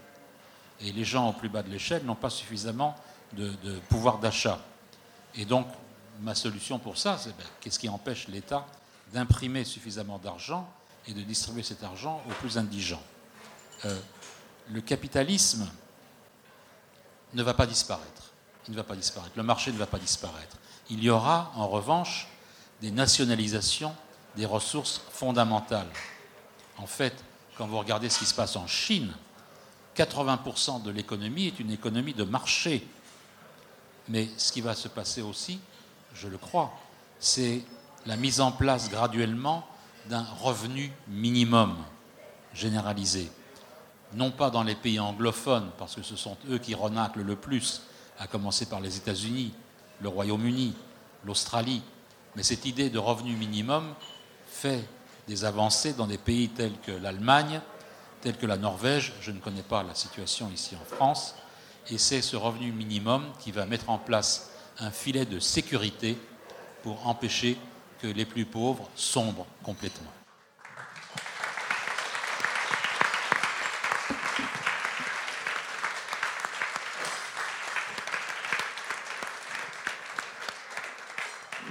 [0.82, 2.96] Et les gens au plus bas de l'échelle n'ont pas suffisamment
[3.34, 4.60] de, pouvoir d'achat.
[5.36, 5.68] Et donc,
[6.22, 8.66] ma solution pour ça, c'est ben, qu'est-ce qui empêche l'État
[9.14, 10.70] d'imprimer suffisamment d'argent
[11.08, 13.04] et de distribuer cet argent aux plus indigents?
[13.86, 14.00] Euh,
[14.70, 15.70] le capitalisme
[17.34, 18.32] ne va pas disparaître.
[18.68, 19.34] Il ne va pas disparaître.
[19.36, 20.58] Le marché ne va pas disparaître.
[20.90, 22.28] Il y aura, en revanche,
[22.82, 23.96] des nationalisations
[24.36, 25.88] des ressources fondamentales.
[26.78, 27.24] En fait,
[27.58, 29.14] quand vous regardez ce qui se passe en Chine,
[29.96, 32.86] 80% de l'économie est une économie de marché.
[34.10, 35.60] Mais ce qui va se passer aussi,
[36.14, 36.74] je le crois,
[37.20, 37.64] c'est
[38.06, 39.66] la mise en place graduellement
[40.10, 41.76] d'un revenu minimum
[42.54, 43.32] généralisé.
[44.14, 47.82] Non pas dans les pays anglophones, parce que ce sont eux qui renaclent le plus,
[48.20, 49.54] à commencer par les États-Unis,
[50.02, 50.76] le Royaume-Uni,
[51.26, 51.82] l'Australie,
[52.36, 53.94] mais cette idée de revenu minimum
[54.48, 54.88] fait
[55.28, 57.62] des avancées dans des pays tels que l'Allemagne,
[58.22, 61.36] tels que la Norvège, je ne connais pas la situation ici en France,
[61.90, 66.18] et c'est ce revenu minimum qui va mettre en place un filet de sécurité
[66.84, 67.58] pour empêcher
[68.02, 70.15] que les plus pauvres sombrent complètement.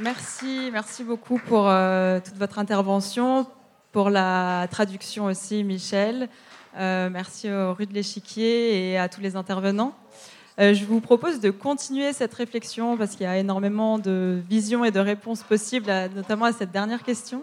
[0.05, 3.47] Merci, merci beaucoup pour euh, toute votre intervention,
[3.91, 6.29] pour la traduction aussi, Michel.
[6.77, 9.95] Euh, merci aux rues de l'échiquier et à tous les intervenants.
[10.61, 14.85] Euh, je vous propose de continuer cette réflexion parce qu'il y a énormément de visions
[14.85, 17.43] et de réponses possibles, notamment à cette dernière question.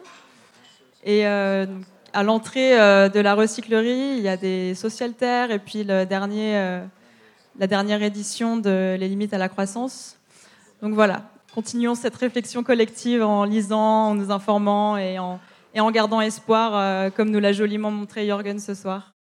[1.04, 8.04] Et à l'entrée de la recyclerie, il y a des socialtaires et puis la dernière
[8.04, 10.16] édition de Les limites à la croissance.
[10.84, 11.24] Donc voilà,
[11.54, 17.40] continuons cette réflexion collective en lisant, en nous informant et en, gardant espoir, comme nous
[17.40, 19.14] l'a joliment montré Jorgen ce soir.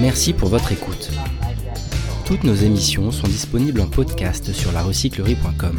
[0.00, 1.10] Merci pour votre écoute.
[2.26, 5.78] Toutes nos émissions sont disponibles en podcast sur larecyclerie.com.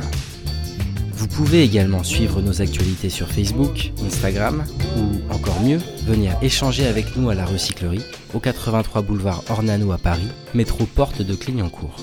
[1.17, 4.65] Vous pouvez également suivre nos actualités sur Facebook, Instagram
[4.97, 9.97] ou encore mieux, venir échanger avec nous à la recyclerie au 83 boulevard Ornano à
[9.97, 11.95] Paris, métro porte de Clignancourt.